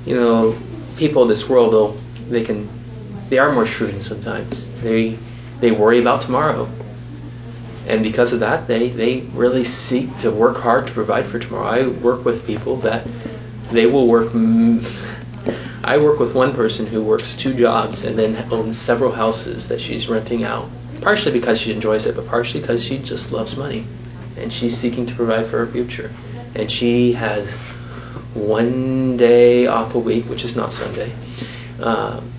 you 0.06 0.16
know, 0.16 0.58
people 0.98 1.24
in 1.24 1.28
this 1.28 1.50
world, 1.50 1.74
they'll, 1.74 2.01
they 2.32 2.44
can, 2.44 2.70
they 3.30 3.38
are 3.38 3.52
more 3.52 3.66
shrewd 3.66 4.04
sometimes. 4.04 4.68
They, 4.82 5.18
they 5.60 5.72
worry 5.72 6.00
about 6.00 6.24
tomorrow, 6.24 6.68
and 7.88 8.04
because 8.04 8.32
of 8.32 8.40
that, 8.42 8.68
they 8.68 8.90
they 8.90 9.22
really 9.34 9.64
seek 9.64 10.18
to 10.20 10.32
work 10.32 10.58
hard 10.58 10.88
to 10.88 10.94
provide 10.94 11.26
for 11.28 11.40
tomorrow. 11.40 11.66
I 11.68 11.88
work 12.02 12.26
with 12.26 12.46
people 12.46 12.78
that 12.82 13.08
they 13.72 13.86
will 13.86 14.08
work. 14.08 14.34
m- 14.34 14.86
I 15.84 15.98
work 15.98 16.20
with 16.20 16.36
one 16.36 16.54
person 16.54 16.86
who 16.86 17.04
works 17.04 17.36
two 17.36 17.56
jobs 17.56 18.04
and 18.04 18.18
then 18.18 18.52
owns 18.54 18.80
several 18.80 19.12
houses 19.12 19.68
that 19.70 19.82
she's 19.82 20.08
renting 20.08 20.44
out. 20.44 20.70
Partially 21.02 21.32
because 21.32 21.60
she 21.60 21.72
enjoys 21.74 22.06
it, 22.06 22.16
but 22.16 22.28
partially 22.28 22.62
because 22.62 22.84
she 22.84 23.00
just 23.00 23.32
loves 23.32 23.58
money, 23.58 23.88
and 24.38 24.54
she's 24.54 24.78
seeking 24.78 25.08
to 25.08 25.16
provide 25.16 25.48
for 25.48 25.66
her 25.66 25.72
future. 25.72 26.12
And 26.54 26.70
she 26.70 27.14
has 27.14 27.52
one 28.36 29.18
day 29.18 29.66
off 29.66 29.96
a 29.96 30.00
week, 30.00 30.26
which 30.26 30.44
is 30.46 30.56
not 30.56 30.72
Sunday, 30.72 31.12
um, 31.82 32.32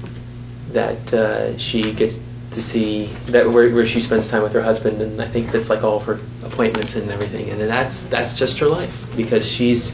that 0.73 1.13
uh, 1.13 1.59
she 1.59 1.95
gets 1.95 2.17
to 2.53 2.63
see 2.63 3.15
that 3.29 3.49
where, 3.51 3.73
where 3.75 3.87
she 3.87 4.01
spends 4.01 4.29
time 4.29 4.43
with 4.43 4.53
her 4.53 4.63
husband, 4.63 5.01
and 5.01 5.21
I 5.21 5.31
think 5.31 5.51
that's 5.53 5.71
like 5.71 5.83
all 5.83 5.99
of 5.99 6.05
her 6.05 6.21
appointments 6.45 6.95
and 6.95 7.11
everything. 7.11 7.51
And 7.51 7.61
that's 7.61 8.03
that's 8.05 8.39
just 8.39 8.59
her 8.59 8.67
life 8.67 8.95
because 9.17 9.47
she's 9.47 9.93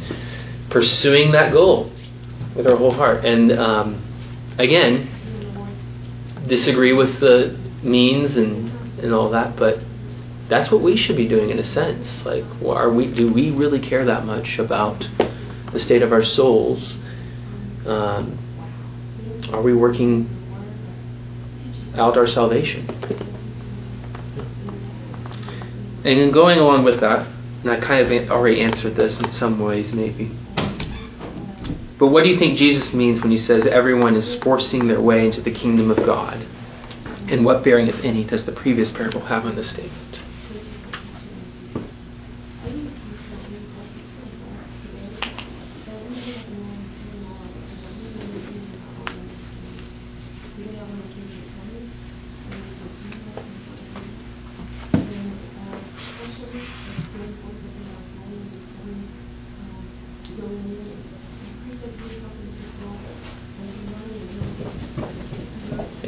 pursuing 0.70 1.32
that 1.32 1.52
goal 1.52 1.90
with 2.56 2.66
her 2.66 2.76
whole 2.76 2.90
heart. 2.90 3.24
And 3.24 3.52
um, 3.52 4.04
again, 4.58 5.08
disagree 6.46 6.92
with 6.92 7.20
the 7.20 7.58
means 7.82 8.36
and 8.36 8.70
and 9.00 9.14
all 9.14 9.30
that, 9.30 9.56
but 9.56 9.78
that's 10.48 10.72
what 10.72 10.80
we 10.80 10.96
should 10.96 11.16
be 11.16 11.28
doing 11.28 11.50
in 11.50 11.58
a 11.58 11.64
sense. 11.64 12.24
Like, 12.24 12.44
are 12.66 12.92
we? 12.92 13.12
Do 13.12 13.32
we 13.32 13.50
really 13.50 13.80
care 13.80 14.04
that 14.06 14.24
much 14.24 14.58
about 14.58 15.08
the 15.72 15.78
state 15.78 16.02
of 16.02 16.12
our 16.12 16.22
souls? 16.22 16.96
Um, 17.86 18.38
are 19.52 19.62
we 19.62 19.74
working 19.74 20.28
out 21.94 22.16
our 22.16 22.26
salvation? 22.26 22.88
And 26.04 26.18
in 26.18 26.30
going 26.32 26.58
along 26.58 26.84
with 26.84 27.00
that, 27.00 27.26
and 27.62 27.70
I 27.70 27.80
kind 27.80 28.12
of 28.12 28.30
already 28.30 28.60
answered 28.60 28.94
this 28.94 29.20
in 29.20 29.28
some 29.28 29.60
ways, 29.60 29.92
maybe. 29.92 30.30
But 31.98 32.08
what 32.08 32.22
do 32.22 32.30
you 32.30 32.38
think 32.38 32.56
Jesus 32.56 32.94
means 32.94 33.20
when 33.20 33.32
he 33.32 33.38
says 33.38 33.66
everyone 33.66 34.14
is 34.14 34.38
forcing 34.38 34.86
their 34.86 35.00
way 35.00 35.26
into 35.26 35.40
the 35.40 35.50
kingdom 35.50 35.90
of 35.90 35.96
God? 35.98 36.46
And 37.28 37.44
what 37.44 37.64
bearing, 37.64 37.88
if 37.88 38.04
any, 38.04 38.24
does 38.24 38.46
the 38.46 38.52
previous 38.52 38.92
parable 38.92 39.20
have 39.20 39.44
on 39.44 39.56
this 39.56 39.70
statement? 39.70 40.07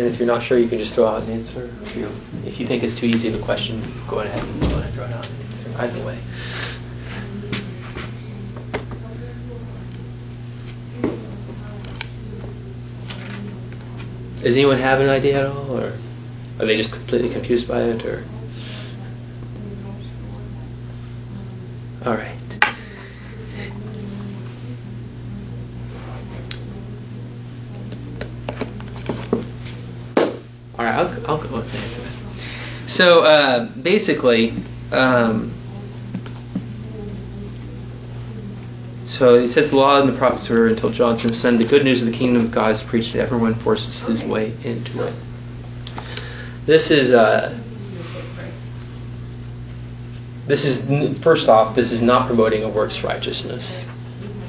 And 0.00 0.08
if 0.08 0.18
you're 0.18 0.26
not 0.26 0.42
sure, 0.42 0.58
you 0.58 0.66
can 0.66 0.78
just 0.78 0.94
throw 0.94 1.06
out 1.06 1.24
an 1.24 1.30
answer. 1.30 1.70
If 1.84 1.94
you, 1.94 2.08
if 2.46 2.58
you 2.58 2.66
think 2.66 2.82
it's 2.82 2.98
too 2.98 3.04
easy 3.04 3.28
of 3.28 3.38
a 3.38 3.44
question, 3.44 3.82
go 4.08 4.20
ahead 4.20 4.42
and 4.42 4.60
throw 4.94 5.04
it 5.04 5.12
out 5.12 5.28
an 5.28 5.36
answer. 5.42 5.78
Either 5.78 6.06
way. 6.06 6.18
Does 14.42 14.56
anyone 14.56 14.78
have 14.78 15.00
an 15.00 15.10
idea 15.10 15.40
at 15.40 15.46
all, 15.54 15.76
or 15.76 15.92
are 16.58 16.64
they 16.64 16.78
just 16.78 16.92
completely 16.92 17.28
confused 17.28 17.68
by 17.68 17.82
it, 17.82 18.02
or? 18.06 18.24
So 32.90 33.20
uh, 33.20 33.66
basically, 33.76 34.50
um, 34.90 35.54
so 39.06 39.36
it 39.36 39.48
says 39.50 39.70
the 39.70 39.76
law 39.76 40.00
and 40.00 40.12
the 40.12 40.18
prophets 40.18 40.48
were 40.48 40.66
until 40.66 40.90
John 40.90 41.16
since 41.16 41.38
said 41.38 41.56
the 41.60 41.64
good 41.64 41.84
news 41.84 42.02
of 42.02 42.08
the 42.10 42.18
kingdom 42.18 42.46
of 42.46 42.50
God 42.50 42.72
is 42.72 42.82
preached 42.82 43.12
and 43.12 43.20
everyone 43.20 43.54
forces 43.54 44.02
his 44.02 44.24
way 44.24 44.56
into 44.64 45.06
it. 45.06 45.14
This 46.66 46.90
is 46.90 47.12
uh, 47.12 47.56
this 50.48 50.64
is 50.64 51.22
first 51.22 51.48
off, 51.48 51.76
this 51.76 51.92
is 51.92 52.02
not 52.02 52.26
promoting 52.26 52.64
a 52.64 52.68
works 52.68 53.04
righteousness 53.04 53.86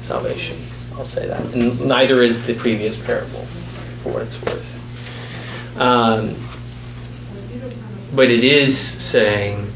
salvation. 0.00 0.68
I'll 0.94 1.04
say 1.04 1.28
that, 1.28 1.42
and 1.54 1.80
neither 1.86 2.24
is 2.24 2.44
the 2.44 2.58
previous 2.58 2.96
parable, 2.96 3.46
for 4.02 4.14
what 4.14 4.22
it's 4.22 4.42
worth. 4.42 4.66
Um, 5.76 6.48
but 8.14 8.30
it 8.30 8.44
is 8.44 8.78
saying, 8.78 9.72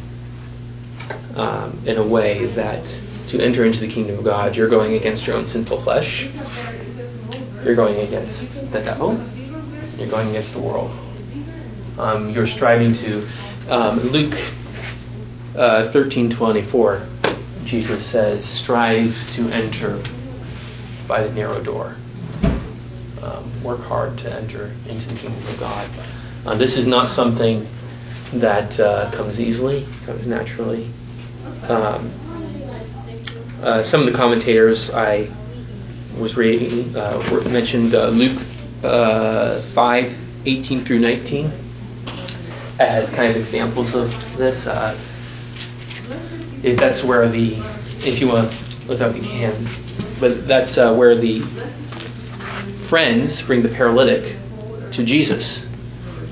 um, 1.35 1.83
in 1.87 1.99
a 1.99 2.07
way, 2.07 2.47
that 2.55 2.85
to 3.29 3.41
enter 3.41 3.65
into 3.65 3.81
the 3.81 3.89
kingdom 3.89 4.19
of 4.19 4.25
God, 4.25 4.57
you're 4.57 4.69
going 4.69 4.95
against 4.95 5.27
your 5.27 5.37
own 5.37 5.47
sinful 5.47 5.83
flesh, 5.83 6.29
you're 7.65 7.75
going 7.75 8.07
against 8.07 8.55
the 8.73 8.81
devil, 8.81 9.15
you're 9.97 10.11
going 10.11 10.29
against 10.29 10.53
the 10.53 10.61
world. 10.61 10.91
Um, 11.99 12.31
you're 12.31 12.47
striving 12.47 12.93
to. 12.95 13.27
Um, 13.69 14.01
Luke 14.01 14.35
uh, 15.57 15.91
13:24, 15.93 17.65
Jesus 17.65 18.05
says, 18.05 18.45
"Strive 18.45 19.15
to 19.35 19.49
enter 19.49 20.03
by 21.09 21.27
the 21.27 21.33
narrow 21.33 21.63
door." 21.63 21.97
um, 23.27 23.65
work 23.65 23.81
hard 23.81 24.17
to 24.19 24.33
enter 24.33 24.73
into 24.89 25.09
the 25.09 25.15
kingdom 25.21 25.47
of 25.47 25.59
God. 25.59 25.91
Uh, 26.47 26.57
this 26.57 26.77
is 26.77 26.87
not 26.87 27.09
something 27.09 27.67
that 28.35 28.79
uh, 28.81 29.11
comes 29.13 29.41
easily, 29.41 29.87
comes 30.05 30.27
naturally. 30.27 30.91
Um, 31.69 32.11
uh, 33.63 33.83
some 33.83 34.01
of 34.01 34.07
the 34.07 34.17
commentators 34.17 34.91
I 34.91 35.31
was 36.19 36.37
reading 36.37 36.95
uh, 36.97 37.19
mentioned 37.49 37.95
uh, 37.95 38.09
Luke 38.09 38.43
uh, 38.83 39.63
5 39.73 40.19
18 40.45 40.85
through 40.85 41.01
19 41.01 41.51
as 42.79 43.11
kind 43.11 43.31
of 43.31 43.37
examples 43.37 43.95
of 43.95 44.11
this. 44.37 44.67
If 46.63 46.79
that's 46.79 47.03
where 47.03 47.29
the, 47.29 47.57
if 48.07 48.21
you 48.21 48.29
want 48.29 48.53
to 48.53 48.87
look 48.87 49.01
up, 49.01 49.17
you 49.17 49.23
can, 49.23 49.69
but 50.21 50.47
that's 50.47 50.77
where 50.77 51.17
the 51.17 51.43
friends 52.89 53.43
bring 53.43 53.63
the 53.63 53.69
paralytic 53.69 54.37
to 54.93 55.05
Jesus. 55.05 55.67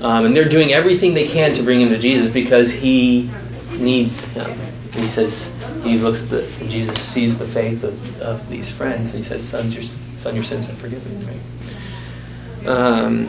Um, 0.05 0.27
and 0.27 0.35
they're 0.35 0.47
doing 0.47 0.71
everything 0.71 1.15
they 1.15 1.25
can 1.25 1.55
to 1.55 1.63
bring 1.63 1.81
him 1.81 1.89
to 1.89 1.97
Jesus 1.97 2.31
because 2.31 2.69
he 2.69 3.31
needs 3.71 4.19
him. 4.19 4.51
And 4.51 5.03
he 5.03 5.09
says, 5.09 5.51
he 5.81 5.97
looks 5.97 6.21
at 6.21 6.29
the, 6.29 6.41
Jesus 6.69 7.01
sees 7.11 7.39
the 7.39 7.47
faith 7.47 7.81
of, 7.83 8.21
of 8.21 8.47
these 8.47 8.71
friends, 8.71 9.09
and 9.09 9.23
he 9.23 9.23
says, 9.23 9.43
Sons, 9.49 9.73
your, 9.73 9.81
son, 10.19 10.35
your 10.35 10.43
sins 10.43 10.69
are 10.69 10.75
forgiven. 10.75 11.25
Right? 11.25 12.67
Um, 12.67 13.27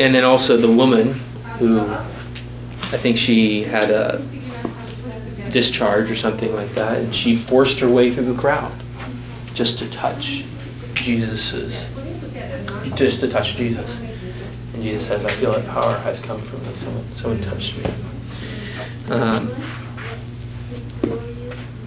and 0.00 0.16
then 0.16 0.24
also 0.24 0.56
the 0.56 0.72
woman 0.72 1.12
who, 1.60 1.78
I 1.78 2.98
think 3.00 3.16
she 3.16 3.62
had 3.62 3.90
a 3.90 4.18
discharge 5.52 6.10
or 6.10 6.16
something 6.16 6.52
like 6.52 6.74
that, 6.74 6.98
and 6.98 7.14
she 7.14 7.36
forced 7.36 7.78
her 7.78 7.88
way 7.88 8.12
through 8.12 8.34
the 8.34 8.40
crowd 8.40 8.82
just 9.54 9.78
to 9.78 9.88
touch 9.92 10.44
Jesus's, 10.94 11.86
just 12.94 13.20
to 13.20 13.30
touch 13.30 13.56
Jesus. 13.56 13.90
And 14.72 14.82
Jesus 14.82 15.08
says, 15.08 15.24
I 15.24 15.34
feel 15.40 15.52
that 15.52 15.66
power 15.66 15.98
has 15.98 16.20
come 16.20 16.46
from 16.48 16.66
me. 16.66 16.74
Someone, 16.76 17.14
someone 17.14 17.42
touched 17.42 17.76
me. 17.78 17.84
Um, 19.08 19.50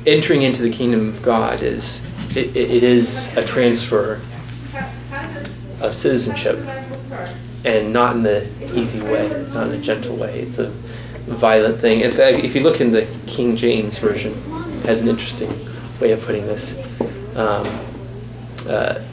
entering 0.08 0.41
into 0.41 0.64
the 0.64 0.72
kingdom 0.72 1.14
of 1.16 1.24
God 1.24 1.62
is 1.62 2.02
it, 2.32 2.56
it 2.56 2.84
is 2.84 3.28
a 3.36 3.45
transfer 3.45 4.22
of 5.82 5.93
citizenship, 5.93 6.58
and 7.66 7.93
not 7.93 8.16
in 8.16 8.24
the 8.24 8.78
easy 8.78 9.02
way, 9.02 9.28
not 9.54 9.68
in 9.68 9.80
a 9.80 9.82
gentle 9.82 10.18
way. 10.18 10.41
It's 10.41 10.58
a 10.58 10.72
violent 11.39 11.82
thing. 11.82 12.02
If, 12.02 12.16
if 12.18 12.56
you 12.56 12.62
look 12.62 12.82
in 12.82 12.91
the 12.91 13.06
King 13.28 13.56
James 13.56 13.97
version, 13.97 14.34
it 14.80 14.86
has 14.86 15.02
an 15.02 15.08
interesting 15.08 15.50
way 16.00 16.12
of 16.12 16.22
putting 16.22 16.45
this 16.45 16.74
um, 17.36 17.68
uh, 18.68 19.06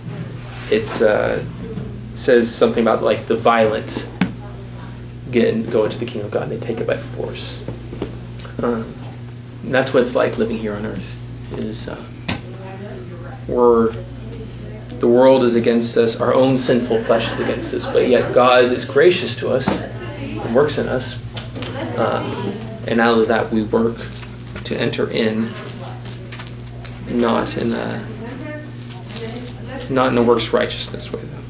it's 0.70 1.01
uh, 1.01 1.45
says 2.18 2.52
something 2.54 2.82
about 2.82 3.02
like 3.02 3.26
the 3.28 3.36
violent 3.36 4.08
get 5.30 5.70
go 5.70 5.84
into 5.84 5.98
the 5.98 6.06
kingdom 6.06 6.26
of 6.26 6.32
God 6.32 6.50
and 6.50 6.52
they 6.52 6.66
take 6.66 6.78
it 6.78 6.86
by 6.86 6.96
force. 7.16 7.62
Um, 8.58 8.94
that's 9.64 9.92
what 9.92 10.02
it's 10.02 10.14
like 10.14 10.38
living 10.38 10.58
here 10.58 10.74
on 10.74 10.86
earth. 10.86 11.16
Is 11.52 11.88
uh, 11.88 12.10
we're 13.48 13.92
the 14.98 15.08
world 15.08 15.44
is 15.44 15.54
against 15.56 15.96
us, 15.96 16.16
our 16.16 16.32
own 16.32 16.56
sinful 16.56 17.04
flesh 17.04 17.30
is 17.32 17.40
against 17.40 17.74
us, 17.74 17.84
but 17.86 18.08
yet 18.08 18.34
God 18.34 18.72
is 18.72 18.84
gracious 18.84 19.36
to 19.36 19.50
us 19.50 19.68
and 19.68 20.54
works 20.54 20.78
in 20.78 20.88
us, 20.88 21.16
um, 21.96 22.52
and 22.86 23.00
out 23.00 23.18
of 23.18 23.28
that 23.28 23.52
we 23.52 23.64
work 23.64 23.98
to 24.64 24.76
enter 24.76 25.10
in, 25.10 25.52
not 27.08 27.56
in 27.56 27.72
a 27.72 28.16
not 29.90 30.12
in 30.12 30.18
a 30.18 30.22
works 30.22 30.48
righteousness 30.48 31.12
way, 31.12 31.20
though. 31.22 31.45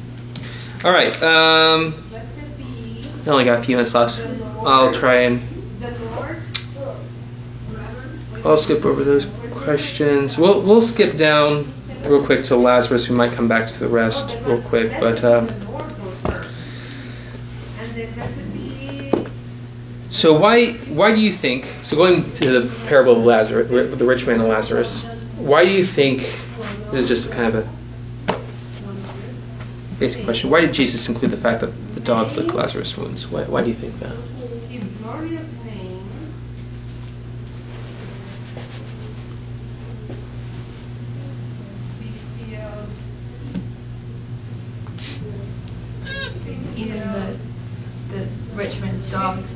All 0.83 0.91
right. 0.91 1.11
Um, 1.23 1.95
I 3.25 3.29
only 3.29 3.45
got 3.45 3.59
a 3.59 3.63
few 3.63 3.75
minutes 3.75 3.95
left. 3.95 4.19
I'll 4.65 4.93
try 4.93 5.21
and. 5.21 5.41
I'll 8.45 8.57
skip 8.57 8.85
over 8.85 9.03
those 9.03 9.25
questions. 9.51 10.37
We'll 10.37 10.61
we'll 10.61 10.83
skip 10.83 11.17
down 11.17 11.73
real 12.05 12.23
quick 12.23 12.43
to 12.45 12.55
Lazarus. 12.55 13.09
We 13.09 13.15
might 13.15 13.33
come 13.33 13.47
back 13.47 13.67
to 13.69 13.79
the 13.79 13.87
rest 13.87 14.37
real 14.45 14.61
quick, 14.61 14.91
but. 14.99 15.23
Um, 15.23 15.49
so 20.11 20.39
why 20.39 20.73
why 20.89 21.13
do 21.13 21.19
you 21.19 21.33
think? 21.33 21.65
So 21.81 21.97
going 21.97 22.31
to 22.33 22.59
the 22.59 22.85
parable 22.87 23.17
of 23.17 23.25
Lazarus, 23.25 23.67
the 23.97 24.05
rich 24.05 24.27
man 24.27 24.41
and 24.41 24.47
Lazarus. 24.47 25.03
Why 25.39 25.65
do 25.65 25.71
you 25.71 25.83
think 25.83 26.21
this 26.91 27.01
is 27.01 27.07
just 27.07 27.31
kind 27.31 27.53
of 27.53 27.65
a 27.65 27.76
basic 29.99 30.23
question. 30.25 30.49
Why 30.49 30.61
did 30.61 30.73
Jesus 30.73 31.07
include 31.07 31.31
the 31.31 31.37
fact 31.37 31.61
that 31.61 31.71
the 31.93 31.99
dogs 31.99 32.37
lick 32.37 32.53
Lazarus' 32.53 32.95
wounds? 32.97 33.27
Why, 33.27 33.43
why 33.45 33.63
do 33.63 33.69
you 33.69 33.75
think 33.75 33.99
that? 33.99 34.15
Even 46.77 46.99
the, 46.99 47.39
the 48.09 48.27
rich 48.55 48.79
man's 48.79 49.09
dogs 49.11 49.49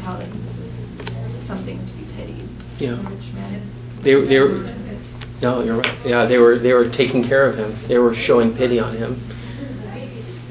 tell 0.00 0.18
him 0.18 1.44
something 1.44 1.78
to 1.86 1.92
be 1.94 2.04
pitied. 2.16 2.48
Yeah. 2.78 2.96
The 2.96 3.10
rich 3.10 3.32
man. 3.34 3.70
They, 4.02 4.14
they 4.24 4.40
were, 4.40 4.74
No, 5.42 5.62
you're 5.62 5.76
right. 5.76 6.06
Yeah, 6.06 6.26
they 6.26 6.38
were 6.38 6.58
they 6.58 6.72
were 6.72 6.88
taking 6.90 7.24
care 7.26 7.46
of 7.46 7.56
him. 7.56 7.76
They 7.88 7.98
were 7.98 8.14
showing 8.14 8.54
pity 8.54 8.78
on 8.78 8.96
him. 8.96 9.20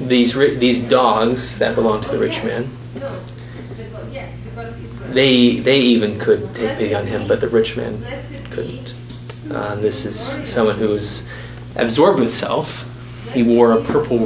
These 0.00 0.34
these 0.34 0.80
dogs 0.82 1.58
that 1.58 1.74
belonged 1.74 2.04
to 2.04 2.08
the 2.10 2.18
rich 2.18 2.42
man. 2.42 2.70
They 5.12 5.60
they 5.60 5.78
even 5.78 6.18
could 6.18 6.54
take 6.54 6.78
pity 6.78 6.94
on 6.94 7.06
him, 7.06 7.28
but 7.28 7.40
the 7.40 7.48
rich 7.48 7.76
man 7.76 8.02
couldn't. 8.50 8.94
Uh, 9.50 9.76
this 9.76 10.04
is 10.04 10.18
someone 10.50 10.78
who 10.78 10.88
was 10.88 11.22
absorbed 11.76 12.20
with 12.20 12.32
self. 12.32 12.84
He 13.32 13.42
wore 13.42 13.72
a 13.72 13.84
purple. 13.84 14.24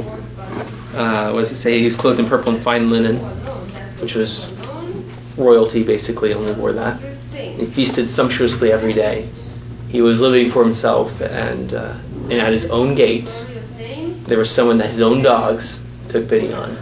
Uh, 0.93 1.31
what 1.33 1.41
does 1.41 1.51
it 1.51 1.57
say? 1.57 1.79
He 1.79 1.85
was 1.85 1.95
clothed 1.95 2.19
in 2.19 2.27
purple 2.27 2.53
and 2.53 2.63
fine 2.63 2.89
linen, 2.89 3.17
which 3.99 4.15
was 4.15 4.53
royalty. 5.37 5.83
Basically, 5.83 6.33
only 6.33 6.53
wore 6.53 6.71
that. 6.73 6.99
He 7.33 7.65
feasted 7.65 8.09
sumptuously 8.09 8.71
every 8.71 8.93
day. 8.93 9.29
He 9.89 10.01
was 10.01 10.19
living 10.19 10.51
for 10.51 10.63
himself, 10.63 11.19
and 11.21 11.73
uh, 11.73 11.97
and 12.29 12.33
at 12.33 12.53
his 12.53 12.65
own 12.65 12.95
gate, 12.95 13.29
there 14.27 14.37
was 14.37 14.49
someone 14.49 14.77
that 14.79 14.89
his 14.89 15.01
own 15.01 15.21
dogs 15.21 15.81
took 16.09 16.27
pity 16.29 16.51
on, 16.51 16.77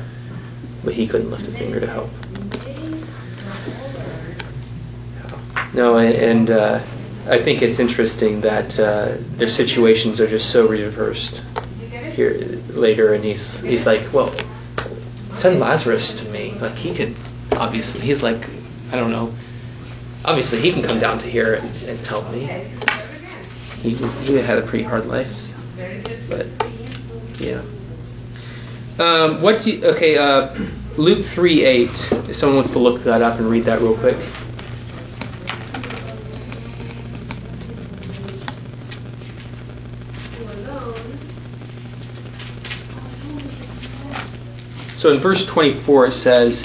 but 0.84 0.94
he 0.94 1.08
couldn't 1.08 1.30
lift 1.30 1.48
a 1.48 1.52
finger 1.52 1.80
to 1.80 1.88
help. 1.88 2.10
No, 5.74 5.98
and 5.98 6.50
uh, 6.52 6.86
I 7.28 7.44
think 7.44 7.62
it's 7.62 7.80
interesting 7.80 8.42
that 8.42 8.80
uh, 8.80 9.18
their 9.38 9.48
situations 9.48 10.22
are 10.22 10.28
just 10.28 10.52
so 10.52 10.68
reversed 10.68 11.44
here 12.14 12.34
later, 12.70 13.14
and 13.14 13.24
he's 13.24 13.60
he's 13.62 13.86
like, 13.86 14.14
well, 14.14 14.34
send 15.34 15.60
Lazarus 15.60 16.14
to 16.20 16.26
me. 16.30 16.52
Like 16.52 16.76
he 16.76 16.96
could, 16.96 17.16
obviously, 17.54 18.02
he's 18.02 18.22
like, 18.22 18.48
I 18.92 18.98
don't 18.98 19.12
know. 19.12 19.34
Obviously, 20.24 20.62
he 20.62 20.72
can 20.72 20.84
come 20.84 21.00
down 21.00 21.18
to 21.20 21.26
here 21.26 21.56
and, 21.56 21.76
and 21.84 22.00
help 22.06 22.30
me. 22.32 22.46
He 23.82 24.02
was 24.02 24.14
he 24.14 24.36
had 24.36 24.60
a 24.60 24.68
pretty 24.68 24.84
hard 24.84 25.08
life, 25.08 25.28
but 26.30 26.46
yeah. 27.40 27.64
Um, 29.00 29.42
what 29.42 29.64
do 29.64 29.72
you, 29.72 29.86
okay? 29.86 30.18
Uh, 30.18 30.70
Luke 30.98 31.26
three 31.26 31.66
eight. 31.66 31.90
If 32.30 32.36
someone 32.36 32.58
wants 32.58 32.72
to 32.74 32.80
look 32.80 33.04
that 33.04 33.22
up 33.22 33.40
and 33.40 33.50
read 33.50 33.66
that 33.66 33.82
real 33.82 33.98
quick. 33.98 34.18
So 45.04 45.12
in 45.12 45.20
verse 45.20 45.46
24 45.46 46.06
it 46.06 46.12
says, 46.14 46.64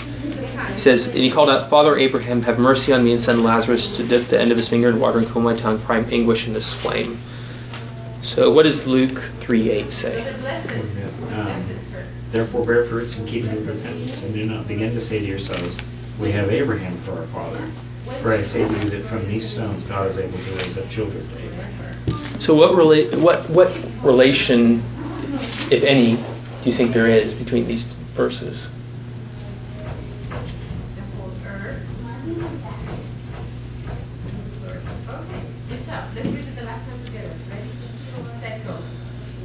says, 0.77 1.07
and 1.07 1.17
he 1.17 1.29
called 1.29 1.51
out, 1.51 1.69
Father 1.69 1.99
Abraham, 1.99 2.43
have 2.43 2.57
mercy 2.57 2.93
on 2.93 3.03
me 3.03 3.11
and 3.11 3.21
send 3.21 3.43
Lazarus 3.43 3.97
to 3.97 4.07
dip 4.07 4.29
the 4.29 4.41
end 4.41 4.53
of 4.53 4.57
his 4.57 4.69
finger 4.69 4.89
in 4.89 5.01
water 5.01 5.19
and 5.19 5.27
cool 5.27 5.43
my 5.43 5.57
tongue, 5.57 5.83
am 5.89 6.07
anguish 6.13 6.47
in 6.47 6.53
this 6.53 6.73
flame. 6.73 7.19
So 8.35 8.53
what 8.53 8.65
does 8.65 8.87
Luke 8.87 9.19
3.8 9.41 9.91
say? 9.91 10.21
Um, 11.33 11.65
Therefore 12.31 12.63
bear 12.63 12.87
fruits 12.87 13.17
in 13.17 13.25
keeping 13.27 13.55
with 13.55 13.67
repentance, 13.67 14.23
and 14.23 14.35
do 14.35 14.45
not 14.45 14.69
begin 14.69 14.93
to 14.93 15.01
say 15.01 15.19
to 15.19 15.25
yourselves, 15.25 15.79
We 16.21 16.31
have 16.33 16.51
Abraham 16.51 17.03
for 17.07 17.13
our 17.13 17.27
father. 17.29 17.73
For 18.21 18.35
I 18.35 18.43
say 18.43 18.69
to 18.69 18.85
you 18.85 18.91
that 18.91 19.09
from 19.09 19.27
these 19.27 19.49
stones 19.51 19.83
God 19.83 20.11
is 20.11 20.19
able 20.19 20.37
to 20.37 20.57
raise 20.57 20.77
up 20.77 20.91
children 20.91 21.27
to 21.27 21.43
Abraham. 21.43 22.41
So 22.41 22.55
what 22.55 22.73
rela- 22.73 23.19
what 23.23 23.49
what 23.49 23.73
relation, 24.05 24.83
if 25.71 25.83
any, 25.83 26.17
do 26.17 26.71
you 26.71 26.77
think 26.77 26.93
there 26.93 27.09
is 27.09 27.33
between 27.33 27.67
these 27.67 27.95
verses? 28.15 28.69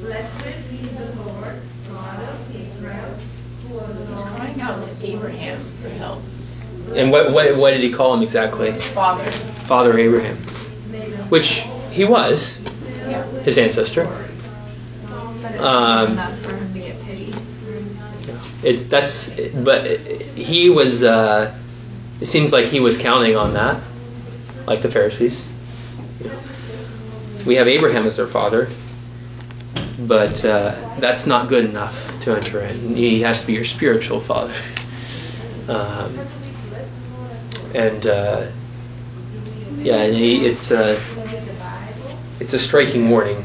Blessed 0.03 0.69
be 0.69 0.77
the 0.97 1.15
Lord, 1.23 1.61
God 1.87 2.19
of 2.19 2.55
Israel, 2.55 3.17
who 3.63 3.79
He's 4.11 4.21
crying 4.21 4.59
out 4.59 4.83
to 4.83 4.93
Abraham 5.27 5.59
for 5.81 5.89
help. 5.89 6.21
And 6.95 7.11
what 7.11 7.31
what 7.33 7.57
what 7.57 7.71
did 7.71 7.81
he 7.81 7.91
call 7.91 8.13
him 8.13 8.21
exactly? 8.21 8.77
Father. 8.93 9.31
Father 9.67 9.97
Abraham, 9.97 10.37
which 11.29 11.63
he 11.91 12.05
was, 12.05 12.57
Yeah. 13.07 13.23
his 13.43 13.57
ancestor. 13.57 14.05
But 15.41 15.59
Um, 15.59 16.11
enough 16.13 16.39
for 16.41 16.51
him 16.55 16.73
to 16.73 16.79
get 16.79 17.01
pity. 17.01 17.33
It's 18.63 18.83
that's 18.83 19.29
but 19.63 19.85
he 20.35 20.69
was. 20.69 21.03
Uh, 21.03 21.53
it 22.21 22.27
seems 22.27 22.51
like 22.53 22.65
he 22.65 22.79
was 22.79 22.97
counting 22.97 23.35
on 23.35 23.53
that, 23.55 23.81
like 24.67 24.81
the 24.81 24.89
Pharisees. 24.89 25.47
You 26.21 26.29
know, 26.29 26.39
we 27.45 27.55
have 27.55 27.67
Abraham 27.67 28.05
as 28.07 28.19
our 28.19 28.27
father, 28.27 28.69
but 30.07 30.43
uh, 30.45 30.97
that's 30.99 31.25
not 31.25 31.49
good 31.49 31.65
enough 31.65 31.95
to 32.21 32.35
enter 32.37 32.61
in. 32.61 32.95
He 32.95 33.21
has 33.21 33.41
to 33.41 33.47
be 33.47 33.53
your 33.53 33.65
spiritual 33.65 34.21
father. 34.21 34.53
Um, 35.67 36.19
and 37.73 38.05
uh, 38.05 38.51
yeah, 39.77 40.03
and 40.03 40.15
he, 40.15 40.45
it's 40.45 40.71
uh, 40.71 40.99
it's 42.39 42.53
a 42.53 42.59
striking 42.59 43.09
warning 43.09 43.43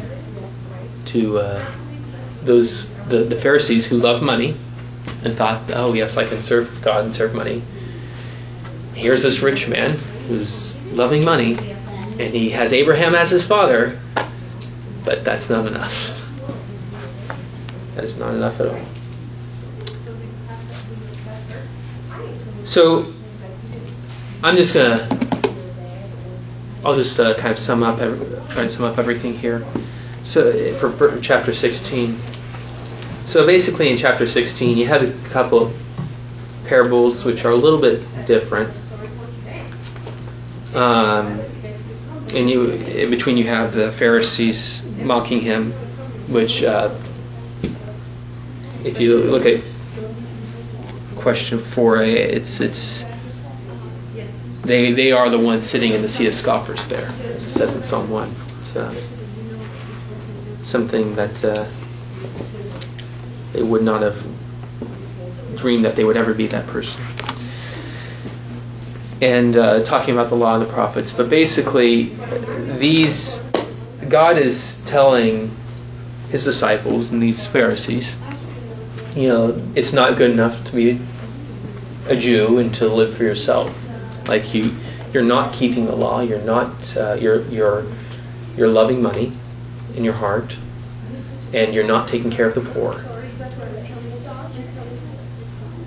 to 1.06 1.38
uh, 1.38 1.74
those 2.44 2.88
the, 3.08 3.24
the 3.24 3.40
Pharisees 3.40 3.86
who 3.86 3.96
love 3.96 4.22
money 4.22 4.56
and 5.24 5.36
thought, 5.36 5.70
oh 5.72 5.94
yes, 5.94 6.16
I 6.16 6.28
can 6.28 6.42
serve 6.42 6.68
God 6.82 7.04
and 7.04 7.14
serve 7.14 7.34
money. 7.34 7.62
Here's 8.94 9.22
this 9.22 9.40
rich 9.40 9.68
man 9.68 9.98
who's 10.26 10.74
loving 10.86 11.24
money, 11.24 11.56
and 11.56 12.34
he 12.34 12.50
has 12.50 12.72
Abraham 12.72 13.14
as 13.14 13.30
his 13.30 13.46
father, 13.46 14.00
but 15.04 15.24
that's 15.24 15.48
not 15.48 15.66
enough. 15.66 15.92
That 17.94 18.04
is 18.04 18.16
not 18.16 18.32
enough 18.32 18.60
at 18.60 18.66
all. 18.68 18.97
So 22.68 23.10
I'm 24.42 24.54
just 24.54 24.74
gonna. 24.74 25.08
I'll 26.84 26.94
just 26.94 27.18
uh, 27.18 27.34
kind 27.36 27.50
of 27.50 27.58
sum 27.58 27.82
up, 27.82 27.96
try 28.50 28.62
and 28.62 28.70
sum 28.70 28.84
up 28.84 28.98
everything 28.98 29.32
here. 29.32 29.66
So 30.22 30.78
for, 30.78 30.92
for 30.92 31.18
chapter 31.22 31.54
16. 31.54 32.20
So 33.24 33.46
basically, 33.46 33.90
in 33.90 33.96
chapter 33.96 34.26
16, 34.26 34.76
you 34.76 34.86
have 34.86 35.00
a 35.00 35.30
couple 35.30 35.68
of 35.68 35.76
parables 36.66 37.24
which 37.24 37.46
are 37.46 37.52
a 37.52 37.56
little 37.56 37.80
bit 37.80 38.04
different. 38.26 38.68
Um, 40.74 41.40
and 42.34 42.50
you, 42.50 42.70
in 42.72 43.08
between, 43.08 43.38
you 43.38 43.46
have 43.46 43.72
the 43.72 43.92
Pharisees 43.92 44.82
mocking 44.98 45.40
him, 45.40 45.72
which, 46.30 46.62
uh, 46.62 46.94
if 48.84 49.00
you 49.00 49.16
look 49.16 49.46
at 49.46 49.64
question 51.18 51.58
four, 51.58 52.02
it's 52.02 52.60
it's 52.60 53.04
they 54.64 54.92
they 54.92 55.12
are 55.12 55.30
the 55.30 55.38
ones 55.38 55.68
sitting 55.68 55.92
in 55.92 56.02
the 56.02 56.08
seat 56.08 56.26
of 56.26 56.34
scoffers 56.34 56.86
there, 56.88 57.08
as 57.34 57.44
it 57.44 57.50
says 57.50 57.74
in 57.74 57.82
Psalm 57.82 58.10
one. 58.10 58.34
It's 58.60 58.76
uh, 58.76 58.94
something 60.64 61.16
that. 61.16 61.44
Uh, 61.44 61.70
they 63.52 63.62
would 63.62 63.82
not 63.82 64.02
have 64.02 64.16
dreamed 65.56 65.84
that 65.84 65.96
they 65.96 66.04
would 66.04 66.16
ever 66.16 66.34
be 66.34 66.46
that 66.48 66.66
person. 66.68 67.00
And 69.20 69.56
uh, 69.56 69.84
talking 69.84 70.14
about 70.14 70.28
the 70.28 70.36
law 70.36 70.54
and 70.54 70.64
the 70.64 70.72
prophets, 70.72 71.10
but 71.10 71.28
basically, 71.28 72.16
these 72.78 73.40
God 74.08 74.38
is 74.38 74.78
telling 74.86 75.50
His 76.30 76.44
disciples 76.44 77.10
and 77.10 77.20
these 77.20 77.46
Pharisees, 77.46 78.16
you 79.14 79.28
know, 79.28 79.72
it's 79.74 79.92
not 79.92 80.18
good 80.18 80.30
enough 80.30 80.66
to 80.66 80.72
be 80.74 81.00
a 82.06 82.16
Jew 82.16 82.58
and 82.58 82.74
to 82.74 82.86
live 82.86 83.16
for 83.16 83.24
yourself. 83.24 83.74
Like 84.26 84.54
you, 84.54 84.76
you're 85.12 85.22
not 85.22 85.54
keeping 85.54 85.86
the 85.86 85.94
law. 85.94 86.20
You're 86.20 86.42
not. 86.42 86.96
Uh, 86.96 87.14
you're 87.14 87.42
you're 87.48 87.90
you're 88.56 88.68
loving 88.68 89.02
money 89.02 89.32
in 89.94 90.04
your 90.04 90.14
heart, 90.14 90.56
and 91.52 91.74
you're 91.74 91.86
not 91.86 92.08
taking 92.08 92.30
care 92.30 92.48
of 92.48 92.54
the 92.54 92.72
poor. 92.72 93.04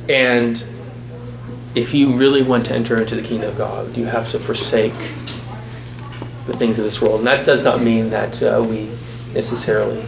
And 0.09 0.63
if 1.75 1.93
you 1.93 2.17
really 2.17 2.43
want 2.43 2.65
to 2.65 2.73
enter 2.73 3.01
into 3.01 3.15
the 3.15 3.21
kingdom 3.21 3.51
of 3.51 3.57
God, 3.57 3.95
you 3.95 4.05
have 4.05 4.31
to 4.31 4.39
forsake 4.39 4.93
the 6.47 6.55
things 6.57 6.77
of 6.79 6.83
this 6.83 7.01
world. 7.01 7.19
And 7.19 7.27
that 7.27 7.45
does 7.45 7.63
not 7.63 7.81
mean 7.81 8.09
that 8.09 8.41
uh, 8.41 8.65
we 8.67 8.97
necessarily 9.33 10.03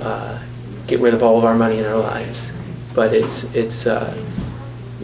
uh, 0.00 0.45
get 0.86 1.00
rid 1.00 1.14
of 1.14 1.22
all 1.22 1.38
of 1.38 1.44
our 1.44 1.54
money 1.54 1.78
in 1.78 1.84
our 1.84 1.98
lives, 1.98 2.52
but 2.94 3.14
it's 3.14 3.44
it's 3.54 3.86
uh, 3.86 4.14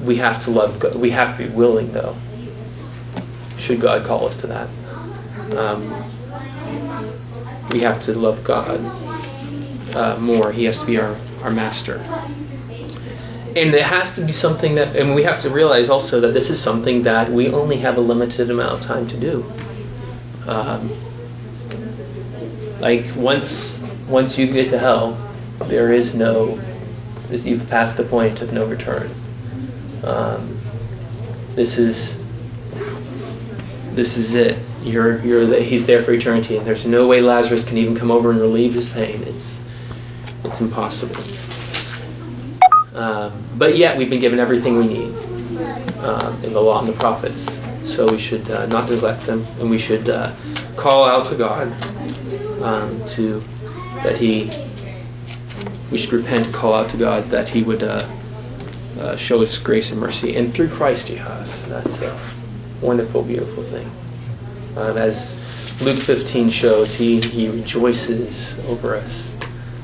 we 0.05 0.17
have 0.17 0.43
to 0.45 0.51
love 0.51 0.81
God. 0.81 0.95
We 0.97 1.11
have 1.11 1.39
to 1.39 1.49
be 1.49 1.55
willing, 1.55 1.93
though. 1.93 2.17
Should 3.59 3.81
God 3.81 4.07
call 4.07 4.27
us 4.27 4.37
to 4.37 4.47
that, 4.49 4.69
um, 5.57 5.91
we 7.71 7.81
have 7.81 8.03
to 8.05 8.13
love 8.13 8.43
God 8.45 8.81
uh, 9.95 10.19
more. 10.19 10.53
He 10.53 10.65
has 10.65 10.79
to 10.81 10.87
be 10.87 10.99
our 10.99 11.17
our 11.43 11.51
master 11.51 11.97
and 13.55 13.75
it 13.75 13.83
has 13.83 14.15
to 14.15 14.25
be 14.25 14.33
something 14.33 14.77
that 14.77 14.97
and 14.97 15.15
we 15.15 15.23
have 15.23 15.43
to 15.43 15.51
realize 15.51 15.91
also 15.91 16.21
that 16.21 16.33
this 16.33 16.49
is 16.49 16.63
something 16.63 17.03
that 17.03 17.31
we 17.31 17.49
only 17.49 17.77
have 17.77 17.99
a 17.99 18.01
limited 18.01 18.49
amount 18.49 18.81
of 18.81 18.87
time 18.87 19.07
to 19.07 19.21
do 19.21 19.45
um, 20.47 20.89
like 22.81 23.05
once 23.17 23.79
once 24.09 24.37
you 24.37 24.53
get 24.53 24.71
to 24.71 24.79
hell, 24.79 25.17
there 25.69 25.93
is 25.93 26.15
no 26.15 26.61
you've 27.31 27.69
passed 27.69 27.97
the 27.97 28.05
point 28.05 28.41
of 28.41 28.53
no 28.53 28.67
return. 28.67 29.11
Um, 30.05 30.61
this 31.55 31.79
is 31.79 32.17
this 33.95 34.17
is 34.17 34.35
it. 34.35 34.59
You're 34.83 35.25
you're 35.25 35.63
he's 35.63 35.87
there 35.87 36.03
for 36.03 36.13
eternity, 36.13 36.57
and 36.57 36.67
there's 36.67 36.87
no 36.87 37.07
way 37.07 37.21
Lazarus 37.21 37.65
can 37.65 37.79
even 37.79 37.97
come 37.97 38.11
over 38.11 38.31
and 38.31 38.41
relieve 38.41 38.75
his 38.75 38.89
pain. 38.89 39.23
It's 39.23 39.61
it's 40.45 40.61
impossible. 40.61 41.23
Um, 42.95 43.57
but 43.59 43.77
yet 43.77 43.97
we've 43.97 44.11
been 44.11 44.21
given 44.21 44.39
everything 44.39 44.77
we 44.77 44.87
need 44.87 45.15
uh, 45.99 46.39
in 46.43 46.53
the 46.53 46.61
law 46.61 46.81
and 46.81 46.89
the 46.89 46.99
prophets, 46.99 47.47
so 47.85 48.11
we 48.11 48.19
should 48.19 48.51
uh, 48.51 48.67
not 48.67 48.91
neglect 48.91 49.27
them, 49.27 49.47
and 49.59 49.71
we 49.71 49.79
should 49.79 50.11
uh, 50.11 50.35
call 50.77 51.05
out 51.05 51.31
to 51.31 51.37
God 51.37 51.69
um, 52.63 53.03
to 53.17 53.41
that 54.03 54.17
He. 54.17 54.51
We 55.93 55.99
should 55.99 56.15
repent, 56.15 56.55
call 56.55 56.73
out 56.73 56.89
to 56.93 56.97
God 56.97 57.25
that 57.27 57.51
He 57.51 57.63
would 57.63 57.83
uh, 57.83 58.09
uh, 58.99 59.17
show 59.17 59.43
us 59.43 59.59
grace 59.59 59.91
and 59.91 60.01
mercy, 60.01 60.37
and 60.37 60.55
through 60.55 60.71
Christ 60.71 61.07
He 61.07 61.17
has. 61.17 61.69
That's 61.69 62.01
a 62.01 62.19
wonderful, 62.81 63.23
beautiful 63.23 63.63
thing. 63.69 63.87
Um, 64.75 64.97
as 64.97 65.37
Luke 65.83 66.03
15 66.03 66.49
shows, 66.49 66.95
He 66.95 67.21
He 67.21 67.51
rejoices 67.51 68.55
over 68.67 68.97
us 68.97 69.37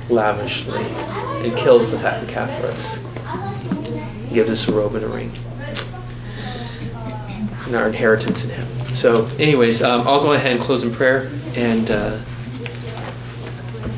lavishly 0.08 0.82
and 0.82 1.54
kills 1.58 1.90
the 1.90 1.98
fattened 1.98 2.30
calf 2.30 2.48
for 2.58 2.68
us. 2.68 4.28
He 4.28 4.34
gives 4.34 4.48
us 4.48 4.66
a 4.66 4.72
robe 4.72 4.94
and 4.94 5.04
a 5.04 5.08
ring. 5.08 5.30
And 7.66 7.76
our 7.76 7.86
inheritance 7.86 8.44
in 8.44 8.50
Him. 8.50 8.94
So, 8.94 9.26
anyways, 9.38 9.82
um, 9.82 10.08
I'll 10.08 10.22
go 10.22 10.32
ahead 10.32 10.52
and 10.52 10.60
close 10.62 10.82
in 10.82 10.94
prayer, 10.94 11.30
and, 11.54 11.90
uh, 11.90 12.24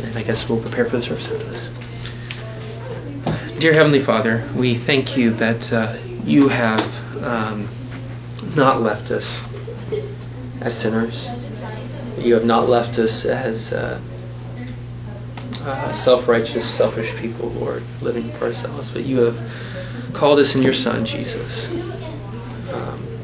and 0.03 0.19
I 0.19 0.25
guess 0.25 0.49
we'll 0.49 0.61
prepare 0.61 0.87
for 0.87 0.97
the 0.97 1.03
service 1.03 1.29
after 1.29 1.39
this. 1.39 1.71
Dear 3.61 3.75
Heavenly 3.75 4.03
Father, 4.03 4.51
we 4.57 4.79
thank 4.87 5.19
you 5.19 5.33
that 5.33 5.71
uh, 5.71 5.99
you 6.25 6.49
have 6.49 6.81
um, 7.23 7.69
not 8.57 8.81
left 8.81 9.11
us 9.11 9.43
as 10.63 10.81
sinners. 10.81 11.29
You 12.17 12.33
have 12.37 12.47
not 12.47 12.71
left 12.71 12.99
us 12.99 13.27
as 13.27 13.71
uh, 13.75 14.01
uh, 15.61 15.93
self 15.93 16.27
righteous, 16.27 16.75
selfish 16.75 17.15
people, 17.21 17.51
Lord, 17.51 17.83
living 18.01 18.33
for 18.39 18.47
ourselves, 18.47 18.93
but 18.93 19.05
you 19.05 19.19
have 19.19 20.15
called 20.15 20.39
us 20.39 20.55
in 20.55 20.63
your 20.63 20.73
Son, 20.73 21.05
Jesus. 21.05 21.69
Um, 22.73 23.21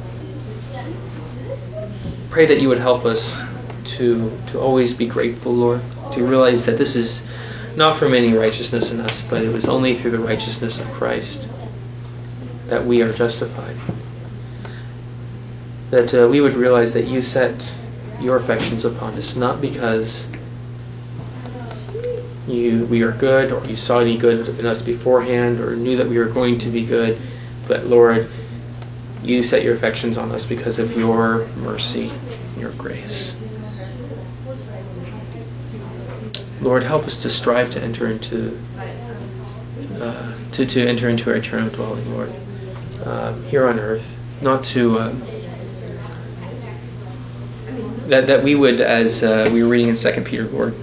pray 2.30 2.45
that 2.45 2.61
you 2.61 2.68
would 2.68 2.78
help 2.78 3.07
us 3.07 3.39
to, 3.97 4.39
to 4.49 4.61
always 4.61 4.93
be 4.93 5.09
grateful, 5.09 5.55
Lord, 5.55 5.80
to 6.12 6.22
realize 6.22 6.66
that 6.66 6.76
this 6.76 6.95
is 6.95 7.22
not 7.76 7.98
from 7.98 8.14
any 8.14 8.32
righteousness 8.32 8.90
in 8.90 9.00
us, 9.00 9.22
but 9.28 9.42
it 9.42 9.52
was 9.52 9.66
only 9.66 9.94
through 9.94 10.12
the 10.12 10.18
righteousness 10.18 10.78
of 10.78 10.86
Christ 10.92 11.46
that 12.68 12.84
we 12.84 13.02
are 13.02 13.12
justified. 13.12 13.76
That 15.90 16.12
uh, 16.14 16.28
we 16.28 16.40
would 16.40 16.54
realize 16.54 16.94
that 16.94 17.06
you 17.06 17.22
set 17.22 17.62
your 18.20 18.36
affections 18.36 18.84
upon 18.84 19.14
us, 19.14 19.36
not 19.36 19.60
because 19.60 20.26
you 22.48 22.86
we 22.86 23.02
are 23.02 23.12
good 23.12 23.52
or 23.52 23.64
you 23.66 23.76
saw 23.76 23.98
any 24.00 24.18
good 24.18 24.48
in 24.58 24.66
us 24.66 24.80
beforehand 24.80 25.60
or 25.60 25.76
knew 25.76 25.96
that 25.96 26.08
we 26.08 26.18
were 26.18 26.32
going 26.32 26.58
to 26.60 26.70
be 26.70 26.86
good, 26.86 27.20
but 27.68 27.84
Lord, 27.84 28.28
you 29.22 29.42
set 29.42 29.62
your 29.62 29.76
affections 29.76 30.16
on 30.16 30.30
us 30.32 30.44
because 30.44 30.78
of 30.78 30.92
your 30.92 31.46
mercy, 31.56 32.12
your 32.56 32.72
grace. 32.76 33.34
Lord, 36.61 36.82
help 36.82 37.04
us 37.04 37.22
to 37.22 37.30
strive 37.30 37.70
to 37.72 37.82
enter 37.82 38.11
into 38.11 38.57
uh, 40.00 40.52
to, 40.52 40.66
to 40.66 40.88
enter 40.88 41.09
into 41.09 41.30
our 41.30 41.36
eternal 41.36 41.70
dwelling, 41.70 42.11
Lord, 42.12 42.30
um, 43.04 43.44
here 43.44 43.66
on 43.68 43.78
earth, 43.78 44.07
not 44.40 44.64
to 44.66 44.98
um, 44.98 45.20
that 48.09 48.26
that 48.26 48.42
we 48.42 48.54
would, 48.54 48.80
as 48.80 49.22
uh, 49.22 49.50
we 49.52 49.62
were 49.62 49.68
reading 49.68 49.88
in 49.88 49.96
Second 49.96 50.24
Peter, 50.24 50.44
Lord, 50.44 50.74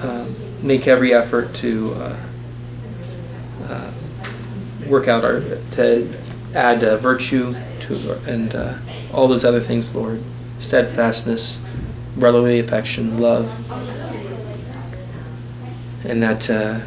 uh, 0.00 0.28
make 0.62 0.86
every 0.86 1.14
effort 1.14 1.54
to 1.56 1.92
uh, 1.92 2.30
uh, 3.64 3.94
work 4.88 5.08
out 5.08 5.24
our 5.24 5.40
to 5.40 6.18
add 6.54 6.84
uh, 6.84 6.98
virtue 6.98 7.52
to 7.52 8.20
and 8.26 8.54
all 9.12 9.28
those 9.28 9.44
other 9.44 9.60
things, 9.60 9.94
Lord, 9.94 10.20
steadfastness, 10.58 11.60
brotherly 12.16 12.60
affection, 12.60 13.20
love, 13.20 13.46
and 16.04 16.22
that 16.22 16.48
uh, 16.50 16.80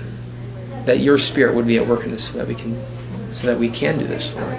that 0.85 0.99
Your 0.99 1.17
Spirit 1.17 1.55
would 1.55 1.67
be 1.67 1.77
at 1.77 1.87
work 1.87 2.05
in 2.05 2.13
us, 2.13 2.31
so 2.31 2.37
that 2.37 2.47
we 2.47 2.55
can 2.55 2.75
so 3.33 3.47
that 3.47 3.59
we 3.59 3.69
can 3.69 3.99
do 3.99 4.07
this, 4.07 4.33
Lord, 4.35 4.53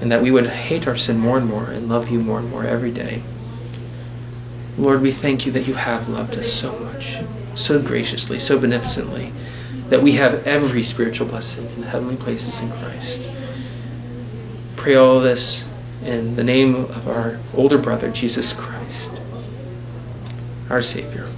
and 0.00 0.12
that 0.12 0.22
we 0.22 0.30
would 0.30 0.46
hate 0.46 0.86
our 0.86 0.96
sin 0.96 1.18
more 1.18 1.38
and 1.38 1.46
more 1.46 1.64
and 1.64 1.88
love 1.88 2.08
You 2.08 2.20
more 2.20 2.38
and 2.38 2.50
more 2.50 2.64
every 2.64 2.92
day. 2.92 3.22
Lord, 4.78 5.02
we 5.02 5.12
thank 5.12 5.46
You 5.46 5.52
that 5.52 5.66
You 5.66 5.74
have 5.74 6.08
loved 6.08 6.34
us 6.34 6.52
so 6.52 6.78
much, 6.78 7.16
so 7.54 7.80
graciously, 7.80 8.38
so 8.38 8.58
beneficently, 8.58 9.32
that 9.90 10.02
we 10.02 10.16
have 10.16 10.46
every 10.46 10.82
spiritual 10.82 11.28
blessing 11.28 11.66
in 11.66 11.82
the 11.82 11.88
heavenly 11.88 12.16
places 12.16 12.58
in 12.60 12.70
Christ. 12.70 13.20
Pray 14.76 14.94
all 14.94 15.20
this 15.20 15.66
in 16.04 16.34
the 16.34 16.42
name 16.42 16.74
of 16.74 17.06
our 17.06 17.38
older 17.54 17.78
brother, 17.78 18.10
Jesus 18.10 18.52
Christ, 18.52 19.10
our 20.70 20.82
Savior. 20.82 21.28